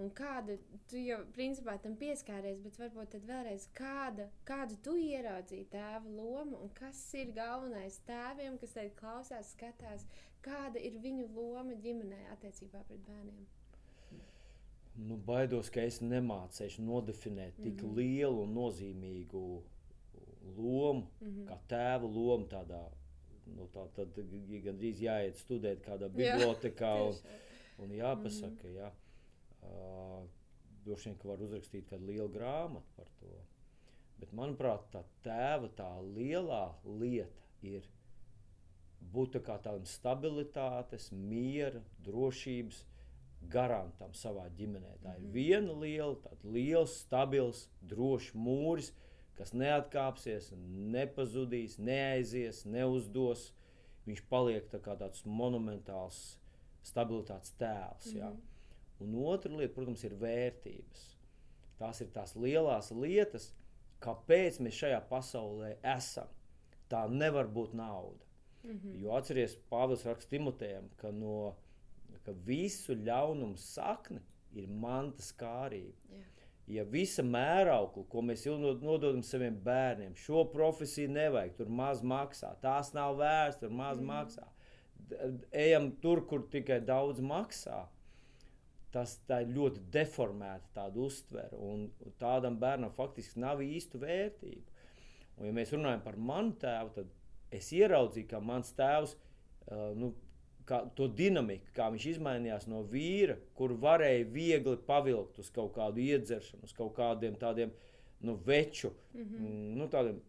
Un 0.00 0.08
kāda, 0.16 0.54
tu 0.88 0.96
jau 0.96 1.18
principā 1.36 1.74
tam 1.82 1.94
pieskāries, 2.00 2.60
bet 2.64 2.78
varbūt 2.80 3.10
tad 3.14 3.24
vēlreiz, 3.28 3.66
kāda, 3.76 4.28
kādu 4.48 4.78
tu 4.86 4.94
ieraudzīji 4.96 5.66
tēva 5.74 6.08
lomu 6.16 6.56
un 6.64 6.70
kas 6.78 7.02
ir 7.20 7.32
galvenais 7.36 7.98
tēviem, 8.08 8.56
kas 8.62 8.72
te 8.72 8.86
klausās, 8.96 9.50
skatās, 9.56 10.06
kāda 10.46 10.80
ir 10.80 10.96
viņu 11.04 11.26
loma 11.36 11.74
ģimenē 11.84 12.20
attiecībā 12.36 12.80
pret 12.88 13.02
bērniem? 13.06 13.44
Nu, 15.00 15.16
baidos, 15.16 15.68
ka 15.72 15.80
es 15.86 16.00
nemācīšu 16.02 16.82
nodefinēt 16.84 17.60
tik 17.62 17.82
Mhm. 17.82 17.94
lielu 17.96 18.42
un 18.42 18.54
nozīmīgu 18.56 19.44
lomu, 20.56 21.06
Mhm. 21.20 21.44
kā 21.48 21.58
tēva 21.68 22.08
lomu 22.14 22.46
tādā. 22.48 22.88
Nu, 23.46 23.68
tā 23.74 23.86
tad 23.94 24.14
gandrīz 24.16 25.00
jāiet 25.00 25.36
studēt 25.36 25.80
kādā 25.84 26.08
Jā, 26.10 26.36
bibliotekā 26.38 26.90
un, 27.06 27.12
Tiešām. 27.12 27.84
un 27.84 27.90
jāpasaka, 27.90 28.64
mm 28.64 28.70
-hmm. 28.70 28.76
jā. 28.80 28.90
Uh, 29.62 30.26
droši 30.84 31.10
vien, 31.10 31.16
ka 31.20 31.28
var 31.28 31.42
uzrakstīt 31.44 31.88
kādu 31.90 32.06
lielu 32.08 32.28
grāmatu 32.32 32.96
par 32.96 33.08
to. 33.20 33.32
Bet, 34.20 34.32
manuprāt, 34.36 34.84
tā 34.92 35.02
tēva 35.24 35.68
tā 35.76 35.88
lielā 36.04 36.74
lieta 36.84 37.44
ir 37.62 37.84
būt 39.12 39.38
tā 39.38 39.56
tādam 39.64 39.86
stabilitātes, 39.88 41.10
miera, 41.12 41.80
drošības 42.04 42.82
garantam 43.50 44.12
savā 44.12 44.48
ģimenē. 44.56 44.98
Tā 45.02 45.14
ir 45.16 45.22
Mhm. 45.22 45.32
viena 45.32 45.72
liela, 45.80 46.16
tāds 46.16 46.44
liels, 46.44 46.98
stabils, 47.00 47.68
drošs 47.82 48.34
mūris, 48.34 48.92
kas 49.36 49.52
neatkāpsies, 49.52 50.52
nepazudīs, 50.92 51.78
neaizies, 51.78 52.64
neuzdos. 52.66 53.52
Viņš 54.06 54.22
paliek 54.28 54.68
tā 54.70 54.80
kā 54.80 54.96
tāds 54.98 55.24
monumentāls 55.24 56.36
stabilitātes 56.84 57.52
tēls. 57.58 58.14
Ja? 58.14 58.30
Mhm. 58.30 58.40
Un 59.00 59.16
otra 59.24 59.52
lieta, 59.52 59.74
protams, 59.74 60.04
ir 60.04 60.16
vērtības. 60.20 61.06
Tās 61.80 62.02
ir 62.04 62.10
tās 62.12 62.34
lielās 62.36 62.90
lietas, 62.92 63.50
kāpēc 64.04 64.58
mēs 64.60 64.76
šajā 64.82 65.00
pasaulē 65.08 65.76
esam. 65.96 66.28
Tā 66.90 67.06
nevar 67.08 67.48
būt 67.48 67.76
nauda. 67.78 68.26
Mhm. 68.64 68.96
Jo 69.00 69.14
atcerieties, 69.16 69.56
Pāvils 69.70 70.04
raksta 70.04 70.34
Timotejam, 70.34 70.90
ka, 71.00 71.10
no, 71.10 71.54
ka 72.26 72.34
visu 72.44 72.96
ļaunumu 72.98 73.56
sakne 73.56 74.20
ir 74.52 74.68
mantas 74.68 75.30
kārība. 75.32 75.96
Jā. 76.12 76.26
Ja 76.70 76.84
visa 76.86 77.22
mēraukla, 77.26 78.04
ko 78.06 78.22
mēs 78.22 78.44
nododam 78.46 79.24
saviem 79.26 79.56
bērniem, 79.64 80.12
šo 80.14 80.44
profesiju 80.52 81.10
nevajag, 81.10 81.56
tur 81.58 81.70
maz 81.80 82.02
maksā, 82.06 82.52
tās 82.62 82.92
nav 82.94 83.16
vērts, 83.18 83.58
tur 83.62 83.72
maz 83.74 83.98
mm. 83.98 84.06
maksā. 84.06 84.46
D- 85.10 85.48
Ejam 85.64 85.90
tur, 86.02 86.22
kur 86.30 86.44
tikai 86.52 86.78
daudz 86.86 87.18
maksā. 87.24 87.80
Tas 88.90 89.16
ir 89.30 89.52
ļoti 89.54 89.84
deformēta 89.94 90.72
tāda 90.74 90.98
uztvere, 91.04 91.56
un 91.56 91.84
tādam 92.18 92.56
bērnam 92.58 92.90
faktiski 92.96 93.38
nav 93.38 93.60
īstu 93.62 94.00
vērtību. 94.02 94.64
Un, 95.38 95.46
ja 95.46 95.52
mēs 95.54 95.70
runājam 95.74 96.02
par 96.02 96.16
manu 96.18 96.56
tēvu, 96.58 96.90
tad 96.96 97.12
es 97.54 97.70
ieraudzīju, 97.76 98.26
ka 98.30 98.40
mans 98.42 98.72
tēvs 98.78 99.14
uh, 99.14 99.92
nu, 99.94 100.10
kā, 100.66 100.82
to 100.98 101.06
dinamiku, 101.06 101.70
kā 101.76 101.86
viņš 101.94 102.08
izmainījās 102.16 102.66
no 102.70 102.82
vīra, 102.90 103.38
kur 103.58 103.76
varēja 103.78 104.26
viegli 104.34 104.76
pavilkt 104.86 105.38
uz 105.42 105.50
kaut 105.54 105.72
kādu 105.78 106.02
iedzeršanu, 106.04 106.66
uz 106.66 106.74
kaut 106.76 106.94
kādiem 106.98 107.38
tādiem 107.40 107.72
nu, 108.26 108.36
veču, 108.46 108.92
Mhm. 109.14 109.36
mm, 109.38 109.78
nu, 109.78 109.88
tādiem 109.88 110.20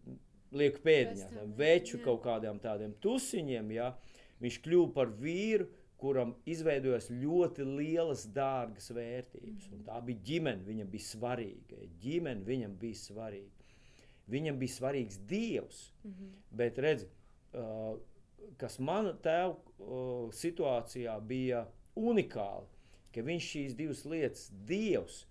lieku 0.51 0.81
pēdiņām, 0.85 1.53
veču 1.57 1.97
jā. 1.97 2.03
kaut 2.05 2.23
kādiem 2.23 2.59
tādiem 2.59 2.93
tusiņiem. 3.03 3.71
Ja? 3.75 3.93
Viņš 4.41 4.61
kļuva 4.65 4.93
par 4.93 5.11
vīru, 5.21 5.67
kuram 6.01 6.33
izveidojas 6.49 7.09
ļoti 7.13 7.65
lielas, 7.67 8.25
dārgas 8.35 8.89
vērtības. 8.95 9.69
Un 9.75 9.83
tā 9.85 9.99
bija 10.05 10.25
ģimene, 10.27 10.65
viņam 10.67 10.91
bija 10.91 11.07
svarīga. 11.07 11.81
Ģimene 12.01 12.45
viņam 12.47 12.77
bija 12.81 12.99
svarīga. 12.99 13.67
Viņam 14.31 14.59
bija 14.61 14.75
svarīgs 14.75 15.19
Dievs. 15.29 15.81
Mhm. 16.03 16.31
Bet 16.57 16.79
redz, 16.81 17.05
uh, 17.53 17.97
kas 18.61 18.79
manā 18.79 19.13
tēva 19.23 19.55
uh, 19.55 20.31
situācijā 20.35 21.17
bija 21.27 21.65
unikāli, 21.99 22.69
ka 23.11 23.25
viņš 23.27 23.51
šīs 23.53 23.75
divas 23.77 24.05
lietas, 24.07 24.47
Dievs 24.67 25.25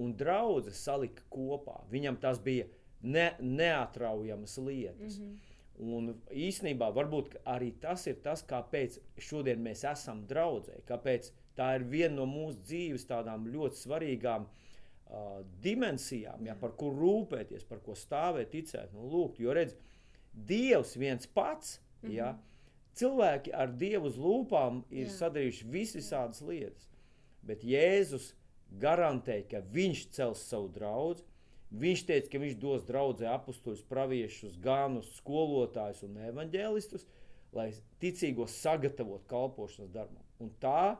un 0.00 0.14
draudzes, 0.18 0.80
salika 0.82 1.22
kopā. 1.30 1.80
Viņam 1.90 2.18
tas 2.22 2.40
bija 2.42 2.66
ne, 3.02 3.32
neatraujamas 3.40 4.56
lietas. 4.58 5.18
Mm 5.18 5.24
-hmm. 5.24 5.53
Un 5.82 6.12
īsnībā 6.30 6.86
varbūt 6.94 7.32
arī 7.50 7.72
tas 7.82 8.06
ir 8.06 8.20
tas, 8.22 8.44
kāpēc 8.46 9.00
šodien 9.18 9.62
mēs 9.62 9.82
esam 9.90 10.22
draudzē, 10.30 10.78
kāpēc 10.86 11.32
tā 11.58 11.72
ir 11.78 11.86
viena 11.90 12.20
no 12.20 12.26
mūsu 12.30 12.60
dzīves 12.62 13.08
tādām 13.08 13.48
ļoti 13.50 13.80
svarīgām 13.80 14.46
uh, 14.46 15.42
dimensijām, 15.64 16.46
ja, 16.46 16.54
par 16.54 16.76
kur 16.78 16.94
rūpēties, 16.94 17.66
par 17.66 17.82
ko 17.82 17.98
stāvēt, 17.98 18.52
ticēt, 18.54 18.94
nu, 18.94 19.08
lūgt. 19.10 19.42
Jo 19.42 19.56
redz, 19.56 19.74
Dievs 20.34 20.96
viens 20.98 21.26
pats, 21.26 21.80
mm 22.02 22.08
-hmm. 22.08 22.14
ja, 22.14 22.38
cilvēki 22.94 23.52
ar 23.54 23.74
Dievu 23.74 24.06
uz 24.06 24.16
lūpām 24.18 24.82
ir 24.90 25.06
Jā. 25.06 25.12
sadarījuši 25.18 25.68
visas 25.70 26.40
lietas, 26.42 26.88
bet 27.42 27.62
Jēzus 27.62 28.34
garantēja, 28.70 29.48
ka 29.50 29.60
Viņš 29.74 30.10
cels 30.10 30.42
savu 30.48 30.68
draugu 30.68 31.22
Viņš 31.74 32.04
teica, 32.06 32.30
ka 32.30 32.40
viņš 32.42 32.56
dos 32.62 32.84
draudzē 32.86 33.26
apstuļus, 33.32 33.82
praviešus, 33.90 34.58
ganus, 34.62 35.08
skolotājus 35.18 36.04
un 36.06 36.20
evaņģēlistus, 36.28 37.06
lai 37.54 37.70
ticīgos 38.02 38.54
sagatavotu 38.62 39.26
kalpošanas 39.30 39.90
darbam. 39.94 40.22
Un 40.42 40.52
tā, 40.62 40.94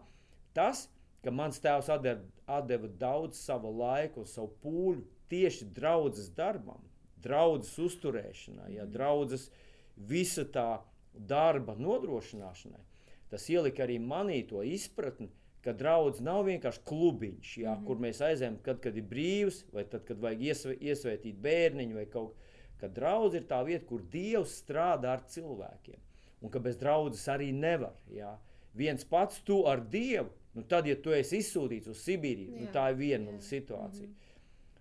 tas, 0.56 0.88
ka 1.22 1.30
mans 1.34 1.60
tēvs 1.62 1.90
atdeva 1.94 2.90
daudz 3.00 3.38
sava 3.38 3.70
laika 3.70 4.22
un 4.22 4.28
savu 4.30 4.50
pūļu 4.64 5.04
tieši 5.30 5.68
draudzes 5.76 6.32
darbam, 6.34 6.82
draudzes 7.24 7.78
uzturēšanai, 7.86 8.74
ja, 8.74 8.84
mhm. 8.84 8.92
draudzes 8.96 9.48
visa 9.96 10.44
tā 10.44 10.82
darba 11.14 11.76
nodrošināšanai, 11.78 12.82
tas 13.30 13.46
ielika 13.50 13.86
arī 13.86 14.00
manī 14.02 14.42
to 14.48 14.62
izpratni, 14.66 15.30
ka 15.64 15.72
draugs 15.72 16.20
nav 16.20 16.44
vienkārši 16.44 16.82
klubiņš, 16.84 17.52
jā, 17.58 17.70
mm 17.70 17.80
-hmm. 17.80 17.86
kur 17.86 18.00
mēs 18.04 18.20
aizējām, 18.20 18.56
kad, 18.62 18.80
kad 18.84 18.96
ir 18.96 19.06
brīvs, 19.10 19.64
vai 19.72 19.84
tad, 19.84 20.04
kad 20.04 20.20
vajag 20.20 20.42
iesvē, 20.50 20.76
iesvētīt 20.80 21.40
bērniņu 21.46 21.94
vai 22.00 22.06
kaut 22.06 22.32
ko. 22.32 22.40
Ka 22.80 22.88
draugs 22.88 23.36
ir 23.38 23.46
tā 23.48 23.62
vieta, 23.64 23.86
kur 23.86 24.02
Dievs 24.12 24.58
strādā 24.60 25.14
ar 25.14 25.22
cilvēkiem. 25.30 26.00
Un 26.42 26.50
ka 26.50 26.60
bez 26.60 26.76
draudzes 26.76 27.28
arī 27.32 27.52
nevar. 27.52 27.94
Jā. 28.12 28.34
Viens 28.74 29.04
pats 29.04 29.40
tu 29.46 29.62
ar 29.70 29.80
Dievu, 29.80 30.28
nu 30.54 30.62
tad, 30.68 30.86
ja 30.86 30.96
tu 30.96 31.14
esi 31.14 31.38
izsūtīts 31.38 31.88
uz 31.88 32.02
Sibīriju, 32.04 32.60
nu 32.60 32.66
tā 32.74 32.90
ir 32.90 32.96
viena 32.96 33.30
jā. 33.30 33.40
situācija. 33.40 34.08
Mm 34.08 34.12
-hmm. 34.12 34.24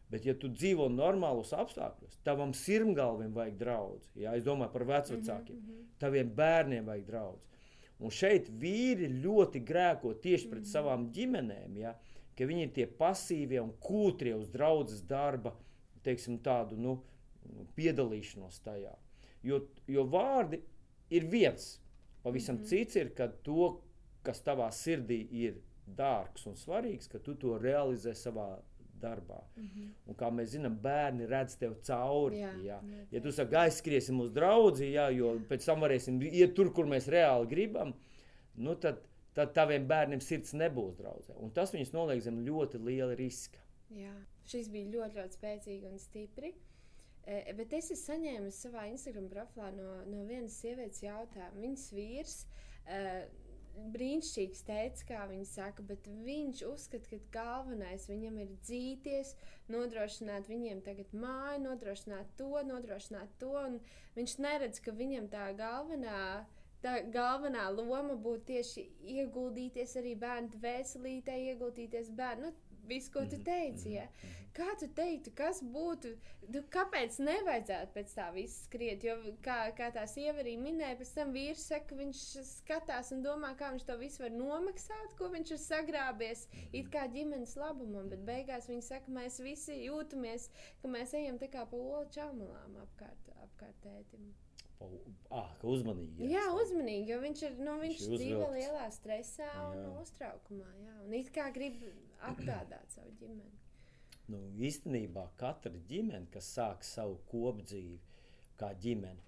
Bet, 0.10 0.26
ja 0.26 0.34
tu 0.34 0.48
dzīvo 0.48 0.90
normālos 0.90 1.54
apstākļos, 1.54 2.20
tavam 2.24 2.54
sirmgalvim 2.54 3.34
vajag 3.34 3.56
draugu. 3.58 4.02
Es 4.16 4.44
domāju 4.44 4.72
par 4.74 4.84
vecākiem. 4.84 5.56
Mm 5.56 5.62
-hmm. 5.70 5.86
Taviem 6.00 6.30
bērniem 6.36 6.86
vajag 6.86 7.06
draugu. 7.06 7.40
Un 8.00 8.12
šeit 8.12 8.50
vīri 8.50 9.08
ļoti 9.24 9.62
grēko 9.64 10.16
tieši 10.24 10.50
pret 10.50 10.66
mm. 10.66 10.72
savām 10.72 11.08
ģimenēm, 11.14 11.78
ja, 11.78 11.94
ka 12.38 12.48
viņi 12.50 12.68
ir 12.68 12.74
tie 12.76 12.88
pasīvie 13.00 13.62
un 13.62 13.74
kūtrie 13.84 14.34
uz 14.36 14.50
draudzes 14.54 15.04
darba, 15.08 15.54
teiksim, 16.04 16.40
tādu 16.44 16.80
nu, 16.80 16.98
piedalīšanos 17.78 18.60
tajā. 18.66 18.94
Jo, 19.44 19.62
jo 19.88 20.06
vārdi 20.08 20.62
ir 21.14 21.28
viens, 21.30 21.78
pavisam 22.24 22.56
mm 22.56 22.62
-hmm. 22.62 22.70
cits 22.70 22.96
ir, 22.96 23.14
kad 23.16 23.42
to, 23.44 23.82
kas 24.24 24.42
tavā 24.44 24.70
sirdī 24.72 25.28
ir 25.32 25.62
dārgs 25.88 26.48
un 26.48 26.56
svarīgs, 26.56 27.10
ka 27.12 27.20
tu 27.20 27.36
to 27.36 27.58
realizē 27.60 28.14
savā 28.16 28.62
darbā. 29.04 29.40
Mm 29.56 29.68
-hmm. 29.68 29.88
Un, 30.08 30.18
kā 30.20 30.32
mēs 30.32 30.56
zinām, 30.56 30.76
bērni 30.82 31.28
redz 31.30 31.56
tev 31.60 31.76
cauri. 31.88 32.40
Jā, 32.42 32.54
jā. 32.64 32.80
Ja 33.12 33.22
tu 33.22 33.32
saki, 33.32 33.56
aizskriesim 33.56 34.20
uz 34.22 34.32
draugu, 34.32 34.84
jā, 34.84 35.10
jo 35.16 35.36
pēc 35.50 35.66
tam 35.66 35.82
varēsim 35.86 36.22
iet 36.32 36.56
tur, 36.56 36.74
kur 36.74 36.86
mēs 36.86 37.08
reāli 37.08 37.48
gribam, 37.48 37.94
nu 38.56 38.76
tad, 38.76 39.02
tad 39.34 39.54
taviem 39.54 39.88
bērniem 39.88 40.22
sirds 40.22 40.54
nebūs 40.54 40.98
draudzē. 40.98 41.36
Un 41.38 41.52
tas 41.52 41.74
viņus 41.74 41.94
noliek 41.94 42.22
zem 42.22 42.46
ļoti 42.46 42.84
liela 42.86 43.16
riska. 43.16 43.60
Jā, 43.90 44.14
šis 44.46 44.70
bija 44.74 44.90
ļoti, 44.90 45.20
ļoti 45.20 45.40
spēcīgi 45.40 45.90
un 45.92 46.00
stipri. 46.00 46.54
E, 47.24 47.54
bet 47.56 47.72
es 47.74 47.88
esmu 47.92 48.00
saņēmis 48.02 48.58
savā 48.66 48.88
Instagram 48.92 49.30
profilā 49.32 49.70
no, 49.78 49.90
no 50.12 50.26
vienas 50.28 50.58
sievietes 50.60 51.04
jautājumu. 51.06 51.62
Viņas 51.62 51.86
vīrs 51.96 52.34
e, 52.86 52.98
brīnišķīgs 53.94 54.64
teica, 54.68 55.06
kā 55.10 55.22
viņi 55.30 55.46
saka, 55.50 55.84
bet 55.86 56.08
viņš 56.26 56.64
uzskata, 56.70 57.10
ka 57.10 57.20
galvenais 57.36 58.08
viņam 58.10 58.40
ir 58.44 58.52
dzīties, 58.62 59.34
nodrošināt 59.74 60.50
viņiem 60.52 60.84
tagad 60.86 61.14
māju, 61.18 61.62
nodrošināt 61.68 62.36
to, 62.40 62.52
nodrošināt 62.68 63.34
to, 63.42 63.56
viņš 64.18 64.36
neredz, 64.46 64.84
ka 64.84 64.96
viņam 64.96 65.30
tā 65.34 65.50
galvenā. 65.60 66.46
Tā 66.84 66.98
galvenā 67.08 67.70
loma 67.72 68.18
būtu 68.20 68.50
tieši 68.50 68.82
ieguldīties 69.22 69.94
arī 70.02 70.18
bērnu 70.20 70.60
veselītē, 70.66 71.38
ieguldīties 71.54 72.10
bērnu. 72.18 72.50
Nu, 72.50 72.73
visu, 72.90 73.12
ko 73.14 73.26
tu 73.26 73.38
mhm, 73.38 73.44
teici. 73.48 73.94
Ja? 73.98 74.08
Mhm. 74.10 74.40
Kā 74.54 74.68
tu 74.78 74.86
teiktu, 74.94 75.32
kas 75.34 75.64
būtu, 75.66 76.12
tu, 76.54 76.62
kāpēc 76.74 77.16
nevajadzētu 77.26 77.96
pēc 77.96 78.12
tā 78.14 78.28
viss 78.36 78.68
skriet? 78.68 79.02
Jo, 79.02 79.16
kā, 79.46 79.58
kā 79.78 79.88
tā 79.96 80.04
sieva 80.10 80.44
arī 80.44 80.54
minēja, 80.62 81.00
pēc 81.00 81.14
tam 81.16 81.34
vīrs 81.34 81.66
saka, 81.72 81.88
ka 81.90 81.98
viņš 81.98 82.22
skatās 82.52 83.10
un 83.16 83.26
domā, 83.26 83.56
kā 83.58 83.72
viņš 83.74 83.88
to 83.88 83.98
visu 83.98 84.22
var 84.26 84.38
nomaksāt, 84.38 85.18
ko 85.18 85.32
viņš 85.34 85.56
ir 85.56 85.62
sagrābies, 85.64 86.46
mhm. 86.52 86.70
it 86.84 86.94
kā 86.94 87.08
ģimenes 87.16 87.58
labumam, 87.58 88.12
bet 88.14 88.22
beigās 88.30 88.70
viņi 88.70 88.86
saka, 88.92 89.18
mēs 89.18 89.42
visi 89.42 89.82
jūtamies, 89.88 90.50
ka 90.84 90.96
mēs 91.00 91.18
ejam 91.18 91.42
tā 91.42 91.50
kā 91.50 91.66
pa 91.66 91.82
olu 91.82 92.06
čamalām 92.14 92.78
apkārt, 92.86 93.36
apkārt 93.48 93.82
tētim. 93.88 94.34
Ah, 95.34 95.50
uzmanīgi. 95.66 96.28
Jā, 96.28 96.44
jā 96.44 96.50
uzmanīgi, 96.60 97.12
jo 97.14 97.20
viņš 97.24 97.44
ir 97.48 97.60
nu, 97.62 97.76
viņš 97.82 98.02
viņš 98.04 98.22
dzīvo 98.22 98.48
lielā 98.54 98.88
stresā 98.94 99.50
un 99.70 99.80
jā. 99.80 99.86
uztraukumā. 100.02 100.70
Jā, 100.84 100.96
un 101.06 101.16
it 101.18 101.32
kā 101.34 101.48
grib 101.56 101.80
apgādāt 102.30 102.96
savu 102.96 103.12
ģimeni. 103.20 103.60
Nu, 104.32 104.40
īstenībā 104.64 105.28
katra 105.40 105.74
ģimene, 105.90 106.30
kas 106.32 106.48
sāk 106.56 106.86
savu 106.88 107.18
kopdzīvi, 107.32 108.00
kā 108.60 108.72
ģimene, 108.86 109.20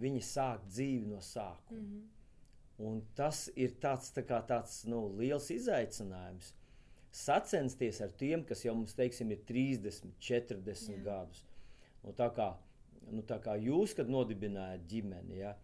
viņi 0.00 0.20
sāk 0.26 0.66
dzīvi 0.68 1.08
no 1.08 1.22
sākuma. 1.24 1.80
Mm 1.80 1.86
-hmm. 1.86 2.10
Un 2.78 3.02
tas 3.14 3.46
ir 3.54 3.76
tāds, 3.78 4.10
tā 4.10 4.24
kā, 4.26 4.40
tāds 4.46 4.84
nu, 4.90 5.06
liels 5.18 5.50
izaicinājums. 5.50 6.52
Sacensties 7.14 8.00
ar 8.00 8.10
tiem, 8.18 8.42
kas 8.44 8.64
jau 8.64 8.74
mums 8.74 8.96
teiksim, 8.98 9.30
ir 9.30 9.44
30, 9.46 10.08
40 10.18 10.96
Jā. 10.96 11.02
gadus. 11.04 11.44
Nu, 12.02 12.12
tā, 12.12 12.26
kā, 12.34 12.48
nu, 13.12 13.22
tā 13.22 13.38
kā 13.38 13.54
jūs, 13.62 13.94
kad 13.94 14.10
nodibinājāt 14.10 14.88
ģimeni, 14.90 15.38
ja, 15.38 15.54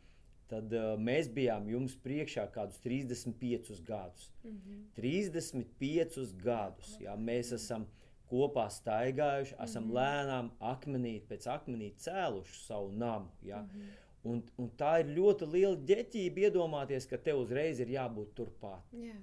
tad 0.50 0.74
uh, 0.74 0.92
mēs 0.98 1.30
bijām 1.32 1.68
jums 1.70 1.94
priekšā 2.04 2.44
kādus 2.54 2.80
35 2.84 3.80
gadus. 3.86 4.30
Mm 4.44 4.50
-hmm. 4.50 4.84
35 4.96 6.36
gadus 6.42 6.96
ja, 7.00 7.16
mēs 7.16 7.54
esam 7.54 7.86
kopā 8.30 8.68
staigājuši, 8.70 9.54
esam 9.62 9.84
mm 9.84 9.90
-hmm. 9.90 9.96
lēnām 9.98 10.50
akmenīt 10.60 11.26
pēc 11.28 11.46
akmenīt 11.56 11.98
cēluši 12.06 12.60
savu 12.66 12.92
namu. 12.92 13.28
Ja. 13.42 13.62
Mm 13.62 13.68
-hmm. 13.68 13.98
Un, 14.22 14.42
un 14.60 14.70
tā 14.76 15.00
ir 15.00 15.06
ļoti 15.16 15.46
liela 15.52 15.76
ģeķība 15.76 16.38
iedomāties, 16.46 17.06
ka 17.08 17.16
tev 17.16 17.38
uzreiz 17.40 17.80
ir 17.80 17.88
jābūt 17.88 18.34
turpat. 18.34 18.84
Yeah. 18.92 19.16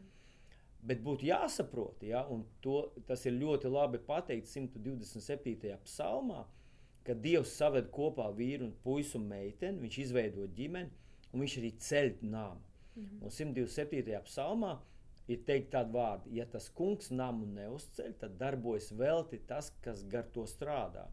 Bet 0.82 1.02
būtu 1.04 1.28
jāsaprot, 1.28 2.04
ja, 2.06 2.24
un 2.32 2.46
to, 2.62 2.92
tas 3.06 3.26
ir 3.26 3.34
ļoti 3.34 3.70
labi 3.70 4.00
pateikts 4.08 4.56
127. 4.56 5.78
psalmā, 5.84 6.46
ka 7.04 7.14
Dievs 7.14 7.54
saved 7.60 7.90
kopā 7.92 8.30
vīru 8.36 8.68
un 8.68 8.74
puisu 8.84 9.20
un 9.20 9.28
meiteni, 9.28 9.82
viņš 9.84 10.00
izveido 10.06 10.48
ģimeni, 10.58 10.90
un 11.34 11.44
viņš 11.44 11.58
arī 11.62 11.72
ceļ 11.88 12.14
nāmu. 12.22 12.62
Mm 12.96 13.04
-hmm. 13.04 13.24
Un 13.24 13.30
127. 13.30 14.22
psalmā 14.26 14.78
ir 15.28 15.44
teikt 15.46 15.72
tādu 15.72 15.92
vārdu, 15.98 16.32
ja 16.32 16.46
tas 16.46 16.70
kungs 16.70 17.12
namu 17.12 17.46
neuzceļ, 17.46 18.14
tad 18.20 18.38
darbojas 18.40 18.92
velti 18.92 19.40
tas, 19.48 19.70
kas 19.82 20.04
gar 20.04 20.24
to 20.34 20.46
strādā. 20.48 21.08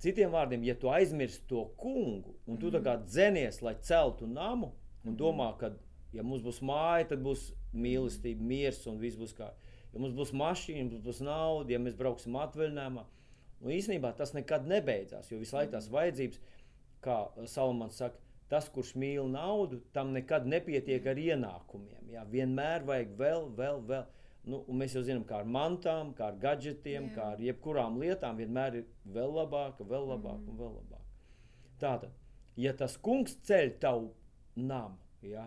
Citiem 0.00 0.32
vārdiem, 0.32 0.62
ja 0.64 0.74
tu 0.80 0.88
aizmirsti 0.88 1.44
to 1.48 1.64
kungu 1.76 2.34
un 2.46 2.58
tu 2.58 2.70
mm 2.70 2.76
-hmm. 2.76 3.04
dzenies, 3.04 3.62
lai 3.62 3.74
celtu 3.80 4.26
namu 4.26 4.72
un 5.04 5.12
mhm. 5.12 5.16
domā, 5.16 5.58
ka, 5.58 5.72
ja 6.12 6.22
mums 6.22 6.42
būs 6.42 6.62
māja, 6.62 7.08
tad 7.08 7.20
būs 7.22 7.52
mīlestība, 7.72 8.40
miers 8.42 8.86
un 8.86 8.98
viss 8.98 9.16
būs 9.16 9.34
kā. 9.36 9.52
Ja 9.92 10.00
mums 10.00 10.14
būs 10.14 10.32
mašīna, 10.32 10.90
mums 10.90 11.04
būs 11.04 11.20
nauda, 11.20 11.72
ja 11.72 11.78
mēs 11.78 11.96
brauksim 11.96 12.36
atvaļinājumā, 12.36 13.04
nu 13.60 13.70
īsnībā 13.70 14.16
tas 14.16 14.32
nekad 14.32 14.66
nebeidzās, 14.66 15.30
jo 15.30 15.38
visu 15.38 15.56
laiku 15.56 15.72
tās 15.72 15.86
mhm. 15.86 15.94
vajadzības, 15.94 16.40
kā 17.00 17.46
Salamans 17.46 17.96
saka, 17.96 18.16
tas, 18.50 18.68
kurš 18.72 18.94
mīl 18.98 19.28
naudu, 19.30 19.80
tam 19.94 20.14
nekad 20.16 20.48
nepietiek 20.50 21.06
ar 21.06 21.18
ienākumiem. 21.20 22.10
Jā, 22.10 22.24
vienmēr 22.30 22.86
vajag 22.88 23.12
vēl, 23.18 23.46
vēl, 23.58 23.84
vēl. 23.90 24.08
Nu, 24.50 24.62
mēs 24.74 24.94
jau 24.96 25.02
zinām, 25.04 25.22
kā 25.28 25.42
ar 25.42 25.48
mantām, 25.48 26.14
kā 26.16 26.30
ar 26.30 26.38
gadgetiem, 26.40 27.10
Jā. 27.10 27.14
kā 27.14 27.26
ar 27.34 27.42
jebkurām 27.44 27.98
lietām, 28.00 28.38
vienmēr 28.40 28.78
ir 28.80 28.86
vēl 29.12 29.34
labāk, 29.36 29.82
vēl 29.84 30.08
labāk 30.14 30.38
mm. 30.40 30.48
un 30.48 30.58
vēl 30.62 30.72
labāk. 30.78 31.02
Tātad, 31.80 32.14
ja 32.60 32.72
tas 32.76 32.96
kungs 33.04 33.36
ceļ 33.46 33.74
tavu 33.82 34.08
namu, 34.56 34.96
ja, 35.22 35.44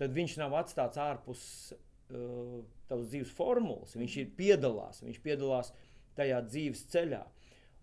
tad 0.00 0.16
viņš 0.18 0.34
nav 0.42 0.58
atstāts 0.58 0.98
ārpus 1.00 1.44
uh, 1.72 2.58
tavas 2.90 3.08
dzīves 3.12 3.32
formulas. 3.38 3.94
Viņš 3.96 4.18
ir 4.20 4.34
piedalās, 4.36 5.00
viņš 5.06 5.22
piedalās 5.24 5.70
tajā 6.18 6.42
dzīves 6.50 6.84
ceļā. 6.92 7.22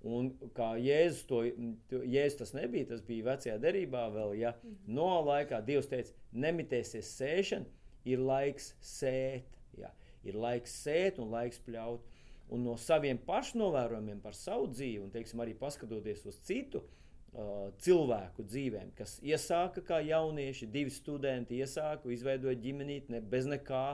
Un 0.08 0.32
kā 0.58 0.72
Jēzus 0.82 1.26
to, 1.30 1.44
Jēzus 1.92 2.40
tas 2.40 2.54
nebija, 2.58 2.88
tas 2.90 3.04
bija 3.06 3.28
vecajā 3.28 3.58
derībā 3.62 4.08
vēl, 4.14 4.34
ja? 4.40 4.56
No 4.90 5.20
laikā 5.28 5.60
Dievs 5.66 5.92
teica, 5.92 6.16
nemitēsies 6.34 7.12
sēšana, 7.20 7.70
ir 8.10 8.24
laiks 8.26 8.72
sēt, 8.82 9.60
ja, 9.78 9.92
ir 10.26 10.40
laiks 10.42 10.74
sēt 10.84 11.22
un 11.22 11.30
laiks 11.34 11.62
pļaut. 11.68 12.08
Un 12.52 12.66
no 12.66 12.74
saviem 12.82 13.20
pašnovērojumiem 13.24 14.20
par 14.24 14.36
savu 14.36 14.66
dzīvi, 14.74 15.06
un 15.06 15.14
teiksim, 15.14 15.40
arī 15.40 15.54
paskatoties 15.56 16.26
uz 16.28 16.40
citu 16.44 16.82
uh, 16.82 17.70
cilvēku 17.80 18.44
dzīvēm, 18.44 18.90
kas 18.98 19.20
iesāka 19.24 19.84
kā 19.88 20.02
jaunieši, 20.04 20.68
divi 20.74 20.92
studenti 20.92 21.62
iesāka, 21.62 22.12
izveidoja 22.12 22.58
ģimenīti 22.60 23.16
ne, 23.16 23.22
bez 23.22 23.48
nekā, 23.48 23.86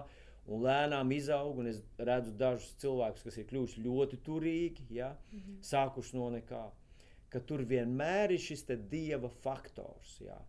un 0.48 0.64
lēnām 0.66 1.12
izaug. 1.16 1.62
Un 1.62 1.72
es 1.72 1.82
redzu 2.00 2.34
dažus 2.40 2.76
cilvēkus, 2.82 3.26
kas 3.28 3.40
ir 3.40 3.48
kļuvuši 3.52 3.86
ļoti 3.86 4.20
turīgi, 4.26 4.88
ja, 5.00 5.14
mm 5.32 5.40
-hmm. 5.40 5.64
sākuši 5.72 6.18
no 6.18 6.30
nekā. 6.36 6.66
Ka 7.30 7.40
tur 7.40 7.66
vienmēr 7.68 8.32
ir 8.32 8.40
šis 8.40 8.66
dieva 8.90 9.30
faktors. 9.30 10.22
Ja, 10.22 10.40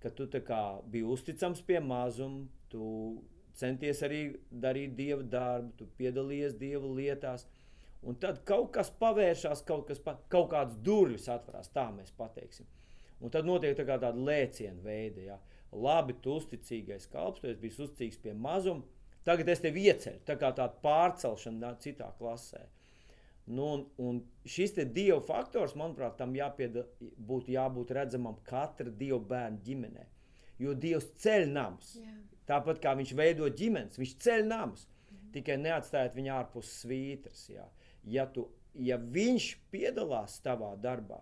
ka 0.00 0.10
tu 0.10 0.26
biji 0.90 1.04
uzticams 1.04 1.62
pie 1.62 1.80
mazuma, 1.80 2.46
tu 2.68 3.22
centies 3.54 4.02
arī 4.02 4.36
darīt 4.50 4.94
dieva 4.96 5.22
darbu, 5.22 5.72
tu 5.78 5.86
piedalījies 5.98 6.58
dieva 6.58 6.86
lietās. 6.86 7.46
Un 8.02 8.14
tad 8.20 8.42
kaut 8.44 8.72
kas 8.72 8.90
pavēršās, 8.90 9.62
kaut, 9.64 9.86
kas 9.88 9.98
pa, 9.98 10.18
kaut 10.28 10.50
kādas 10.50 10.76
durvis 10.76 11.28
atverās, 11.28 11.70
tā 11.72 11.86
mēs 11.94 12.12
pateiksim. 12.18 12.66
Un 13.20 13.30
tad 13.32 13.46
notiek 13.48 13.76
tā 13.78 13.86
tāda 13.86 14.12
lēciena 14.12 14.82
veida. 14.84 15.20
Ja. 15.20 15.38
Labi, 15.72 16.14
tu 16.22 16.36
uzticīgais 16.36 17.08
kalps, 17.10 17.40
tu 17.40 17.48
esi 17.48 17.62
bijis 17.62 17.80
uzticīgs 17.86 18.20
pie 18.20 18.34
mazuma, 18.36 18.84
Tagad 19.24 19.48
es 19.48 19.62
tevi 19.64 19.86
ieceļu, 19.88 20.20
tā 20.28 20.36
kā 20.40 20.50
tāda 20.52 20.74
pārcelšana 20.84 21.74
citā 21.80 22.10
klasē. 22.18 22.66
Nu, 23.46 23.66
un, 23.74 23.84
un 24.00 24.20
šis 24.48 24.72
dieva 24.92 25.20
faktors, 25.24 25.74
manuprāt, 25.76 26.16
tam 26.16 26.32
jāpieda, 26.36 26.86
būtu 27.00 27.52
jābūt 27.52 27.92
redzamam 27.96 28.38
katra 28.48 28.88
dieva 28.88 29.20
bērna 29.20 29.60
ģimenē. 29.64 30.06
Jo 30.62 30.74
Dievs 30.78 31.10
ceļ 31.20 31.48
namus. 31.50 31.94
Jā. 31.98 32.14
Tāpat 32.48 32.80
kā 32.82 32.94
viņš 32.96 33.12
veido 33.18 33.48
ģimenes, 33.48 33.98
viņš 34.00 34.16
ceļ 34.24 34.44
namus. 34.48 34.86
Mhm. 34.86 35.30
Tikai 35.36 35.58
neatstājiet 35.60 36.16
viņu 36.16 36.34
ārpus 36.38 36.72
svītras. 36.80 37.46
Jā. 37.50 37.66
Ja, 38.08 38.26
tu, 38.30 38.46
ja 38.76 38.98
viņš 38.98 39.48
piedalās 39.72 40.38
tavā 40.44 40.74
darbā, 40.80 41.20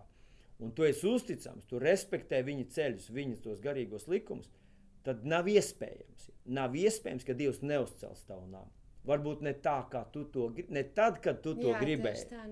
un 0.63 0.71
tu 0.75 0.85
esi 0.87 1.07
uzticams, 1.09 1.65
tu 1.67 1.79
respektē 1.81 2.43
viņa 2.45 2.67
ceļus, 2.75 3.09
viņas 3.15 3.43
tos 3.43 3.63
garīgos 3.63 4.07
likumus, 4.11 4.51
tad 5.03 5.25
nav 5.27 5.49
iespējams. 5.51 6.29
Nav 6.53 6.75
iespējams, 6.75 7.25
ka 7.27 7.35
Dievs 7.37 7.61
neuzcels 7.63 8.23
tavu 8.27 8.47
nāmu. 8.51 8.71
Varbūt 9.07 9.41
ne 9.43 9.51
tā, 9.59 9.81
kā 9.91 10.05
tu 10.11 10.23
to 10.31 10.47
gribi, 10.55 10.73
ne 10.77 10.83
tad, 10.95 11.19
kad 11.23 11.41
tu 11.43 11.55
to 11.59 11.73
Jā, 11.73 11.79
gribēji. 11.81 12.27
Tā, 12.31 12.43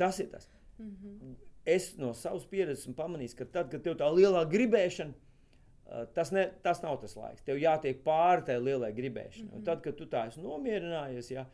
tas 0.00 0.20
ir 0.20 0.30
tas. 0.32 0.48
Mm 0.78 0.90
-hmm. 0.90 1.34
Es 1.66 1.96
no 1.98 2.14
savas 2.14 2.46
pieredzes 2.46 2.84
esmu 2.84 2.94
pamanījis, 2.94 3.34
ka 3.36 3.44
tad, 3.44 3.70
kad 3.70 3.82
tev 3.82 3.96
tā 3.96 4.08
lielā 4.14 4.44
gribēšana, 4.48 5.12
tas, 6.14 6.30
ne, 6.30 6.50
tas 6.62 6.82
nav 6.82 7.00
tas 7.00 7.16
laiks. 7.16 7.42
Tev 7.42 7.56
jātiek 7.56 8.02
pāri 8.04 8.44
tai 8.46 8.58
lielai 8.60 8.92
gribēšanai. 8.92 9.50
Mm 9.52 9.58
-hmm. 9.58 9.64
Tad, 9.64 9.82
kad 9.82 9.96
tu 9.96 10.04
tā 10.04 10.26
esi 10.28 10.40
nomierinājies, 10.40 11.30
ja, 11.30 11.46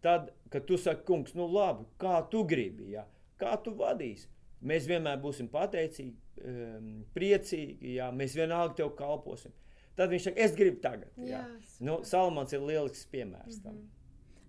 tad, 0.00 0.30
kad 0.50 0.66
tu 0.66 0.76
saki, 0.76 1.04
kungs, 1.04 1.34
nu 1.34 1.46
labi, 1.46 1.84
kā 1.98 2.28
tu 2.30 2.44
gribi, 2.44 2.90
ja, 2.90 3.06
kā 3.38 3.62
tu 3.62 3.70
vadīsi, 3.70 4.28
mēs 4.62 4.86
vienmēr 4.86 5.20
būsim 5.20 5.48
pateicīgi, 5.48 6.14
um, 6.44 7.04
priecīgi, 7.14 7.94
ja, 7.94 8.10
mēs 8.10 8.36
vienalga 8.36 8.74
tev 8.74 8.94
kalposim. 8.96 9.52
Tad 9.96 10.10
viņš 10.10 10.28
saka, 10.28 10.40
es 10.40 10.54
gribu 10.56 10.80
tagad. 10.80 11.10
Jā, 11.16 11.40
jā. 11.42 11.78
Nu, 11.80 12.00
Salmans 12.04 12.52
ir 12.52 12.60
lielisks 12.60 13.06
piemērs 13.12 13.62
tam. 13.62 13.74
Mm 13.74 13.78
-hmm. 13.78 13.99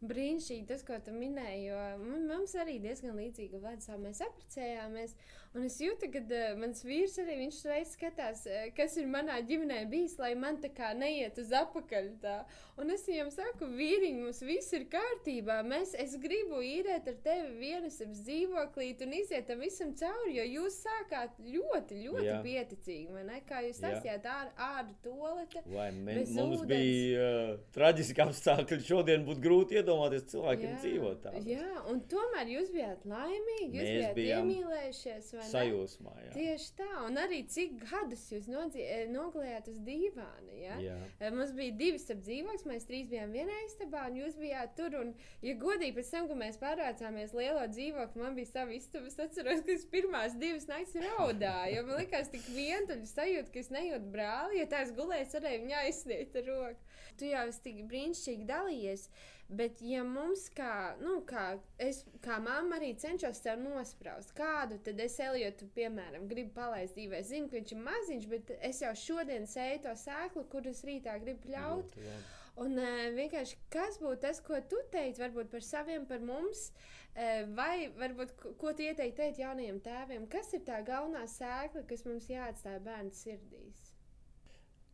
Brīnišķīgi 0.01 0.65
tas, 0.65 0.81
ko 0.81 0.97
tu 1.05 1.13
minēji, 1.13 1.67
jo 1.67 1.81
mums 2.01 2.55
arī 2.57 2.79
diezgan 2.81 3.19
līdzīga 3.21 3.59
vecā 3.61 3.99
mēs 4.01 4.23
apprecējāmies. 4.25 5.13
Un 5.51 5.67
es 5.67 5.75
jūtu, 5.83 6.07
ka 6.13 6.21
uh, 6.23 6.53
mans 6.57 6.79
vīrs 6.87 7.17
arī 7.21 7.35
viņš 7.41 7.57
reiz 7.67 7.91
skatās, 7.93 8.45
uh, 8.47 8.69
kas 8.73 8.95
ir 8.97 9.09
manā 9.11 9.35
ģimenē 9.45 9.83
bijis, 9.91 10.15
lai 10.17 10.31
man 10.39 10.57
tā 10.63 10.71
kā 10.73 10.93
neiet 10.97 11.37
uz 11.43 11.51
apakaļ. 11.53 12.07
Tā. 12.23 12.37
Un 12.79 12.89
es 12.95 13.03
viņam 13.05 13.29
saku, 13.35 13.67
vīriņ, 13.75 14.21
mums 14.23 14.39
viss 14.47 14.71
ir 14.73 14.87
kārtībā. 14.89 15.59
Mēs, 15.67 15.91
es 15.99 16.15
gribu 16.23 16.63
īrēt 16.65 17.11
ar 17.11 17.19
tevi 17.25 17.51
vienas 17.59 17.99
dzīvoklīt 17.99 19.03
un 19.05 19.13
iziet 19.19 19.49
tam 19.51 19.61
visam 19.61 19.91
cauri, 19.99 20.37
jo 20.39 20.47
jūs 20.55 20.79
sākāt 20.85 21.35
ļoti, 21.43 21.99
ļoti 22.07 22.29
Jā. 22.31 22.39
pieticīgi. 22.47 23.27
Ne? 23.27 23.41
Kā 23.45 23.61
jūs 23.67 23.83
sasījāt 23.83 24.25
ār, 24.31 24.49
āru 24.55 24.95
tolete. 25.03 25.65
Vai 25.67 25.91
men, 25.91 26.23
mums 26.31 26.63
ūdens. 26.63 26.71
bija 26.71 27.27
uh, 27.27 27.53
traģiski 27.75 28.23
apstākļi. 28.23 28.81
Šodien 28.87 29.27
būtu 29.27 29.43
grūti 29.43 29.77
iedomāties 29.77 29.90
cilvēkiem 30.31 30.69
Jā. 30.71 30.77
dzīvot 30.81 31.19
tādā. 31.25 31.41
Jā, 31.45 31.81
un 31.91 31.99
tomēr 32.09 32.49
jūs 32.55 32.71
bijāt 32.73 33.03
laimīgi, 33.09 33.77
jūs 33.77 33.89
Mēs 33.91 34.15
bijāt 34.15 34.39
iemīlējušies 34.39 35.29
sajūsmā. 35.51 36.15
Jā. 36.25 36.31
Tieši 36.37 36.71
tā, 36.79 36.89
un 37.05 37.19
arī 37.21 37.41
cik 37.51 37.75
gadus 37.83 38.23
jūs 38.31 38.47
eh, 38.79 39.03
nogulējāt 39.11 39.69
uz 39.73 39.81
dīvāna. 39.85 40.55
Ja? 40.55 40.79
Jā. 40.81 40.97
Eh, 41.19 41.35
mums 41.35 41.53
bija 41.57 41.75
divi 41.83 42.01
starp 42.01 42.23
dzīvokļus, 42.25 42.65
mēs 42.71 42.87
trīs 42.89 43.11
bijām 43.11 43.35
vienā 43.35 43.59
istabā, 43.67 44.07
un 44.09 44.21
jūs 44.23 44.39
bijāt 44.39 44.73
tur. 44.79 44.97
Un, 45.01 45.13
ja 45.45 45.55
godīgi 45.59 45.97
pēc 45.99 46.13
tam, 46.15 46.31
kad 46.31 46.41
mēs 46.41 46.59
pārvācāmies 46.61 47.35
lielo 47.37 47.67
dzīvokli, 47.75 48.23
man 48.23 48.39
bija 48.39 48.53
sava 48.53 48.75
istaba. 48.77 49.11
Es 49.11 49.19
atceros, 49.19 49.61
ka 49.67 49.75
es 49.75 49.85
pirmās 49.91 50.39
divas 50.41 50.67
naktis 50.71 50.97
raudāju, 51.03 51.77
jo 51.77 51.85
man 51.89 52.01
likās 52.01 52.31
tik 52.31 52.47
vientuļi 52.55 53.09
sajūta, 53.11 53.51
ka 53.53 53.61
es 53.61 53.71
nejūtu 53.73 54.11
brāli, 54.13 54.61
jo 54.61 54.67
tā 54.71 54.85
es 54.85 54.95
gulēju, 54.95 55.29
varēju 55.41 55.65
viņu 55.65 55.77
aizsniegt 55.81 56.35
ar 56.39 56.47
roku. 56.47 56.89
Tu 57.19 57.29
jau 57.31 57.43
esi 57.49 57.63
tik 57.65 57.83
brīnišķīgi 57.91 58.47
dalījies. 58.49 59.07
Bet, 59.51 59.81
ja 59.83 60.03
mums, 60.07 60.45
kā, 60.55 60.95
nu, 61.03 61.17
kā, 61.27 61.57
es, 61.83 62.05
kā 62.23 62.37
mamma, 62.39 62.77
arī 62.77 62.93
cenšos 62.99 63.41
tev 63.43 63.59
nospraust, 63.59 64.31
kādu 64.37 64.77
tad 64.85 65.01
es 65.03 65.17
Eliotu, 65.19 65.67
piemēram, 65.75 66.29
gribu 66.29 66.53
palaist 66.55 66.95
dzīvē, 66.95 67.19
zinu, 67.27 67.49
ka 67.51 67.57
viņš 67.57 67.73
ir 67.75 67.81
maziņš, 67.83 68.29
bet 68.31 68.53
es 68.69 68.79
jau 68.85 68.93
šodien 69.01 69.49
sēju 69.51 69.81
to 69.83 69.95
sēklu, 70.05 70.45
kuras 70.53 70.85
rītā 70.87 71.17
gribu 71.19 71.49
pļaut. 71.49 71.97
Jā, 71.99 72.07
jā. 72.13 72.21
Un 72.63 72.79
uh, 72.79 73.03
vienkārši 73.15 73.59
kas 73.71 73.99
būtu 73.99 74.23
tas, 74.23 74.39
ko 74.43 74.59
tu 74.71 74.79
teici, 74.91 75.19
varbūt 75.19 75.51
par 75.51 75.67
saviem, 75.67 76.07
par 76.07 76.23
mums, 76.23 76.69
uh, 76.71 77.43
vai 77.57 77.89
varbūt 77.99 78.35
ko 78.39 78.71
tu 78.71 78.87
ieteiktu 78.87 79.19
teikt 79.19 79.43
jaunajiem 79.43 79.83
tēviem? 79.83 80.27
Kas 80.31 80.51
ir 80.55 80.63
tā 80.67 80.79
galvenā 80.87 81.27
sēkla, 81.27 81.83
kas 81.91 82.07
mums 82.07 82.31
jāatstāj 82.31 82.79
bērnu 82.87 83.15
sirdīs? 83.19 83.90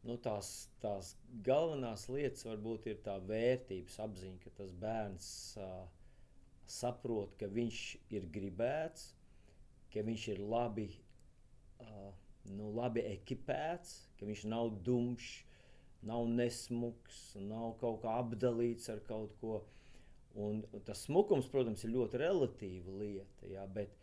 Nu, 0.07 0.15
tās, 0.23 0.69
tās 0.81 1.13
galvenās 1.45 2.07
lietas 2.11 2.45
varbūt 2.47 2.87
ir 2.91 3.01
tā 3.05 3.17
vērtības 3.27 3.97
apziņa, 4.05 4.39
ka 4.43 4.53
tas 4.61 4.71
bērns 4.81 5.29
uh, 5.59 5.81
saprot, 6.67 7.35
ka 7.39 7.49
viņš 7.51 7.81
ir 8.15 8.27
gribēts, 8.33 9.11
ka 9.93 10.03
viņš 10.07 10.27
ir 10.35 10.43
labi, 10.43 10.87
uh, 11.83 12.09
nu, 12.53 12.71
labi 12.77 13.03
ekipēts, 13.11 13.97
ka 14.19 14.29
viņš 14.29 14.45
nav 14.51 14.71
dumšs, 14.87 15.43
nav 16.07 16.27
nesmuks, 16.29 17.21
nav 17.41 17.73
kaut 17.81 18.03
kā 18.03 18.19
apdalīts 18.21 18.87
ar 18.93 19.01
kaut 19.07 19.33
ko. 19.41 19.61
Un, 20.37 20.61
tas 20.85 21.01
smukums, 21.07 21.47
protams, 21.49 21.81
ir 21.83 21.95
ļoti 21.95 22.19
relatīva 22.21 22.93
lieta, 22.99 23.47
jā, 23.49 23.63
bet 23.73 23.95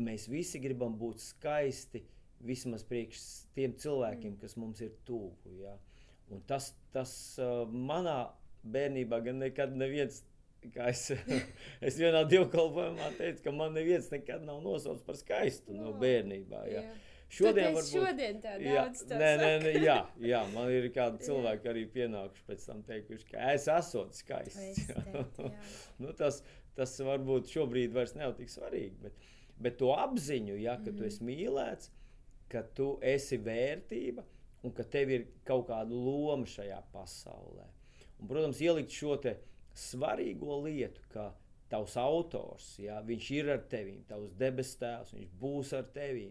mēs 0.00 0.24
visi 0.32 0.60
gribam 0.62 0.96
būt 0.96 1.20
skaisti, 1.20 2.00
vismaz 2.44 2.84
priekš 2.86 3.22
tiem 3.56 3.76
cilvēkiem, 3.80 4.34
mm. 4.34 4.40
kas 4.42 4.56
mums 4.60 4.82
ir 4.84 4.94
tuvu. 5.08 5.34
Ja? 5.62 5.76
Un 6.32 6.42
tas, 6.48 6.72
tas 6.94 7.12
uh, 7.42 7.64
manā 7.70 8.18
bērnībā 8.66 9.22
gan 9.26 9.42
nekad 9.44 9.76
neviens. 9.78 10.24
Es, 10.66 11.08
es 11.86 11.98
vienā 12.00 12.24
dievkalpojumā 12.26 13.12
teicu, 13.20 13.44
ka 13.44 13.52
man 13.54 13.76
neviens 13.76 14.08
nekad 14.10 14.42
nav 14.46 14.64
nosaucis 14.64 15.04
par 15.06 15.18
skaistu 15.18 15.76
no, 15.76 15.84
no 15.84 15.92
oh, 15.92 16.00
bērnībā. 16.00 16.64
Ja. 16.72 16.82
Yeah. 16.82 17.04
Šodien, 17.26 17.72
varbūt, 17.74 17.88
šodien 17.90 18.36
tā 18.38 18.52
jā, 18.62 18.84
nē, 19.10 19.30
nē, 19.40 19.48
nē, 19.64 19.70
jā, 19.82 19.96
jā, 20.22 20.40
man 20.52 20.70
ir 20.70 20.86
kādi 20.94 21.18
cilvēki 21.26 21.70
arī 21.72 21.82
pienākuši 21.90 22.44
pēc 22.46 22.66
tam 22.68 22.84
teikuši, 22.86 23.26
ka 23.32 23.48
es 23.50 23.66
esmu 23.72 24.04
skaists. 24.14 24.84
Teikt, 24.86 25.40
nu, 26.02 26.12
tas, 26.18 26.38
tas 26.78 26.94
varbūt 27.02 27.50
šobrīd 27.50 27.94
vairs 27.96 28.14
nav 28.14 28.36
tik 28.38 28.52
svarīgi, 28.52 28.94
bet, 29.02 29.26
bet 29.58 29.78
to 29.82 29.90
apziņu, 29.98 30.54
ja, 30.62 30.76
ka 30.78 30.92
mm. 30.92 31.00
tu 31.00 31.08
esi 31.08 31.26
mīlēts, 31.26 31.90
ka 32.52 32.62
tu 32.76 32.96
esi 33.02 33.38
vērtība 33.42 34.24
un 34.66 34.74
ka 34.74 34.84
tev 34.90 35.12
ir 35.14 35.26
kaut 35.46 35.68
kāda 35.70 35.94
loma 35.94 36.46
šajā 36.48 36.78
pasaulē. 36.92 37.66
Un, 38.16 38.28
protams, 38.30 38.62
ielikt 38.64 38.94
šo 38.94 39.16
svarīgo 39.76 40.62
lietu, 40.64 41.02
ka 41.12 41.30
tavs 41.70 41.96
autors, 42.00 42.72
ja, 42.80 43.00
viņš 43.04 43.30
ir 43.36 43.52
ar 43.56 43.62
tevi, 43.70 43.98
tavs 44.08 44.34
debesu 44.38 44.78
tēvs, 44.80 45.14
viņš 45.16 45.32
būs 45.40 45.72
ar 45.76 45.88
tevi. 45.94 46.28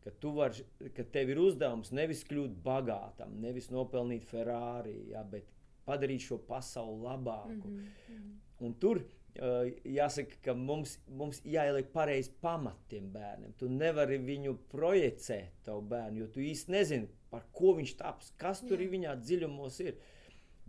Ka, 0.00 0.14
var, 0.32 0.54
ka 0.96 1.04
tev 1.12 1.28
ir 1.28 1.38
uzdevums 1.42 1.90
nevis 1.92 2.22
kļūt 2.24 2.54
bagātam, 2.64 3.34
nevis 3.42 3.68
nopelnīt 3.68 4.24
Ferrari, 4.24 5.10
ja, 5.10 5.20
bet 5.28 5.50
padarīt 5.84 6.24
šo 6.24 6.38
pasauli 6.48 7.02
labāku. 7.04 7.68
Mm 7.68 7.82
-hmm. 8.06 8.38
Un 8.64 8.74
tur 8.80 9.02
jāsaka, 9.38 10.38
ka 10.44 10.54
mums, 10.58 10.96
mums 11.06 11.40
jāieliek 11.46 11.90
pareizi 11.94 12.32
pamatiem 12.42 13.10
bērniem. 13.14 13.54
Tu 13.58 13.68
nevari 13.70 14.18
viņu 14.22 14.56
projicēt, 14.72 15.60
tavu 15.66 15.84
bērnu, 15.90 16.24
jo 16.24 16.30
tu 16.34 16.42
īsti 16.44 16.74
nezini, 16.74 17.10
par 17.30 17.46
ko 17.54 17.74
viņš 17.78 17.94
taps, 18.00 18.32
kas 18.40 18.62
tur 18.66 18.82
Jā. 18.82 18.90
viņā 18.94 19.14
dziļumos 19.22 19.80
ir. 19.86 20.00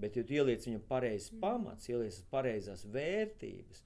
Bet, 0.01 0.15
ja 0.17 0.25
tu 0.25 0.33
ieliec 0.37 0.65
viņam 0.65 0.83
pareizes 0.89 1.33
mm. 1.33 1.41
pamats, 1.43 1.89
ieliec 1.89 2.15
pareizās 2.31 2.85
vērtības, 2.89 3.83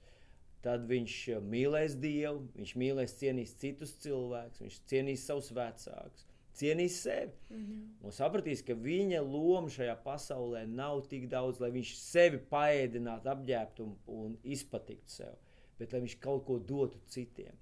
tad 0.64 0.86
viņš 0.88 1.16
mīlēs 1.44 1.96
Dievu, 2.00 2.46
viņš 2.56 2.72
mīlēs, 2.80 3.16
cienīs 3.20 3.56
citus 3.60 3.96
cilvēkus, 4.04 4.62
viņš 4.64 4.78
cienīs 4.90 5.26
savus 5.28 5.50
vecākus, 5.56 6.24
cienīs 6.56 7.00
sevi. 7.02 7.32
Mm 7.50 7.62
-hmm. 7.62 7.82
Un 8.06 8.12
sapratīs, 8.12 8.62
ka 8.66 8.74
viņa 8.74 9.22
loma 9.22 9.68
šajā 9.68 9.96
pasaulē 10.04 10.66
nav 10.66 11.06
tik 11.10 11.28
daudz, 11.28 11.60
lai 11.60 11.70
viņš 11.70 11.94
sevi 11.96 12.38
paēdinātu, 12.50 13.28
apģērbtu 13.32 13.84
un, 13.84 13.96
un 14.06 14.38
izpatiktu 14.42 15.10
sev. 15.10 15.34
Bet 15.78 15.92
lai 15.92 16.00
viņš 16.00 16.18
kaut 16.20 16.44
ko 16.46 16.58
dotu 16.58 16.98
citiem. 17.06 17.52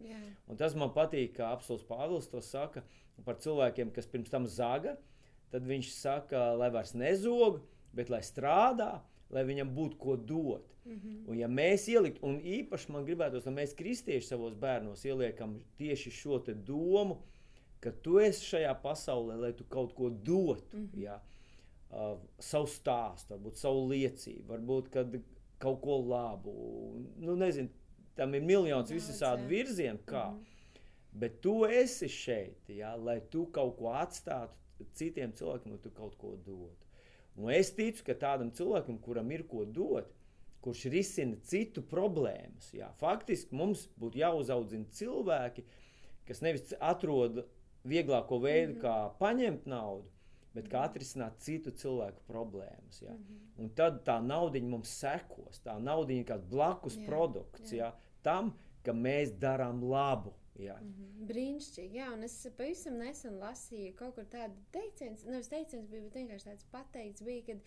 Un 0.47 0.57
tas 0.57 0.75
man 0.75 0.93
patīk, 0.95 1.33
kā 1.37 1.51
apelsīns 1.53 1.87
Pāvils 1.89 2.31
to 2.31 2.41
saka 2.41 2.83
par 3.25 3.35
cilvēkiem, 3.35 3.91
kas 3.91 4.07
pirms 4.07 4.31
tam 4.31 4.47
zaga. 4.47 4.97
Tad 5.51 5.67
viņš 5.67 5.91
saka, 5.93 6.55
lai 6.55 6.71
vairs 6.71 6.95
nezog, 6.95 7.61
bet 7.93 8.11
lai 8.11 8.23
strādā, 8.23 9.03
lai 9.31 9.45
viņam 9.45 9.75
būtu 9.75 9.99
ko 9.99 10.17
dot. 10.17 10.75
Mm 10.85 10.93
-hmm. 10.93 11.29
Un, 11.29 11.39
ja 11.39 11.49
mēs 11.49 11.89
ieliktu, 11.89 12.27
un 12.27 12.41
īpaši 12.41 12.91
man 12.93 13.05
gribētos, 13.05 13.47
lai 13.47 13.55
mēs 13.55 13.75
kristieši 13.75 14.27
savos 14.27 14.55
bērnos 14.55 15.05
ieliekam 15.05 15.61
tieši 15.77 16.11
šo 16.11 16.39
domu, 16.67 17.23
ka 17.85 17.93
tu 18.05 18.19
esi 18.23 18.49
šajā 18.49 18.73
pasaulē, 18.83 19.37
lai 19.41 19.53
tu 19.57 19.65
kaut 19.69 19.95
ko 19.95 20.11
dotu. 20.11 20.77
Mm 20.77 20.89
-hmm. 20.89 21.03
ja? 21.03 21.21
uh, 21.95 22.19
savu 22.43 22.69
stāstu, 22.71 23.35
varbūt 23.35 23.61
savu 23.61 23.87
liecību, 23.93 24.47
varbūt 24.49 24.91
kaut 25.63 25.81
ko 25.85 25.99
labu. 26.09 26.55
Nu, 27.23 27.37
nezinu, 27.37 27.71
tam 28.19 28.35
ir 28.35 28.43
miljonus 28.43 28.91
visādi 28.91 29.47
virzieni, 29.51 29.99
kā. 30.07 30.31
Mm 30.31 30.39
-hmm. 30.39 30.51
Bet 31.15 31.41
tu 31.41 31.65
esi 31.65 32.09
šeit, 32.09 32.69
ja? 32.69 32.97
lai 32.97 33.21
tu 33.31 33.47
kaut 33.47 33.77
ko 33.79 33.93
atstātu 33.95 34.87
citiem 34.93 35.33
cilvēkiem, 35.33 35.71
lai 35.71 35.79
tu 35.83 35.91
kaut 35.91 36.17
ko 36.19 36.37
dotu. 36.37 36.87
Un 37.37 37.51
es 37.51 37.71
ticu, 37.75 38.05
ka 38.05 38.15
tādam 38.15 38.51
cilvēkam, 38.51 38.99
kuram 38.99 39.31
ir 39.31 39.47
ko 39.47 39.65
dot, 39.65 40.11
kurš 40.61 40.85
risina 40.85 41.37
citu 41.37 41.83
problēmas, 41.83 42.73
jā, 42.73 42.89
faktiski 42.97 43.55
mums 43.55 43.89
būtu 44.01 44.19
jāuzaudzina 44.19 44.85
cilvēki, 44.91 45.65
kas 46.27 46.41
nevis 46.41 46.75
atrod 46.81 47.45
vieglāko 47.85 48.41
veidu, 48.41 48.75
mm 48.75 48.79
-hmm. 48.79 48.83
kā 48.83 49.19
paņemt 49.19 49.67
naudu, 49.67 50.11
bet 50.55 50.69
kā 50.69 50.85
atrisināt 50.89 51.39
citu 51.39 51.71
cilvēku 51.71 52.23
problēmas. 52.29 53.03
Ja? 53.03 53.13
Mm 53.13 53.19
-hmm. 53.19 53.63
Un 53.63 53.71
tad 53.71 54.05
tā 54.05 54.21
nauda 54.23 54.61
mums 54.61 54.89
sekos. 54.89 55.61
Tā 55.65 55.79
nauda 55.79 56.13
ir 56.13 56.25
kā 56.25 56.39
blakus 56.39 56.97
jā, 56.97 57.07
produkts 57.07 57.73
jā. 57.73 57.77
Ja? 57.77 57.95
tam, 58.23 58.55
ka 58.83 58.93
mēs 58.93 59.39
darām 59.39 59.83
labu. 59.83 60.33
Jā. 60.59 60.77
Mm 60.81 60.95
-hmm. 60.95 61.27
Brīnišķīgi. 61.27 61.95
Jā, 61.95 62.13
un 62.13 62.23
es 62.23 62.49
pavisam 62.57 62.99
nesen 62.99 63.39
lasīju 63.41 63.95
kaut 63.95 64.15
kur 64.15 64.25
tādu 64.25 64.55
teicienu, 64.73 65.17
nevis 65.27 65.49
teiciens 65.49 65.89
bija, 65.89 66.03
bet 66.03 66.15
vienkārši 66.15 66.45
tāds 66.45 66.65
pateikts 66.71 67.23
bija, 67.23 67.43
kad 67.47 67.59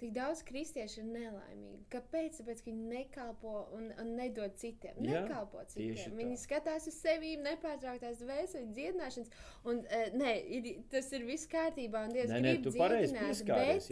tik 0.00 0.12
daudz 0.14 0.42
kristiešu 0.46 1.02
ir 1.02 1.08
nelaimīgi. 1.12 1.84
Kāpēc? 1.92 2.40
Tāpēc, 2.40 2.62
ka 2.64 2.70
viņi 2.70 2.88
nekalpo 2.90 3.54
un, 3.76 3.90
un 4.02 4.12
nedod 4.18 4.56
citiem. 4.60 4.98
Jā, 4.98 5.22
nekalpo 5.22 5.62
citiem. 5.70 6.16
Viņi 6.18 6.38
skatās 6.40 6.88
uz 6.90 6.96
sevi, 6.98 7.34
nepārtrauktās 7.44 8.18
dvēseles 8.22 8.72
dziedināšanas. 8.74 9.32
Un, 9.70 9.80
uh, 9.84 10.06
nē, 10.18 10.32
ir, 10.58 10.70
tas 10.92 11.10
ir 11.14 11.26
viss 11.28 11.48
kārtībā. 11.50 12.04
Un 12.08 12.14
Dievs 12.16 12.32
nē, 12.32 12.40
nē, 12.44 12.54
tu 12.64 12.74
pareizi 12.74 13.16
pieskāries. 13.18 13.90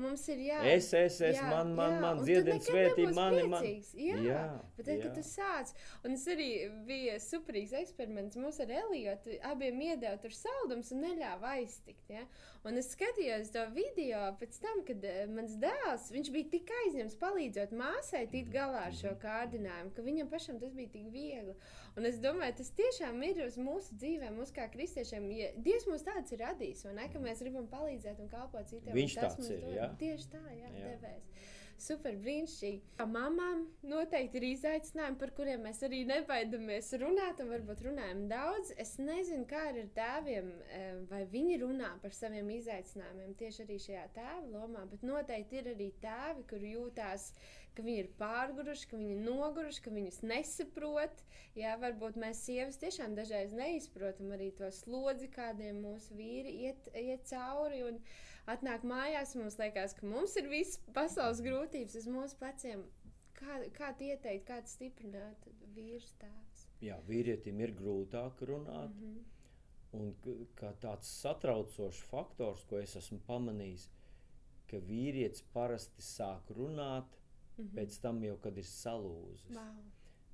Mums 0.00 0.24
ir 0.32 0.44
jā. 0.46 0.60
Es, 0.72 0.88
es, 0.96 1.18
es, 1.20 1.36
jā, 1.36 1.48
man, 1.52 1.74
man, 1.76 1.96
jā. 1.96 2.00
man 2.06 2.22
dziedina 2.24 2.58
svētība, 2.64 3.12
mani, 3.18 3.44
man. 3.52 3.66
Jā, 3.92 4.18
jā, 4.24 4.42
bet 4.78 4.86
tad, 4.88 4.94
jā. 4.96 5.02
kad 5.04 5.18
tu 5.18 5.26
sāc, 5.26 5.74
un 6.02 6.16
tas 6.16 6.24
arī 6.32 6.48
bija 6.88 7.18
superīgs 7.22 7.74
eksperiments, 7.82 8.40
mums 8.40 8.60
ar 8.62 8.72
Eliotu 8.82 9.36
abiem 9.52 9.84
iedēja 9.90 10.16
tur 10.22 10.34
saldums 10.36 10.92
un 10.94 11.04
neļāva 11.04 11.56
aiztikt. 11.58 12.08
Ja? 12.12 12.24
Un 12.66 12.78
es 12.80 12.92
skatījos 12.94 13.52
to 13.54 13.66
video 13.74 14.24
pēc 14.40 14.58
tam, 14.62 14.82
kad 14.88 15.04
uh, 15.06 15.22
mans 15.42 15.56
dēls 15.62 16.08
bija 16.32 16.48
tik 16.52 16.70
aizņemts 16.82 17.18
palīdzot 17.20 17.72
māsai 17.76 18.24
tikt 18.30 18.52
galā 18.54 18.86
ar 18.88 18.94
šo 18.96 19.10
mhm. 19.12 19.20
kārdinājumu, 19.24 19.94
ka 19.96 20.04
viņam 20.06 20.30
pašam 20.32 20.60
tas 20.62 20.74
bija 20.76 20.92
tik 20.94 21.08
viegli. 21.12 21.56
Un 21.98 22.08
es 22.08 22.20
domāju, 22.22 22.56
tas 22.62 22.70
tiešām 22.78 23.18
ir 23.26 23.42
uz 23.44 23.58
mūsu 23.60 23.98
dzīvēm, 24.00 24.38
mums 24.38 24.54
kā 24.54 24.68
kristiešiem. 24.72 25.26
Ja 25.36 25.50
Dievs 25.58 25.88
mums 25.90 26.06
tāds 26.06 26.32
ir 26.32 26.40
radījis, 26.44 26.86
un 26.88 26.96
ne, 27.00 27.08
ka 27.12 27.20
mēs 27.22 27.42
gribam 27.44 27.66
palīdzēt 27.72 28.22
un 28.22 28.30
kalpot 28.32 28.70
citiem. 28.70 28.94
Viņš 28.96 29.18
tāds 29.18 29.50
ir. 29.50 29.66
Jā. 29.74 29.90
Tieši 30.00 30.30
tā, 30.32 30.44
jā, 30.54 30.70
jā. 30.70 30.94
devēs 30.94 31.50
super 31.82 32.16
brīnišķīgi. 32.22 33.06
Mamām 33.12 33.64
noteikti 33.86 34.38
ir 34.38 34.46
izaicinājumi, 34.52 35.18
par 35.20 35.32
kuriem 35.36 35.64
mēs 35.66 35.82
arī 35.86 36.02
nebaidamies 36.08 36.92
runāt, 37.02 37.42
un 37.42 37.50
varbūt 37.52 37.82
runājam 37.88 38.24
daudz. 38.30 38.72
Es 38.82 38.94
nezinu, 39.02 39.46
kā 39.50 39.64
ar 39.70 39.80
tēviem, 39.96 40.52
eh, 40.68 41.00
vai 41.10 41.24
viņi 41.32 41.58
runā 41.64 41.90
par 42.02 42.14
saviem 42.16 42.50
izaicinājumiem 42.56 43.34
tieši 43.42 43.66
arī 43.66 43.78
šajā 43.86 44.06
tēva 44.14 44.46
lomā, 44.54 44.86
bet 44.90 45.02
noteikti 45.02 45.60
ir 45.60 45.72
arī 45.74 45.92
tēvi, 46.02 46.46
kur 46.48 46.58
jūtās, 46.58 47.32
ka 47.74 47.82
viņi 47.82 47.98
ir 47.98 48.10
pārguruši, 48.18 48.88
ka 48.88 48.96
viņi 48.96 49.16
ir 49.16 49.22
noguruši, 49.26 49.82
ka 49.82 49.90
viņus 49.90 50.22
nesaprot. 50.22 51.22
Jā, 51.56 51.76
varbūt 51.80 52.16
mēs 52.20 52.44
sievas 52.46 52.76
tiešām 52.80 53.16
dažreiz 53.16 53.52
neizprotam 53.52 54.32
arī 54.32 54.52
to 54.56 54.70
slodzi, 54.70 55.28
kādiem 55.28 55.82
mūsu 55.82 56.14
vīri 56.16 56.68
iet, 56.68 56.92
iet 56.94 57.24
cauri. 57.28 57.82
Un, 57.88 57.96
uh, 57.96 58.31
atnāk 58.50 58.84
mājās, 58.88 59.36
mums 59.38 59.58
liekas, 59.58 59.94
ka 59.98 60.06
mums 60.06 60.36
ir 60.40 60.48
viss 60.50 60.80
pasaules 60.96 61.42
grūtības 61.44 61.96
uz 62.02 62.08
mūsu 62.10 62.38
pleciem. 62.40 62.84
Kā, 63.38 63.58
kā 63.74 63.90
ieteikt, 63.98 64.46
kā 64.46 64.60
stiprināt 64.66 65.46
vīru 65.74 66.06
tēvs? 66.20 66.66
Jā, 66.82 66.98
vīrietim 67.06 67.60
ir 67.62 67.74
grūtāk 67.78 68.42
runāt. 68.46 68.90
Mm 68.90 69.14
-hmm. 69.14 69.30
Un 69.92 70.14
kā 70.56 70.72
tāds 70.80 71.08
satraucošs 71.20 72.00
faktors, 72.08 72.64
ko 72.64 72.78
es 72.78 72.96
esmu 72.96 73.18
pamanījis, 73.26 73.88
ka 74.70 74.76
vīrietis 74.76 75.44
parasti 75.52 76.02
sāk 76.02 76.50
runāt 76.56 77.04
mm 77.58 77.64
-hmm. 77.64 77.74
pēc 77.76 78.00
tam, 78.00 78.22
jau, 78.24 78.36
kad 78.36 78.58
ir 78.58 78.64
salūzis. 78.64 79.56
Wow. 79.56 79.82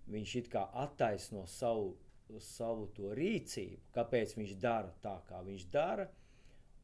Viņš 0.08 0.36
it 0.38 0.48
kā 0.48 0.68
attaisno 0.72 1.46
savu, 1.46 1.96
savu 2.38 2.86
to 2.86 3.14
rīcību, 3.14 3.80
kāpēc 3.92 4.36
viņš 4.36 4.54
dara 4.60 4.94
tā, 5.02 5.20
kā 5.28 5.42
viņš 5.44 5.70
dara. 5.70 6.08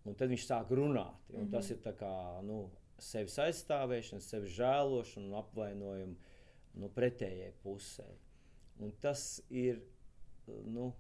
Un 0.05 0.17
tad 0.19 0.29
viņš 0.33 0.47
sāk 0.47 0.71
runāt. 0.77 1.31
Mm 1.31 1.37
-hmm. 1.37 1.51
Tas 1.51 1.71
ir 1.71 1.79
kā, 1.99 2.43
nu, 2.45 2.71
sevis 2.99 3.39
aizstāvēšana, 3.39 4.21
sevis 4.21 4.57
žēlošana 4.59 5.27
un 5.27 5.35
apvainojuma 5.35 6.15
nu, 6.75 6.89
pretējai 6.89 7.53
pusē. 7.63 8.07
Un 8.79 8.93
tas 9.01 9.43
ir, 9.51 9.81
nu, 10.47 10.93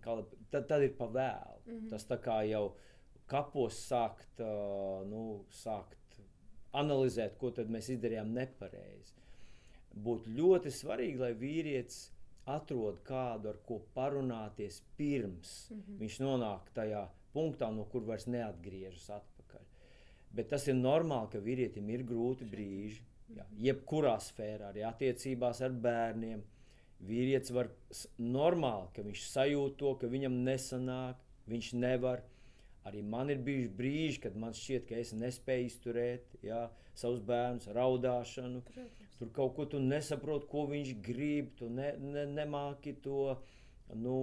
kā, 0.00 0.24
tad, 0.50 0.66
tad 0.68 0.82
ir 0.82 0.96
pa 0.96 1.06
vēlu. 1.06 1.60
Mm 1.66 1.80
-hmm. 1.80 1.90
Tas 1.90 2.04
jau 2.50 2.76
kapos 3.26 3.90
sākt, 3.90 4.40
nu, 5.08 5.44
sākt 5.50 6.20
analizēt, 6.72 7.38
ko 7.38 7.50
mēs 7.70 7.90
izdarījām 7.94 8.32
nepareizi. 8.34 9.14
Būtu 9.94 10.30
ļoti 10.36 10.70
svarīgi, 10.70 11.18
lai 11.18 11.32
vīrietis 11.34 12.10
atrod 12.50 12.98
kādu, 13.06 13.48
ar 13.48 13.58
ko 13.66 13.80
parunāties 13.94 14.82
pirms 14.96 15.70
mm 15.70 15.76
-hmm. 15.76 15.98
viņš 15.98 16.20
nonāk 16.20 16.72
tajā 16.74 17.08
punktā, 17.34 17.70
no 17.74 17.86
kur 17.90 18.06
vairs 18.08 18.26
neatgriežas 18.30 19.10
atpakaļ. 19.18 19.64
Bet 20.34 20.50
tas 20.50 20.66
ir 20.70 20.78
normāli, 20.78 21.30
ka 21.34 21.42
vīrietim 21.42 21.90
ir 21.94 22.06
grūti 22.08 22.46
brīži. 22.48 23.02
Jā, 23.34 23.46
jebkurā 23.66 24.18
sfērā, 24.20 24.70
arī 24.70 24.84
attiecībās 24.84 25.62
ar 25.64 25.72
bērniem. 25.84 26.42
Vīrietis 27.04 27.52
var 27.54 27.70
normāli, 28.20 28.90
ka 28.94 29.04
viņš 29.04 29.24
sajūt 29.30 29.78
to, 29.80 29.94
ka 30.00 30.10
viņam 30.12 30.36
nesanāk, 30.46 31.20
viņš 31.50 31.72
nevar. 31.80 32.22
Arī 32.84 33.00
man 33.00 33.32
ir 33.32 33.40
bijuši 33.44 33.70
brīži, 33.78 34.20
kad 34.26 34.36
man 34.36 34.52
šķiet, 34.56 34.84
ka 34.90 34.98
es 35.00 35.14
nespēju 35.16 35.70
izturēt 35.70 36.36
jā, 36.44 36.66
savus 36.94 37.22
bērnus, 37.24 37.70
raudāšanu. 37.72 38.60
Protams. 38.68 39.14
Tur 39.18 39.30
kaut 39.32 39.54
ko 39.56 39.64
tu 39.70 39.80
nesaproti, 39.80 40.48
ko 40.50 40.66
viņš 40.68 40.90
grib, 41.04 41.54
tu 41.58 41.70
ne, 41.72 41.94
ne, 42.00 42.26
nemāki 42.28 42.96
to. 43.04 43.38
Nu, 43.94 44.16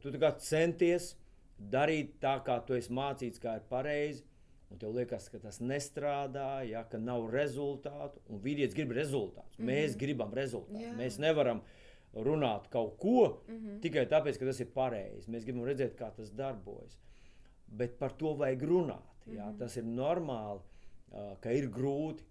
tu 0.00 0.12
centies, 0.40 1.14
darīt 1.58 2.16
tā, 2.22 2.36
kā 2.44 2.58
tu 2.66 2.76
esi 2.76 2.92
mācīts, 2.92 3.40
kā 3.42 3.56
ir 3.60 3.68
pareizi. 3.70 4.24
Un 4.66 4.80
tev 4.82 4.96
liekas, 4.96 5.28
ka 5.30 5.38
tas 5.38 5.60
nestrādā, 5.62 6.64
ja, 6.66 6.82
ka 6.90 6.98
nav 6.98 7.28
rezultātu. 7.30 8.20
Un 8.28 8.40
vīrietis 8.42 8.74
grib 8.74 8.92
rezultātu. 8.96 9.46
Mm 9.58 9.64
-hmm. 9.64 9.70
Mēs 9.70 9.96
gribam 9.96 10.32
rezultātu. 10.34 10.82
Jā. 10.82 10.94
Mēs 10.98 11.18
nevaram 11.22 11.62
runāt 12.14 12.68
kaut 12.70 12.96
ko 12.98 13.42
mm 13.48 13.54
-hmm. 13.54 13.80
tikai 13.80 14.06
tāpēc, 14.06 14.38
ka 14.38 14.44
tas 14.44 14.60
ir 14.60 14.66
pareizi. 14.74 15.30
Mēs 15.30 15.44
gribam 15.44 15.64
redzēt, 15.64 15.94
kā 15.94 16.10
tas 16.16 16.30
darbojas. 16.30 16.98
Bet 17.66 17.98
par 17.98 18.12
to 18.12 18.34
vajag 18.34 18.62
runāt. 18.62 19.14
Ja. 19.26 19.44
Mm 19.44 19.52
-hmm. 19.52 19.58
Tas 19.58 19.76
ir 19.76 19.84
normāli, 19.84 20.60
ka 21.40 21.50
ir 21.50 21.70
grūti, 21.70 22.22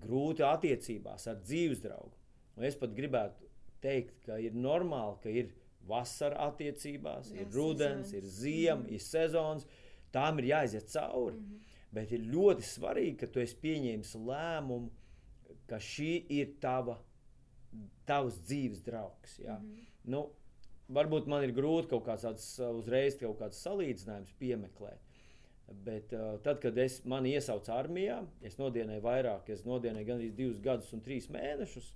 grūti 0.00 0.42
attiecībās 0.42 1.26
ar 1.26 1.36
dzīves 1.36 1.82
draugu. 1.82 2.16
Un 2.56 2.64
es 2.64 2.76
pat 2.76 2.90
gribētu 2.94 3.48
teikt, 3.80 4.20
ka 4.26 4.38
ir 4.38 4.52
normāli, 4.52 5.18
ka 5.22 5.28
ir 5.28 5.48
ielikumi 5.48 5.63
vasara 5.88 6.48
attiecībās, 6.48 7.32
Jā, 7.32 7.40
ir 7.40 7.54
rudens, 7.54 8.10
sezons. 8.10 8.14
ir 8.18 8.30
ziema, 8.30 8.80
mm 8.80 8.86
-hmm. 8.86 8.94
ir 8.94 9.00
sezonas. 9.00 9.66
Tām 10.12 10.38
ir 10.38 10.44
jāiziet 10.44 10.92
cauri. 10.92 11.36
Mm 11.36 11.44
-hmm. 11.44 11.72
Bet 11.92 12.12
ir 12.12 12.20
ļoti 12.20 12.62
svarīgi, 12.62 13.16
ka 13.16 13.26
tu 13.26 13.40
esi 13.40 13.56
pieņēmis 13.62 14.14
lēmumu, 14.14 14.90
ka 15.66 15.76
šī 15.76 16.24
ir 16.28 16.54
tava, 16.60 16.98
tavs 18.06 18.40
dzīves 18.48 18.82
draugs. 18.84 19.38
Ja? 19.38 19.58
Mm 19.58 19.66
-hmm. 19.66 19.84
nu, 20.04 20.30
varbūt 20.88 21.26
man 21.26 21.44
ir 21.44 21.54
grūti 21.56 21.88
kaut 21.88 22.04
kāds 22.04 22.26
tāds, 22.26 22.46
uzreiz 22.78 23.16
kaut 23.16 23.38
kāds 23.38 23.62
salīdzinājums 23.66 24.34
piemeklēt. 24.38 25.00
Bet 25.84 26.12
uh, 26.12 26.34
tad, 26.44 26.60
kad 26.60 26.76
es 26.78 26.98
mani 27.08 27.32
iesaucu 27.32 27.72
armijā, 27.72 28.18
es 28.44 28.58
nodienēju 28.60 29.00
vairāk, 29.00 29.48
es 29.48 29.64
nodienēju 29.64 30.06
gandrīz 30.06 30.34
divus 30.36 30.60
gadus 30.60 30.92
un 30.92 31.00
trīs 31.00 31.30
mēnešus. 31.32 31.94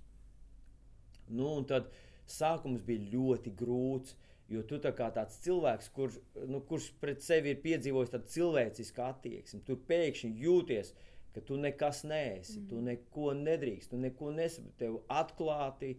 Nu, 1.29 1.51
un 1.59 1.67
tad 1.69 1.91
sākums 2.33 2.83
bija 2.85 3.07
ļoti 3.13 3.53
grūts. 3.59 4.15
Jo 4.49 4.63
tu 4.65 4.79
tā 4.81 4.89
kā 4.97 5.11
tāds 5.13 5.35
cilvēks, 5.43 5.91
kur, 5.93 6.13
nu, 6.49 6.63
kurš 6.65 6.87
pret 6.97 7.21
sevi 7.21 7.51
ir 7.53 7.59
piedzīvojis 7.61 8.15
tādu 8.15 8.31
cilvēcisku 8.33 9.03
attieksmi, 9.05 9.59
tu 9.67 9.75
pēkšņi 9.91 10.31
jūties, 10.41 10.89
ka 11.35 11.43
tu 11.45 11.59
nekas 11.61 12.01
neesi, 12.09 12.55
mm. 12.57 12.63
tu 12.71 12.79
neko 12.81 13.35
nedrīkst, 13.37 13.91
tu 13.91 13.99
neko 14.01 14.31
nesaproti, 14.33 14.79
tev 14.81 14.95
atklāti, 15.13 15.91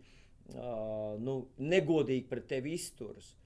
uh, 0.56 1.14
nu, 1.22 1.36
negodīgi 1.62 2.26
pret 2.32 2.48
tevi 2.50 2.74
izturas. 2.74 3.36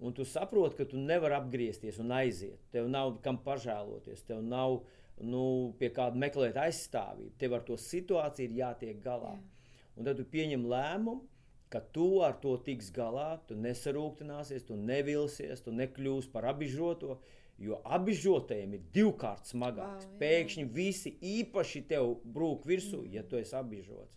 Un 0.00 0.16
tu 0.16 0.24
saproti, 0.24 0.78
ka 0.78 0.88
tu 0.88 0.96
nevari 0.96 1.36
apgriezties 1.36 2.00
un 2.00 2.16
aiziet. 2.16 2.62
Tev 2.72 2.88
nav 2.88 3.18
kam 3.20 3.36
pažēloties, 3.44 4.24
tev 4.30 4.40
nav 4.46 4.78
nu, 5.20 5.44
pie 5.76 5.90
kāda 5.92 6.16
meklēt 6.16 6.56
aizstāvību. 6.56 7.34
Tev 7.36 7.58
ar 7.58 7.68
to 7.68 7.76
situāciju 7.82 8.48
ir 8.48 8.60
jātiek 8.62 9.04
galā. 9.04 9.34
Jā. 9.36 9.74
Un 9.98 10.06
tad 10.06 10.20
tu 10.20 10.24
pieņem 10.30 10.66
lēmumu 10.70 11.26
ka 11.72 11.80
tu 11.94 12.20
ar 12.24 12.38
to 12.42 12.54
tiks 12.64 12.90
galā, 12.94 13.38
tu 13.48 13.56
nesarūktināsies, 13.58 14.66
tu 14.68 14.76
nevilsies, 14.76 15.62
tu 15.64 15.74
nekļūsi 15.74 16.32
par 16.32 16.48
apbižoto. 16.52 17.18
Jo 17.58 17.80
apbižotajiem 17.82 18.76
ir 18.76 18.82
divkārt 18.94 19.48
smagāks. 19.50 20.06
Wow. 20.06 20.18
Pēkšņi 20.20 20.64
visi 20.70 21.16
īpaši 21.18 21.82
tev 21.90 22.12
brūk 22.22 22.68
virsū, 22.70 23.00
mm. 23.02 23.16
ja 23.16 23.24
tu 23.26 23.40
esi 23.40 23.56
apbižots. 23.58 24.14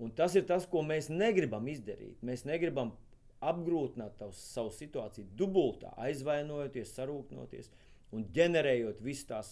Un 0.00 0.12
tas 0.16 0.36
ir 0.36 0.44
tas, 0.48 0.66
ko 0.68 0.82
mēs 0.84 1.08
negribam 1.12 1.64
izdarīt. 1.72 2.20
Mēs 2.24 2.44
negribam 2.48 2.92
apgrūtināt 3.40 4.18
tavu, 4.20 4.36
savu 4.36 4.72
situāciju 4.76 5.32
dubultā, 5.40 5.94
aizvainojoties, 6.04 6.92
sarūknoties 6.98 7.72
un 8.12 8.26
ģenerējot 8.34 9.00
visas 9.04 9.28
tās 9.28 9.50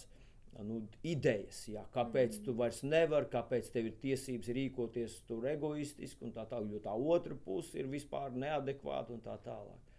nu, 0.65 0.79
idejas, 1.05 1.61
jā, 1.71 1.83
kāpēc 1.93 2.39
mm. 2.39 2.45
tu 2.45 2.55
vairs 2.57 2.81
nevari, 2.83 3.29
kāpēc 3.31 3.69
tev 3.73 3.89
ir 3.89 3.99
tiesības 4.01 4.49
rīkoties 4.57 5.19
tur 5.29 5.45
egoistiski 5.51 6.25
un 6.27 6.33
tā 6.35 6.45
tālāk, 6.49 6.73
jo 6.73 6.81
tā 6.83 6.95
otra 7.15 7.37
puse 7.45 7.79
ir 7.79 7.87
vispār 7.91 8.35
neadekvāta 8.35 9.15
un 9.15 9.21
tā 9.23 9.37
tālāk. 9.45 9.93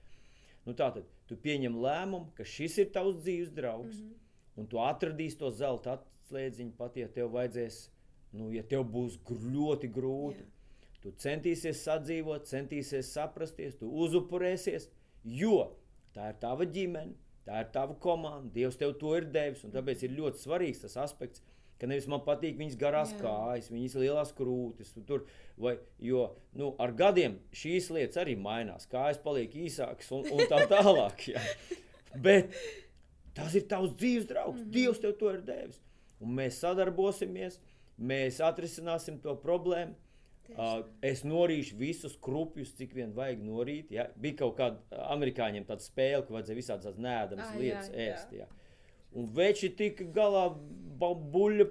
Nu, 0.66 0.74
tātad 0.76 1.08
tu 1.28 1.38
pieņem 1.40 1.78
lēmumu, 1.80 2.34
ka 2.36 2.44
šis 2.44 2.76
ir 2.82 2.90
tavs 2.94 3.22
dzīves 3.22 3.54
draugs, 3.56 3.96
mm 3.96 4.10
-hmm. 4.10 4.60
un 4.60 4.66
tu 4.66 4.82
atradīsi 4.84 5.38
to 5.38 5.50
zelta 5.50 5.96
atslēdziņu 5.96 6.76
pat, 6.76 6.96
ja 6.96 7.08
tev 7.08 7.32
vajadzēs, 7.32 7.88
nu, 8.32 8.50
ja 8.52 8.62
tev 8.62 8.84
būs 8.84 9.18
ļoti 9.28 9.88
grūti. 9.88 10.44
Jā. 10.44 10.56
Tu 11.00 11.10
centīsies 11.16 11.80
sadzīvot, 11.80 12.44
centīsies 12.44 13.12
saprasties, 13.12 13.78
tu 13.80 13.88
uzupurēsies, 13.88 14.90
jo 15.24 15.76
tā 16.12 16.28
ir 16.28 16.36
tava 16.42 16.64
ģimene 16.64 17.14
Tā 17.46 17.62
ir 17.62 17.70
tava 17.74 17.96
komanda, 18.02 18.50
Dievs 18.54 18.76
tev 18.80 18.92
to 19.00 19.14
ir 19.16 19.26
devis. 19.32 19.64
Tāpēc 19.74 20.04
ir 20.04 20.16
ļoti 20.18 20.42
svarīgs 20.42 20.82
tas 20.82 20.96
aspekts, 21.00 21.42
ka 21.80 21.88
nevis 21.88 22.08
man 22.10 22.20
patīk 22.26 22.58
viņas 22.60 22.76
garās 22.80 23.14
Jā. 23.14 23.22
kājas, 23.22 23.70
viņas 23.72 23.96
lielās 24.02 24.34
krūtis. 24.36 24.92
Tur, 25.08 25.24
vai, 25.60 25.78
jo 26.04 26.26
nu, 26.60 26.74
ar 26.82 26.92
gadiem 26.96 27.38
šīs 27.56 27.88
lietas 27.96 28.20
arī 28.20 28.36
mainās. 28.36 28.88
Kājas 28.90 29.22
paliek 29.24 29.56
īsākas 29.56 30.12
un, 30.16 30.26
un 30.28 30.44
tā 30.50 30.60
tālāk. 30.74 31.30
Jā. 31.32 31.44
Bet 32.20 32.52
tas 33.36 33.56
ir 33.56 33.64
tavs 33.70 33.96
dzīves 33.96 34.28
draugs. 34.28 34.60
Mm 34.60 34.66
-hmm. 34.66 34.76
Dievs 34.76 35.00
tev 35.00 35.16
to 35.18 35.32
ir 35.32 35.42
devis. 35.46 35.80
Un 36.20 36.36
mēs 36.36 36.60
sadarbosimies, 36.60 37.60
mēs 37.98 38.40
atrisināsim 38.44 39.20
to 39.22 39.34
problēmu. 39.40 39.94
Uh, 40.58 40.80
es 41.06 41.22
norīšu 41.22 41.76
visus 41.78 42.16
krupjus, 42.22 42.72
cik 42.78 42.94
vien 42.96 43.12
vajag 43.14 43.42
norīt. 43.46 43.92
Ja? 43.94 44.08
Bija 44.18 44.40
kaut 44.42 44.56
kāda 44.58 45.02
amerikāņiem 45.14 45.66
tāda 45.68 45.84
spēle, 45.84 46.24
ka 46.26 46.34
vajadzēja 46.34 46.58
visādas 46.58 46.88
tādas 46.88 47.02
nēdamas 47.04 47.46
ah, 47.46 47.58
lietas 47.60 47.90
jā, 47.92 48.06
ēst. 48.06 48.32
Jā. 48.34 48.46
Ja? 48.46 48.88
Un 49.20 49.28
veči 49.34 49.70
tika 49.78 50.06
galā 50.14 50.48
buļļa, 51.00 51.66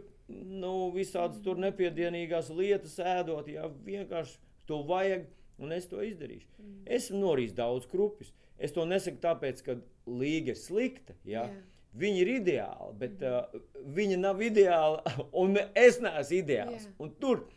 nu, 0.61 0.73
visādas 0.95 1.41
tur 1.43 1.59
nepiedienīgās 1.59 2.51
lietas 2.55 2.95
ēdot. 3.03 3.49
Ja? 3.51 3.67
Vienkārši 3.85 4.37
to 4.69 4.81
vajag, 4.87 5.25
un 5.59 5.75
es 5.75 5.89
to 5.91 5.99
izdarīšu. 6.05 6.47
Mm. 6.61 6.77
Esmu 6.99 7.23
norījis 7.25 7.57
daudz 7.57 7.89
krupjus. 7.91 8.31
Es 8.59 8.75
to 8.75 8.85
nesaku 8.87 9.19
tāpēc, 9.23 9.63
ka 9.65 9.75
līga 10.07 10.55
ir 10.55 10.59
slikta. 10.59 11.17
Ja? 11.27 11.49
Jā. 11.49 11.65
Viņa 11.99 12.21
ir 12.21 12.31
ideāla, 12.37 12.93
bet 13.01 13.19
mm. 13.19 13.59
uh, 13.59 13.83
viņa 13.97 14.21
nav 14.21 14.39
ideāla, 14.45 15.03
un 15.41 15.59
es 15.73 15.99
neesmu 16.03 16.39
ideāls. 16.39 16.87
Tur 17.19 17.47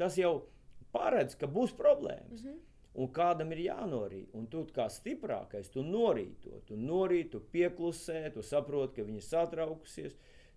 tas 0.00 0.16
jau 0.18 0.40
ir 0.40 0.53
paredz, 0.94 1.36
ka 1.38 1.50
būs 1.50 1.74
problēmas. 1.76 2.42
Mm 2.42 2.48
-hmm. 2.48 2.62
Un 2.94 3.08
kādam 3.10 3.50
ir 3.52 3.58
jānorīt. 3.58 4.28
Un 4.38 4.46
tu 4.46 4.60
kā 4.74 4.86
stiprākais, 4.92 5.70
tu 5.72 5.82
norīt 5.82 6.36
to. 6.44 6.60
Tu 6.68 6.76
norīt, 6.78 7.30
tu 7.32 7.40
pieklusē, 7.40 8.32
tu 8.34 8.42
saproti, 8.42 8.94
ka 9.00 9.06
viņa 9.08 9.16
ir 9.16 9.26
satraukusies. 9.26 10.14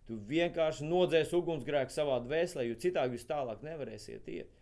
Tu 0.07 0.17
vienkārši 0.29 0.85
nodzēsi 0.85 1.35
ugunsgrēku 1.35 1.91
savā 1.91 2.19
dvēselē, 2.23 2.67
jo 2.67 2.75
citādi 2.75 3.17
jūs 3.17 3.25
tālāk 3.27 3.63
nevarēsiet 3.65 4.29
iet. 4.31 4.53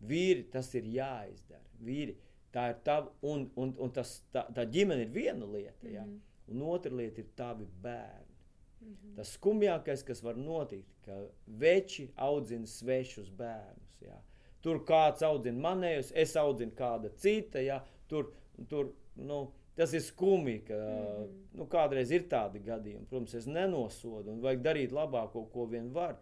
Vīri, 0.00 0.46
tas 0.52 0.70
ir 0.74 0.84
jāizdara. 0.84 1.64
Vīri, 1.82 2.14
tā 2.52 2.70
ir 2.70 2.78
tava, 2.84 3.10
un, 3.22 3.50
un, 3.60 3.74
un 3.82 3.92
tas, 3.92 4.20
tā, 4.32 4.46
tā 4.54 4.64
ģimene 4.72 5.04
ir 5.04 5.12
viena 5.12 5.46
lieta, 5.50 5.88
ja? 5.88 6.04
mm 6.04 6.12
-hmm. 6.12 6.54
un 6.54 6.62
otra 6.62 6.94
lieta 6.94 7.20
ir 7.20 7.28
tavi 7.36 7.66
bērni. 7.82 8.36
Mm 8.80 8.94
-hmm. 8.94 9.16
Tas 9.16 9.38
skumjākais, 9.38 10.04
kas 10.04 10.22
var 10.22 10.36
notikt, 10.36 10.94
ka 11.04 11.26
veči 11.46 12.10
audzina 12.16 12.66
svešus 12.66 13.30
bērnus. 13.30 14.00
Ja? 14.00 14.22
Tur 14.66 14.80
kāds 14.82 15.22
audzina 15.22 15.62
manējus, 15.62 16.10
es 16.18 16.34
audzinu 16.40 16.74
kāda 16.74 17.12
cita. 17.22 17.62
Ja, 17.62 17.78
tur, 18.10 18.32
tur, 18.70 18.88
nu, 19.14 19.44
tas 19.78 19.92
ir 19.94 20.02
skumji, 20.02 20.64
ka 20.66 20.74
mm. 20.74 21.28
nu, 21.60 21.68
kādreiz 21.70 22.10
ir 22.10 22.26
tādi 22.30 22.64
gadījumi. 22.66 23.06
Protams, 23.10 23.36
es 23.38 23.46
nenosodu 23.46 24.32
un 24.32 24.40
vajag 24.42 24.64
darīt 24.64 24.94
labāko, 24.96 25.44
ko 25.52 25.68
vien 25.70 25.92
var. 25.94 26.16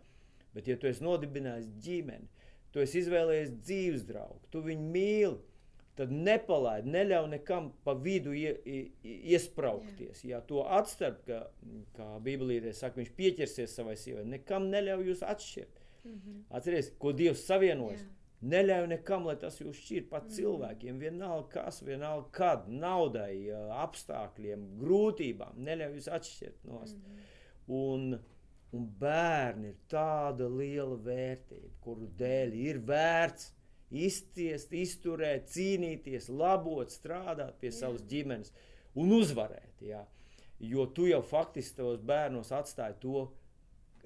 Bet, 0.55 0.69
ja 0.69 0.77
tu 0.79 0.91
esi 0.91 1.03
nodibinājis 1.03 1.71
ģimeni, 1.83 2.29
tu 2.75 2.83
esi 2.83 3.01
izvēlējies 3.01 3.57
dzīves 3.65 4.07
draugu, 4.07 4.43
tu 4.53 4.63
viņu 4.63 4.91
mīli, 4.95 5.39
tad 5.99 6.11
nepalaid, 6.15 6.87
neļauj 6.91 7.29
nekam 7.31 7.71
pa 7.87 7.95
vidu 7.99 8.35
ie, 8.35 8.51
ie, 8.67 8.81
iesprāgties. 9.31 10.25
Ja 10.27 10.41
to 10.43 10.65
atstarp, 10.67 11.21
ka, 11.27 11.45
kā 11.95 12.09
Bībelīte 12.23 12.75
saka, 12.75 12.99
viņš 13.01 13.15
pieķersies 13.19 13.79
savai 13.79 13.95
sievai, 13.99 14.27
nekam 14.31 14.67
neļauj 14.73 15.09
jūs 15.11 15.25
atšķirt. 15.27 15.81
Mm 16.05 16.19
-hmm. 16.19 16.41
Atcerieties, 16.59 16.93
ko 16.99 17.13
Dievs 17.17 17.47
savienojas. 17.47 18.03
Yeah. 18.03 18.24
Neļauj 18.45 18.89
nekam, 18.91 19.25
lai 19.29 19.37
tas 19.41 19.57
jūs 19.61 19.79
šķir 19.81 20.07
pat 20.11 20.27
mm. 20.27 20.35
cilvēkiem. 20.37 21.01
Vienalga 21.01 21.49
kas, 21.55 21.81
vienalga 21.87 22.29
kad, 22.35 22.69
naudai, 22.69 23.49
apstākļiem, 23.81 24.67
grūtībām. 24.83 25.59
Neļauj 25.65 25.99
jūs 25.99 26.11
atšķirt 26.19 26.69
no 26.69 26.83
tās. 26.83 26.95
Mm. 26.99 27.27
Un, 27.75 28.07
un 28.77 28.89
bērni 29.01 29.73
ir 29.73 29.79
tāda 29.89 30.51
liela 30.53 30.99
vērtība, 31.07 31.73
kuru 31.85 32.11
dēļ 32.19 32.57
ir 32.67 32.83
vērts 32.85 33.53
izciest, 33.95 34.75
izturēt, 34.75 35.49
cīnīties, 35.55 36.29
labot, 36.33 36.93
strādāt 36.93 37.57
pie 37.63 37.71
jā. 37.71 37.79
savas 37.79 38.05
ģimenes 38.11 38.53
un 38.99 39.15
uzvarēt. 39.17 39.81
Jā. 39.85 40.05
Jo 40.65 40.87
tu 40.97 41.09
jau 41.09 41.21
faktiski 41.27 41.81
tos 41.81 42.03
bērnos 42.07 42.53
atstāji 42.55 43.01
to, 43.03 43.25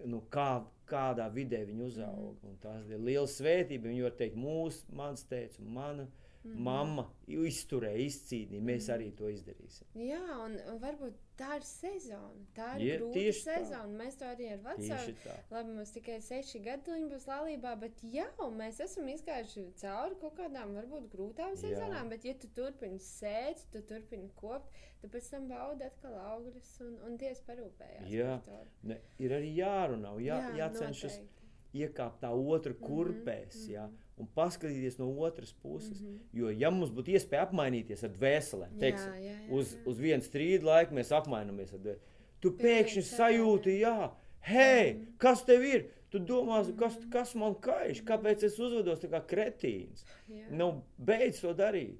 nu, 0.06 0.22
kā, 0.32 0.62
kādā 0.88 1.28
vidē 1.32 1.64
viņi 1.68 1.86
uzauga. 1.88 2.36
Mm. 2.44 2.56
Tas 2.62 2.88
ir 2.92 3.02
liels 3.02 3.36
svētība. 3.40 3.90
Viņi 3.90 4.06
var 4.06 4.16
teikt, 4.18 4.38
mūsu, 4.38 4.84
mans 4.94 5.24
teica, 5.28 5.62
mana. 5.62 6.08
Mm. 6.48 6.64
Mama 6.64 7.04
izturēja, 7.28 8.04
izcīnīja. 8.08 8.64
Mēs 8.64 8.86
mm 8.88 8.94
arī 8.94 9.08
to 9.16 9.28
izdarīsim. 9.28 9.88
Jā, 10.00 10.20
un, 10.44 10.54
un 10.70 10.78
varbūt 10.80 11.16
tā 11.38 11.58
ir 11.58 11.66
sezona. 11.66 12.46
Tā 12.56 12.68
ir 12.78 12.84
ja, 12.84 12.96
grūta 13.00 13.34
sezona. 13.36 13.84
Tā. 13.84 13.98
Mēs 14.00 14.18
to 14.18 14.28
arī 14.28 14.48
ar 14.54 14.62
vecāku. 14.64 15.34
Labi, 15.52 15.74
mums 15.76 15.92
tikai 15.94 16.18
seši 16.24 16.62
gadi 16.64 16.94
viņi 16.94 17.10
būs 17.12 17.28
laulībā, 17.28 17.74
bet 17.82 18.02
jā, 18.14 18.26
mēs 18.58 18.80
esam 18.84 19.10
izgājuši 19.12 19.66
cauri 19.82 20.18
kaut 20.22 20.36
kādām 20.40 20.74
varbūt 20.78 21.08
grūtām 21.12 21.54
sezonām. 21.60 22.00
Jā. 22.00 22.10
Bet, 22.14 22.26
ja 22.28 22.34
tu 22.40 22.50
turpini 22.56 23.00
sēt, 23.02 23.66
tu 23.74 23.84
turpini 23.86 24.30
kopt, 24.40 24.72
tad 25.02 25.14
pēc 25.14 25.30
tam 25.34 25.48
baudi 25.52 25.86
atkal 25.86 26.18
augļus 26.34 26.74
un, 26.86 26.98
un 27.06 27.20
tiesa 27.20 27.46
parūpējās. 27.50 28.10
Jā, 28.12 28.40
ne, 28.88 29.00
ir 29.22 29.36
arī 29.36 29.54
jārunā, 29.60 30.16
jā, 30.24 30.42
jā, 30.48 30.58
jācenšas 30.64 31.20
noteikti. 31.20 31.48
iekāpt 31.84 32.22
tā 32.24 32.34
otra 32.34 32.74
mhm, 32.74 32.84
kurpēs. 32.88 33.54
Mm 33.54 33.64
-hmm. 33.64 33.74
jā 33.76 33.88
un 34.18 34.28
paskatīties 34.34 34.98
no 34.98 35.08
otras 35.24 35.52
puses. 35.62 36.00
Mm 36.00 36.06
-hmm. 36.06 36.18
Jo, 36.32 36.50
ja 36.50 36.70
mums 36.70 36.90
būtu 36.90 37.14
iespēja 37.14 37.46
apmainīties 37.46 38.04
ar 38.04 38.10
dvēselēm, 38.10 38.78
teiksim, 38.78 39.12
jā, 39.12 39.20
jā, 39.22 39.34
jā, 39.34 39.50
uz, 39.50 39.74
jā. 39.74 39.82
uz 39.86 39.98
vienu 39.98 40.22
strīdu 40.22 40.64
laiku 40.64 40.94
mēs 40.94 41.12
apmainamies 41.12 41.72
ar 41.72 41.78
dvēseli. 41.78 42.16
Tu 42.40 42.50
pēkšņi 42.50 43.02
sajūti, 43.02 43.78
jā, 43.80 44.10
hei, 44.40 44.92
mm 44.94 45.00
-hmm. 45.00 45.16
kas 45.18 45.44
tev 45.44 45.64
ir? 45.64 45.88
Tu 46.10 46.18
domā, 46.18 46.62
kas, 46.76 46.98
mhm. 46.98 47.10
kas 47.10 47.34
man 47.34 47.54
kaiš, 47.54 48.02
kāpēc 48.04 48.44
es 48.44 48.58
uzvedos 48.58 49.04
kā 49.04 49.20
kretīns? 49.26 50.04
Jā. 50.28 50.46
Nu, 50.50 50.82
beidz 50.96 51.40
to 51.40 51.52
darīt. 51.54 51.98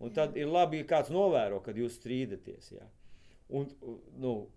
Un 0.00 0.08
jā. 0.08 0.14
tad 0.14 0.36
ir 0.36 0.48
labi, 0.48 0.80
ja 0.80 0.84
kāds 0.84 1.10
novēro, 1.12 1.60
kad 1.60 1.76
jūs 1.76 1.98
strīdaties. 2.00 2.72
Jā. 2.72 2.86
Un, 3.48 3.68
nu, 4.16 4.48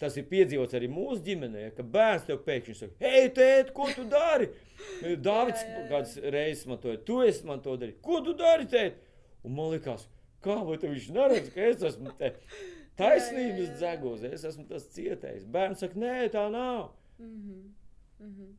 tas 0.00 0.16
ir 0.16 0.26
piedzīvots 0.30 0.76
arī 0.78 0.88
mūsu 0.92 1.22
ģimenē, 1.26 1.68
ka 1.76 1.84
bērns 1.94 2.26
tev 2.28 2.40
pēkšņi 2.46 2.76
saka, 2.78 2.96
hei, 3.02 3.28
tēt, 3.36 3.72
ko 3.76 3.88
tu 3.94 4.04
dari? 4.10 4.48
Dārvids 5.26 5.64
kāds 5.90 6.16
reizes 6.22 6.66
man 6.70 6.80
to 6.82 6.94
ir, 6.94 7.02
tu 7.06 7.20
esi 7.26 7.46
man 7.48 7.62
to 7.64 7.76
darījis. 7.80 8.00
Ko 8.04 8.20
tu 8.24 8.34
dari, 8.38 8.68
tēt? 8.70 8.98
Un 9.46 9.56
man 9.58 9.72
likās, 9.74 10.06
kā 10.44 10.56
vai 10.66 10.78
tu 10.80 10.90
viņš 10.90 11.10
neredz, 11.16 11.52
ka 11.54 11.68
es 11.68 11.84
esmu 11.92 12.14
te 12.18 12.34
taisnības 13.00 13.76
dzegos, 13.78 14.26
es 14.28 14.46
esmu 14.52 14.66
tas 14.70 14.88
cietējs. 14.94 15.46
Bērns 15.52 15.84
saka, 15.84 15.98
nē, 16.02 16.16
tā 16.34 16.48
nav. 16.52 16.92
Mm 17.18 17.36
-hmm. 17.36 17.62
Mm 18.22 18.34
-hmm. 18.34 18.52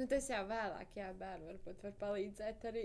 Nu, 0.00 0.06
tas 0.08 0.30
jau 0.30 0.40
vēlāk, 0.48 0.94
jā, 0.96 1.10
bērni 1.20 1.50
varbūt 1.50 1.82
var 1.84 1.92
palīdzēt 2.00 2.62
arī. 2.70 2.84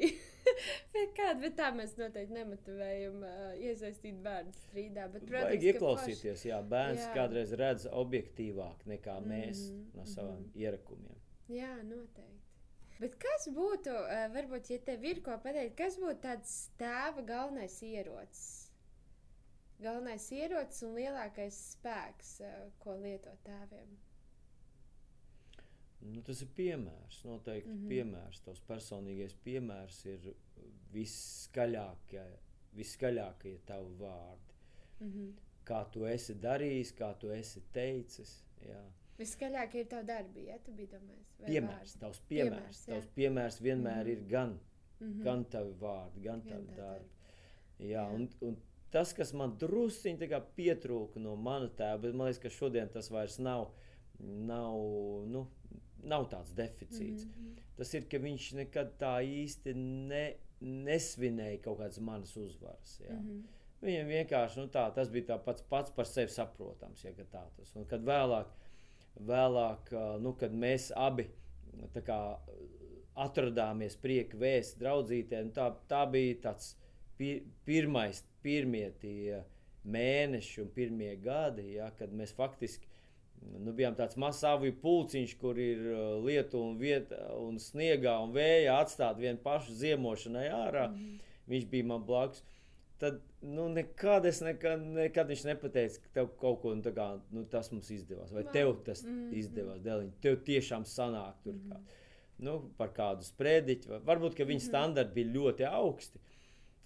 Kāda, 1.15 1.35
bet 1.39 1.53
tā 1.55 1.69
mēs 1.71 1.93
noteikti 1.95 2.35
nemotivējam 2.35 3.21
uh, 3.23 3.53
iesaistīt 3.55 4.17
bērnu 4.25 4.51
strīdā. 4.57 5.05
Bet, 5.13 5.23
protams, 5.23 5.47
Vajag 5.53 5.63
ieklausīties, 5.69 6.25
paši... 6.41 6.49
jā, 6.49 6.57
bērns 6.73 7.05
Jā. 7.05 7.13
kādreiz 7.15 7.53
redz 7.61 7.85
objektīvāk 8.03 8.83
nekā 8.91 9.15
mēs 9.23 9.61
mm 9.63 9.77
-hmm. 9.77 9.95
no 9.95 10.05
saviem 10.11 10.41
mm. 10.41 10.49
-hmm. 10.49 10.61
ierakumiem. 10.65 11.21
Jā, 11.55 11.71
noteikti. 11.83 12.43
Bet 12.99 13.15
kas 13.23 13.47
būtu, 13.59 13.95
uh, 13.95 14.27
varbūt, 14.35 14.73
ja 14.73 14.79
tev 14.89 15.05
ir 15.05 15.21
ko 15.23 15.39
pateikt, 15.43 15.77
kas 15.77 15.95
būtu 15.99 16.19
tāds 16.27 16.57
tēva 16.79 17.23
galvenais 17.31 17.81
ierocis? 17.83 18.71
Galvenais 19.79 20.31
ierocis 20.31 20.83
un 20.83 20.99
lielākais 20.99 21.63
spēks, 21.77 22.41
uh, 22.41 22.71
ko 22.79 22.99
lieto 22.99 23.31
tēviem. 23.47 23.95
Nu, 26.05 26.21
tas 26.21 26.41
ir 26.41 26.47
piemērs, 26.55 27.23
noteikti 27.25 27.69
mm 27.69 27.75
Mhm. 27.75 27.83
-hmm. 27.85 27.89
piemērs. 27.89 28.41
Tavs 28.45 28.61
personīgais 28.67 29.35
piemērs 29.45 30.05
ir 30.05 30.33
viskaļākie, 30.93 32.25
viskaļākie 32.77 33.55
tavi 33.65 33.95
vārdi. 33.99 34.53
Mm 34.99 35.09
-hmm. 35.11 35.31
Kā 35.65 35.79
tu 35.91 36.05
esi 36.05 36.35
darījis, 36.35 36.93
kā 36.97 37.13
tu 37.19 37.31
esi 37.33 37.61
teicis. 37.73 38.35
Jā. 38.61 38.83
Viskaļāk 39.19 39.75
ir 39.75 39.85
tava 39.87 40.03
darbība, 40.03 40.47
ja 40.51 40.57
tu 40.59 40.71
biji 40.71 40.87
domājis. 40.91 41.31
Piemērs, 41.47 41.97
tavs 41.99 42.21
piemērs, 42.29 42.51
Piemērs, 42.51 42.85
tavs 42.85 43.07
piemērs 43.15 43.61
vienmēr 43.61 44.03
Mhm. 44.03 44.09
ir 44.11 44.23
gan, 44.29 44.59
Mhm. 45.01 45.23
gan 45.23 45.45
tavi 45.45 45.73
vārdi, 45.79 46.21
gan 46.21 46.41
Gan 46.41 46.41
tavi 46.41 46.65
tavi 46.65 46.77
darbi. 46.77 47.09
Jā, 47.79 47.87
Jā. 48.09 48.13
un, 48.15 48.29
un 48.41 48.57
tas, 48.91 49.13
kas 49.13 49.33
man 49.33 49.57
drusciņi 49.57 50.29
pietrūka 50.55 51.15
no 51.19 51.35
mana 51.35 51.67
tēva, 51.69 52.01
bet 52.01 52.13
man 52.13 52.27
liekas, 52.27 52.39
ka 52.41 52.49
šodien 52.49 52.89
tas 52.91 53.09
vairs 53.09 53.39
nav, 53.39 53.71
nav, 54.19 54.73
nu, 55.27 55.47
nav 56.03 56.27
tāds 56.31 56.53
deficīts. 56.57 57.27
Mhm. 57.27 57.53
Tas 57.75 57.93
ir, 57.93 58.07
ka 58.11 58.19
viņš 58.23 58.49
nekad 58.61 58.95
tā 58.99 59.17
īsti 59.25 59.73
ne, 59.75 60.25
nesvinēja 60.61 61.61
kaut 61.65 61.81
kādas 61.81 61.99
manas 61.99 62.35
uzvaras. 62.39 62.99
Jā. 63.03 63.15
Mhm. 63.15 63.41
Viņam 63.85 64.07
vienkārši 64.09 64.61
nu, 64.61 64.69
tā, 64.71 64.85
tas 64.95 65.11
bija 65.13 65.33
tā 65.33 65.39
pats, 65.43 65.61
pats 65.69 65.91
par 65.93 66.07
sevi 66.09 66.31
saprotams. 66.33 67.03
Ja, 67.03 67.11
ka 67.13 67.25
tā 67.31 67.43
tas. 67.57 67.73
Un 67.77 67.85
kad 67.89 68.05
vēlāk, 68.07 68.53
vēlāk 69.19 69.91
nu, 70.23 70.31
kad 70.39 70.55
mēs 70.55 70.89
abi 70.95 71.27
kā, 72.07 72.19
atradāmies 73.25 73.95
prieka 74.01 74.37
vēstures 74.39 74.79
draudzītē, 74.79 75.43
nu, 75.45 75.53
tā, 75.55 75.69
tā 75.91 76.03
bija 76.11 76.39
tāds 76.49 76.73
pi, 77.19 77.37
pirmais, 77.67 78.23
pirmie 78.43 78.87
tie 79.01 79.43
mēneši 79.85 80.63
un 80.63 80.71
pirmie 80.75 81.13
gadi, 81.21 81.75
ja, 81.77 81.91
kad 81.99 82.13
mēs 82.15 82.33
faktiski 82.35 82.89
nu, 83.59 83.73
bijām 83.73 83.95
tāds 83.97 84.17
mazs 84.17 84.43
aviju 84.43 84.75
pulciņš, 84.81 85.37
kur 85.41 85.57
ir 85.59 85.77
ā, 85.93 86.01
lietu 86.25 86.59
un, 86.61 86.77
vieta, 86.81 87.19
un 87.39 87.57
sniegā 87.61 88.17
un 88.23 88.33
vējā 88.35 88.75
atstāt 88.81 89.17
vienu 89.21 89.37
pašu 89.43 89.73
ziemošanai 89.73 90.49
ārā. 90.49 90.89
Mhm. 90.91 91.15
Viņš 91.51 91.65
bija 91.69 91.85
man 91.85 92.05
blakus. 92.07 92.43
Tad 92.97 93.19
nu, 93.43 93.67
nekad, 93.69 94.25
es 94.25 94.39
nekad, 94.41 94.81
nekad 94.95 95.27
viņš 95.27 95.43
nepateica, 95.49 95.99
ka 96.05 96.09
tev 96.15 96.29
kaut 96.39 96.61
ko 96.61 96.71
nu, 96.75 96.81
kā, 96.95 97.19
nu, 97.35 97.43
tas 97.51 97.69
izdevās. 97.71 98.31
Vai 98.31 98.43
Man- 98.43 98.53
tev 98.53 98.71
tas 98.85 99.03
mm. 99.03 99.09
-hmm. 99.09 99.37
izdevās? 99.37 99.81
Dēliņ, 99.83 100.11
tev 100.21 100.37
tiešām 100.47 100.83
sanāk 100.87 101.33
tur 101.43 101.53
Mhm. 101.53 101.71
kā, 101.71 101.79
nu, 102.39 102.71
par 102.77 102.89
kādu 102.93 103.23
sprediķi. 103.23 103.99
Varbūt, 104.05 104.35
ka 104.35 104.43
viņa 104.43 104.61
Mhm. 104.61 104.67
standarti 104.69 105.13
bija 105.13 105.33
ļoti 105.33 105.67
augsti. 105.71 106.19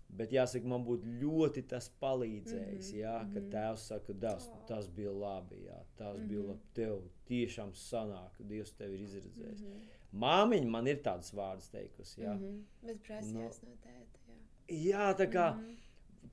Bet 0.09 0.31
jāsaka, 0.31 0.65
man 0.65 0.83
būtu 0.83 1.05
ļoti 1.21 1.61
tas 1.69 1.89
palīdzējis. 2.01 2.87
Mhm, 2.91 2.99
Jā, 2.99 3.17
kad 3.33 3.43
mhm. 3.43 3.51
tēvs 3.53 3.83
saka, 3.91 4.13
tas, 4.19 4.47
O. 4.49 4.57
tas 4.67 4.87
bija 4.87 5.11
labi. 5.11 5.55
Jā, 5.67 5.77
tas 5.97 6.17
bija 6.19 6.39
Mhm. 6.41 6.47
labi. 6.49 6.59
Tev 6.73 7.01
tiešām 7.29 7.71
sanāk, 7.77 8.31
Dievs 8.39 8.71
tevi 8.73 8.93
ir 8.97 9.05
izredzējis. 9.05 9.61
Mhm. 9.61 9.81
Māmiņa 10.23 10.69
man 10.69 10.87
ir 10.87 10.97
tādas 11.05 11.31
vārdas 11.33 11.69
teikusi. 11.69 12.21
Jā, 12.23 12.33
Mhm. 12.33 12.63
Bet 12.85 13.03
prasījās 13.03 13.61
no 13.63 13.75
tēta. 13.83 14.19
jā. 14.27 14.91
jā 14.91 15.13
tā 15.17 15.31
kā. 15.31 15.55
Mhm. 15.55 15.75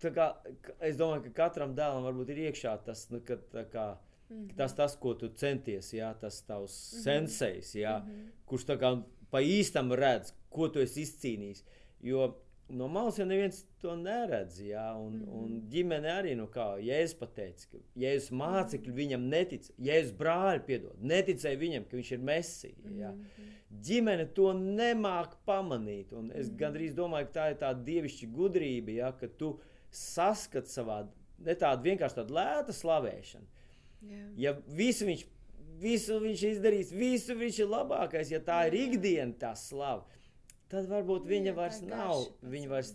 tā 0.00 0.10
kā, 0.12 0.36
es 0.80 0.96
domāju, 0.96 1.22
ka 1.32 1.48
katram 1.48 1.74
dēlam 1.74 2.02
varbūt 2.04 2.28
ir 2.30 2.50
iekšā 2.52 2.84
tas, 2.84 3.10
nu, 3.10 3.20
ka, 3.20 3.36
kā, 3.70 3.96
Mhm. 4.30 4.56
tas, 4.56 4.72
tas, 4.74 4.96
ko 4.96 5.14
tu 5.14 5.28
centies, 5.28 5.92
jā, 5.92 6.18
tas 6.18 6.42
tavs 6.42 6.92
Mhm. 6.94 7.02
sensejs, 7.04 7.74
jā, 7.74 8.02
Mhm. 8.02 8.26
kurš 8.46 8.64
tā 8.66 8.78
kā 8.78 9.02
pa 9.30 9.38
īstam 9.38 9.92
redz, 9.92 10.32
ko 10.50 10.68
tu 10.68 10.80
esi 10.80 11.02
izcīnījis. 11.02 11.62
Jo 12.02 12.34
no 12.68 12.88
malas 12.88 13.16
jau 13.18 13.26
neviens 13.26 13.64
to 13.80 13.94
neredz, 13.96 14.60
jā, 14.60 14.86
un, 14.98 15.20
Mhm. 15.20 15.28
un 15.38 15.60
ģimene 15.70 16.10
arī, 16.10 16.36
nu 16.36 16.46
kā 16.48 16.76
Jēzus 16.82 17.14
pateica, 17.18 17.66
ka 17.70 17.78
Jēzus 17.96 18.30
mācekļi 18.32 18.92
viņam 18.92 19.28
netic, 19.30 19.70
Jēzus 19.78 20.12
brāļi 20.12 20.64
piedod, 20.66 20.96
neticēja 21.02 21.58
viņam, 21.58 21.84
ka 21.88 21.96
viņš 21.96 22.12
ir 22.12 22.18
mesija, 22.18 22.74
jā. 22.98 23.12
Mhm. 23.12 23.52
Ģimene 23.82 24.34
to 24.34 24.52
nemāk 24.54 25.36
pamanīt. 25.46 26.12
un 26.12 26.30
Es 26.34 26.48
Mhm. 26.48 26.56
gandrīz 26.58 26.94
domāju, 26.94 27.32
ka 27.32 27.40
tā 27.40 27.50
ir 27.50 27.56
tāda 27.56 27.84
dievišķa 27.84 28.32
gudrība, 28.32 28.94
ja, 28.94 29.12
ka 29.12 29.26
tu 29.28 29.58
saskati 29.90 30.66
savā, 30.68 31.06
ne 31.38 31.54
tāda 31.54 31.82
vienkārši 31.82 32.14
tāda 32.16 32.30
lēta 32.30 32.72
slavēšana. 32.72 33.44
Jā. 34.04 34.32
Ja 34.36 34.52
visu 34.68 35.04
viņš, 35.06 35.24
visu 35.80 36.20
viņš 36.20 36.42
izdarīs, 36.50 36.90
visu 36.92 37.34
viņš 37.34 37.58
ir 37.60 37.66
labākais, 37.66 38.30
ja 38.30 38.38
tā 38.40 38.66
ir 38.68 38.72
Jā. 38.72 38.92
ikdiena, 38.92 39.34
tā 39.34 39.54
slava, 39.56 40.04
tad 40.72 40.88
varbūt 40.90 41.26
Jā, 41.26 41.32
viņa 41.32 41.52
tā 41.52 41.56
vairs 41.60 41.80
nav, 41.84 42.12
pats 42.12 42.52
viņa 42.54 42.66
ir. 42.68 42.72
vairs 42.74 42.92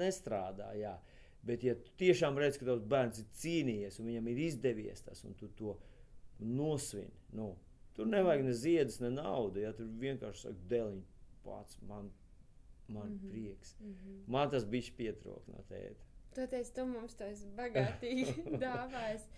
nestrādā. 0.00 0.70
Jā. 0.78 0.94
Bet, 1.44 1.64
ja 1.64 1.74
tu 1.76 1.92
tiešām 2.00 2.38
redz, 2.40 2.56
ka 2.60 2.68
tavs 2.68 2.84
bērns 2.88 3.20
ir 3.20 3.28
cīnījies 3.40 4.00
un 4.00 4.08
viņam 4.08 4.30
ir 4.32 4.40
izdevies 4.46 5.04
tas, 5.04 5.20
un 5.28 5.36
tu 5.36 5.50
to 5.58 5.74
nosvini, 6.40 7.12
nu, 7.36 7.50
tur 7.94 8.08
nevajag 8.08 8.46
ne 8.46 8.54
ziedus, 8.56 9.00
ne 9.02 9.10
naudu. 9.12 9.60
Ja, 9.60 9.74
tur 9.76 9.90
vienkārši 10.00 10.48
saka, 10.48 10.66
dēliņ, 10.72 11.02
pats 11.44 11.78
man, 11.88 12.10
man 12.88 13.10
mm. 13.10 13.18
-hmm. 13.18 13.30
prieks. 13.30 13.76
Mhm. 13.80 14.18
Man 14.26 14.50
tas 14.50 14.64
bija 14.64 14.96
pietrūkst 14.98 15.52
no 15.52 15.64
tēta. 15.68 16.10
Toties 16.34 16.72
tu 16.74 16.86
mums 16.86 17.20
esi 17.20 17.46
bagātīgi 17.56 18.48
dāvājis. 18.64 19.28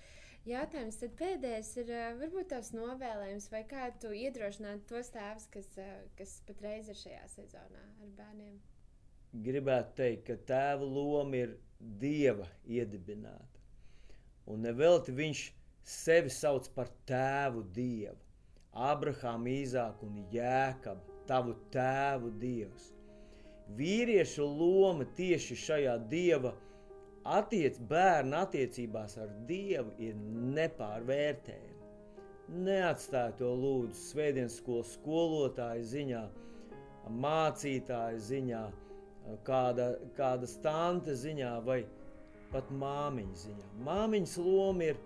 Jautājums 0.47 1.01
tad 1.01 1.17
pēdējais 1.19 1.73
ir, 1.83 1.91
ā, 1.91 2.07
varbūt 2.21 2.53
tavs 2.53 2.71
novēlējums, 2.77 3.51
vai 3.51 3.65
kā 3.67 3.89
tu 4.03 4.13
iedrošinātu 4.15 4.87
tos 4.93 5.11
tēvus, 5.15 5.51
kas, 5.51 5.73
ā, 5.83 5.91
kas 6.21 6.39
patreiz 6.47 6.93
ir 6.93 7.03
šajā 7.03 7.27
sezonā 7.35 7.83
ar 7.83 8.17
bērniem? 8.21 8.57
gribētu 9.45 9.97
teikt, 10.01 10.25
ka 10.27 10.37
tēva 10.49 10.87
loma 10.87 11.43
ir 11.43 11.55
dieva 12.01 12.47
iedibināta. 12.65 13.63
Un 14.47 14.63
nevelti 14.63 15.15
viņš 15.15 15.43
sevi 15.87 16.31
sauc 16.33 16.69
par 16.75 16.91
tēvu 17.09 17.65
dievu. 17.75 18.19
Abrahāmu, 18.77 19.49
Īzāku 19.63 20.07
un 20.07 20.21
Jēkabu, 20.33 21.23
tavu 21.29 21.57
tēvu 21.73 22.31
dievs. 22.41 22.91
Vīrieša 23.77 24.45
loma 24.47 25.07
tieši 25.17 25.57
šajā 25.59 25.97
dieva 26.11 26.53
attiec, 27.39 27.79
bērna 27.91 28.45
attiecībās 28.47 29.17
ar 29.23 29.31
dievu 29.49 29.93
ir 30.03 30.17
nepārvērtējama. 30.57 31.75
Neatstāj 32.67 33.33
to 33.41 33.51
lūdzu 33.59 33.99
svētdienas 34.13 34.61
skolas 34.61 34.93
skolotāja 34.95 35.83
ziņā, 35.91 36.23
mācītāja 37.25 38.21
ziņā, 38.29 38.63
kāda, 39.47 39.89
kāda 40.19 40.47
stante 40.51 41.17
ziņā 41.19 41.57
vai 41.67 41.81
pat 42.53 42.71
māmiņa 42.71 43.41
ziņā. 43.43 43.71
Māmiņas 43.87 44.37
loma 44.47 44.93
ir 44.93 45.01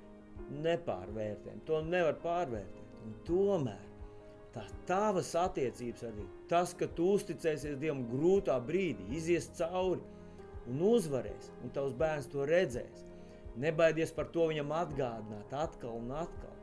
nepārvērtējama. 0.66 1.64
To 1.68 1.80
nevar 1.86 2.20
pārvērtēt. 2.20 2.92
Un 3.06 3.16
tomēr 3.24 3.86
tā 4.54 4.66
tavas 4.88 5.32
attiecības 5.38 6.04
ar 6.04 6.16
Dievu, 6.18 6.30
tas, 6.50 6.74
ka 6.76 6.88
tu 6.96 7.14
uzticēsies 7.16 7.78
Dievam 7.80 8.02
grūtā 8.10 8.58
brīdī, 8.66 9.06
izies 9.16 9.48
cauri 9.56 10.02
un 10.68 10.82
uzvarēs, 10.90 11.52
un 11.64 11.72
tavs 11.74 11.94
bērns 11.98 12.28
to 12.32 12.44
redzēs. 12.48 13.06
Nebaidies 13.60 14.12
par 14.14 14.28
to 14.34 14.46
viņam 14.50 14.72
atgādināt 14.76 15.54
atkal 15.56 15.96
un 15.98 16.12
atkal. 16.20 16.56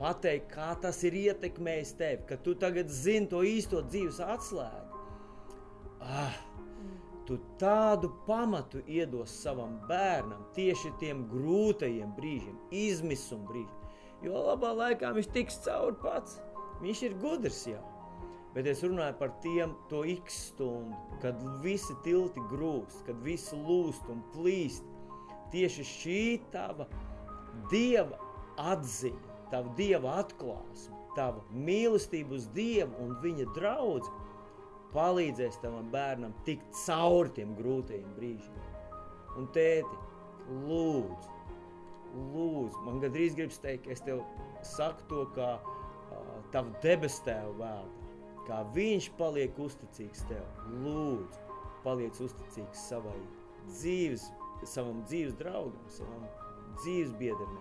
Pateikt, 0.00 0.48
kā 0.50 0.72
tas 0.82 0.98
ir 1.06 1.14
ietekmējis 1.14 1.92
tevi, 1.98 2.24
ka 2.26 2.38
tu 2.42 2.56
tagad 2.58 2.90
zini 2.90 3.28
to 3.30 3.44
īsto 3.46 3.84
dzīves 3.86 4.18
atslēgu. 4.24 5.02
Ah, 6.02 6.34
tu 7.28 7.38
tādu 7.60 8.10
pamatu 8.26 8.82
iedos 8.90 9.30
savam 9.44 9.76
bērnam 9.86 10.42
tieši 10.56 10.90
tiem 10.98 11.22
grūtajiem 11.30 12.16
brīžiem, 12.16 12.58
izmisuma 12.74 13.46
brīžiem. 13.52 13.78
Jo 14.26 14.42
labā 14.48 14.72
laikā 14.78 15.12
viņš 15.14 15.30
tiks 15.34 15.62
cauri 15.64 15.98
pats. 16.02 16.40
Viņš 16.82 17.06
ir 17.06 17.14
gudrs 17.22 17.62
jau. 17.70 17.82
Bet 18.52 18.66
es 18.68 18.82
runāju 18.84 19.16
par 19.16 19.30
tiem 19.40 19.72
to 19.88 20.02
x 20.04 20.50
stundu, 20.50 20.96
kad 21.22 21.38
visi 21.64 21.94
tilti 22.04 22.42
grūst, 22.50 23.00
kad 23.06 23.16
viss 23.24 23.54
lūst 23.56 24.10
un 24.12 24.20
plīst. 24.34 24.84
Tieši 25.52 25.84
šī 25.88 26.24
tava 26.52 26.86
dieva 27.72 28.18
atziņa, 28.60 29.38
tava 29.52 29.72
dieva 29.76 30.18
atklāsme, 30.20 30.98
tava 31.16 31.40
mīlestība 31.52 32.36
uz 32.36 32.48
dievu 32.56 32.92
un 33.04 33.16
viņa 33.24 33.48
draugu 33.56 34.12
palīdzēs 34.92 35.60
tavam 35.62 35.88
bērnam 35.92 36.34
tikt 36.46 36.76
cauri 36.84 37.32
tiem 37.38 37.54
grūtajiem 37.56 38.10
brīžiem. 38.18 38.68
Un 39.40 39.48
tēti, 39.56 40.00
lūdzu, 40.68 41.32
lūdzu, 42.34 42.84
man 42.84 43.00
gandrīz 43.00 43.36
gribas 43.38 43.60
teikt, 43.64 43.88
es 43.92 44.04
tev 44.04 44.20
saku 44.74 45.08
to 45.08 45.24
kā 45.36 45.54
uh, 45.56 46.32
tavu 46.52 46.76
debesu 46.84 47.24
tēvu 47.28 47.56
vārdā. 47.62 48.01
Kā 48.48 48.62
viņš 48.76 49.10
paliek 49.18 49.58
uzticīgs 49.62 50.24
tev. 50.30 50.44
Lūdzu, 50.84 51.58
paliec 51.84 52.18
uzticīgs 52.22 52.86
savai 52.88 53.18
dzīves, 53.70 54.28
savam 54.68 55.02
dzīves 55.06 55.36
draugam, 55.40 55.84
savam 55.92 56.26
dzīves 56.80 57.14
biedriem 57.20 57.60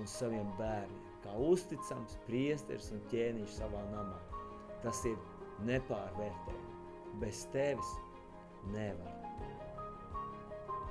un 0.00 0.08
saviem 0.10 0.48
bērniem. 0.60 1.02
Kā 1.24 1.34
uzticams 1.42 2.18
priesteris 2.28 2.92
un 2.94 3.00
ķēniņš 3.10 3.56
savā 3.58 3.82
namā. 3.90 4.18
Tas 4.84 5.00
ir 5.08 5.16
nepārvērtējami. 5.66 6.74
Bez 7.22 7.46
tevis 7.54 7.94
nevar. 8.74 9.16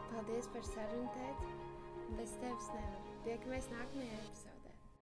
Paldies 0.09 0.49
par 0.51 0.65
sarunu, 0.67 1.07
tēti. 1.15 1.53
Bez 2.19 2.35
tevis 2.41 2.67
nevar. 2.73 2.99
Tiekamies 3.25 3.71
nākamajā 3.71 4.19
epizodē. 4.19 4.44